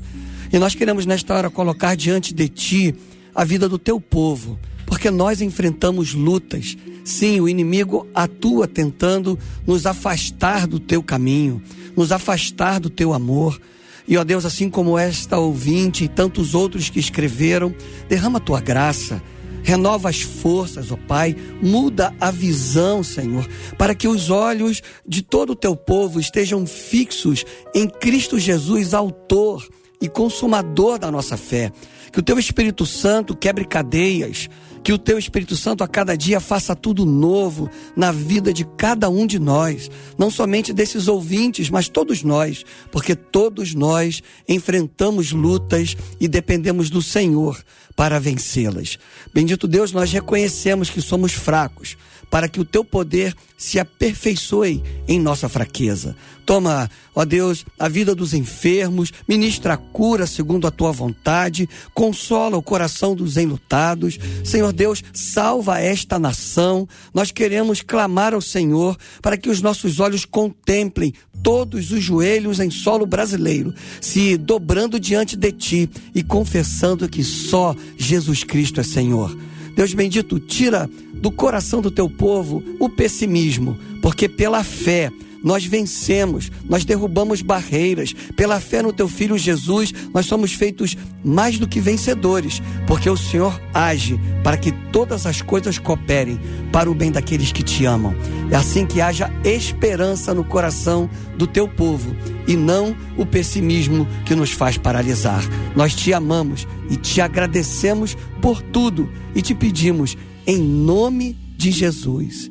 E 0.52 0.58
nós 0.58 0.74
queremos 0.74 1.04
nesta 1.04 1.34
hora 1.34 1.50
colocar 1.50 1.94
diante 1.94 2.32
de 2.32 2.48
ti 2.48 2.94
a 3.34 3.44
vida 3.44 3.68
do 3.68 3.78
teu 3.78 4.00
povo, 4.00 4.58
porque 4.86 5.10
nós 5.10 5.40
enfrentamos 5.40 6.14
lutas. 6.14 6.76
Sim, 7.04 7.40
o 7.40 7.48
inimigo 7.48 8.06
atua 8.14 8.66
tentando 8.66 9.38
nos 9.66 9.86
afastar 9.86 10.66
do 10.66 10.80
teu 10.80 11.02
caminho, 11.02 11.62
nos 11.96 12.12
afastar 12.12 12.80
do 12.80 12.90
teu 12.90 13.12
amor. 13.12 13.60
E 14.06 14.16
ó 14.16 14.24
Deus, 14.24 14.46
assim 14.46 14.70
como 14.70 14.98
esta 14.98 15.38
ouvinte 15.38 16.04
e 16.04 16.08
tantos 16.08 16.54
outros 16.54 16.88
que 16.88 16.98
escreveram, 16.98 17.74
derrama 18.08 18.38
a 18.38 18.42
tua 18.42 18.60
graça 18.60 19.22
renova 19.68 20.08
as 20.08 20.22
forças, 20.22 20.90
ó 20.90 20.96
Pai, 20.96 21.36
muda 21.60 22.14
a 22.18 22.30
visão, 22.30 23.02
Senhor, 23.02 23.46
para 23.76 23.94
que 23.94 24.08
os 24.08 24.30
olhos 24.30 24.82
de 25.06 25.20
todo 25.20 25.50
o 25.50 25.56
teu 25.56 25.76
povo 25.76 26.18
estejam 26.18 26.66
fixos 26.66 27.44
em 27.74 27.86
Cristo 27.86 28.38
Jesus, 28.38 28.94
autor 28.94 29.68
e 30.00 30.08
consumador 30.08 30.98
da 30.98 31.10
nossa 31.10 31.36
fé. 31.36 31.72
Que 32.12 32.20
o 32.20 32.22
teu 32.22 32.38
Espírito 32.38 32.86
Santo 32.86 33.36
quebre 33.36 33.64
cadeias, 33.64 34.48
que 34.82 34.92
o 34.92 34.98
teu 34.98 35.18
Espírito 35.18 35.56
Santo 35.56 35.84
a 35.84 35.88
cada 35.88 36.16
dia 36.16 36.40
faça 36.40 36.74
tudo 36.74 37.04
novo 37.04 37.68
na 37.94 38.10
vida 38.10 38.52
de 38.52 38.64
cada 38.64 39.10
um 39.10 39.26
de 39.26 39.38
nós, 39.38 39.90
não 40.16 40.30
somente 40.30 40.72
desses 40.72 41.08
ouvintes, 41.08 41.68
mas 41.68 41.88
todos 41.88 42.22
nós, 42.22 42.64
porque 42.90 43.14
todos 43.14 43.74
nós 43.74 44.22
enfrentamos 44.48 45.32
lutas 45.32 45.96
e 46.18 46.26
dependemos 46.26 46.88
do 46.88 47.02
Senhor 47.02 47.62
para 47.94 48.18
vencê-las. 48.18 48.98
Bendito 49.34 49.66
Deus, 49.66 49.92
nós 49.92 50.12
reconhecemos 50.12 50.88
que 50.88 51.02
somos 51.02 51.32
fracos, 51.32 51.96
para 52.30 52.48
que 52.48 52.60
o 52.60 52.64
teu 52.64 52.84
poder 52.84 53.34
se 53.56 53.78
aperfeiçoe 53.78 54.82
em 55.06 55.18
nossa 55.20 55.48
fraqueza. 55.48 56.14
Toma, 56.46 56.90
ó 57.14 57.24
Deus, 57.24 57.66
a 57.78 57.88
vida 57.88 58.14
dos 58.14 58.32
enfermos, 58.32 59.12
ministra 59.28 59.74
a 59.74 59.76
cura 59.76 60.26
segundo 60.26 60.66
a 60.66 60.70
tua 60.70 60.92
vontade, 60.92 61.68
consola 61.92 62.56
o 62.56 62.62
coração 62.62 63.14
dos 63.14 63.36
enlutados. 63.36 64.18
Senhor 64.44 64.72
Deus, 64.72 65.02
salva 65.12 65.80
esta 65.80 66.18
nação. 66.18 66.88
Nós 67.12 67.30
queremos 67.30 67.82
clamar 67.82 68.32
ao 68.32 68.40
Senhor 68.40 68.96
para 69.20 69.36
que 69.36 69.50
os 69.50 69.60
nossos 69.60 70.00
olhos 70.00 70.24
contemplem 70.24 71.12
todos 71.42 71.90
os 71.90 72.02
joelhos 72.02 72.60
em 72.60 72.70
solo 72.70 73.04
brasileiro, 73.06 73.74
se 74.00 74.36
dobrando 74.36 74.98
diante 74.98 75.36
de 75.36 75.52
ti 75.52 75.90
e 76.14 76.22
confessando 76.22 77.08
que 77.08 77.22
só 77.22 77.74
Jesus 77.96 78.42
Cristo 78.42 78.80
é 78.80 78.84
Senhor. 78.84 79.36
Deus 79.78 79.94
bendito, 79.94 80.40
tira 80.40 80.90
do 81.14 81.30
coração 81.30 81.80
do 81.80 81.88
teu 81.88 82.10
povo 82.10 82.60
o 82.80 82.88
pessimismo, 82.88 83.78
porque 84.02 84.28
pela 84.28 84.64
fé 84.64 85.12
nós 85.42 85.64
vencemos, 85.64 86.50
nós 86.68 86.84
derrubamos 86.84 87.42
barreiras. 87.42 88.14
Pela 88.36 88.60
fé 88.60 88.82
no 88.82 88.92
teu 88.92 89.08
filho 89.08 89.38
Jesus, 89.38 89.92
nós 90.12 90.26
somos 90.26 90.52
feitos 90.52 90.96
mais 91.24 91.58
do 91.58 91.68
que 91.68 91.80
vencedores, 91.80 92.62
porque 92.86 93.08
o 93.08 93.16
Senhor 93.16 93.60
age 93.72 94.18
para 94.42 94.56
que 94.56 94.72
todas 94.92 95.26
as 95.26 95.42
coisas 95.42 95.78
cooperem 95.78 96.38
para 96.72 96.90
o 96.90 96.94
bem 96.94 97.10
daqueles 97.10 97.52
que 97.52 97.62
te 97.62 97.84
amam. 97.84 98.14
É 98.50 98.56
assim 98.56 98.86
que 98.86 99.00
haja 99.00 99.30
esperança 99.44 100.32
no 100.34 100.44
coração 100.44 101.08
do 101.36 101.46
teu 101.46 101.68
povo 101.68 102.14
e 102.46 102.56
não 102.56 102.96
o 103.16 103.26
pessimismo 103.26 104.06
que 104.24 104.34
nos 104.34 104.50
faz 104.50 104.76
paralisar. 104.76 105.42
Nós 105.76 105.94
te 105.94 106.12
amamos 106.12 106.66
e 106.90 106.96
te 106.96 107.20
agradecemos 107.20 108.16
por 108.40 108.62
tudo 108.62 109.10
e 109.34 109.42
te 109.42 109.54
pedimos 109.54 110.16
em 110.46 110.58
nome 110.58 111.36
de 111.56 111.70
Jesus. 111.70 112.50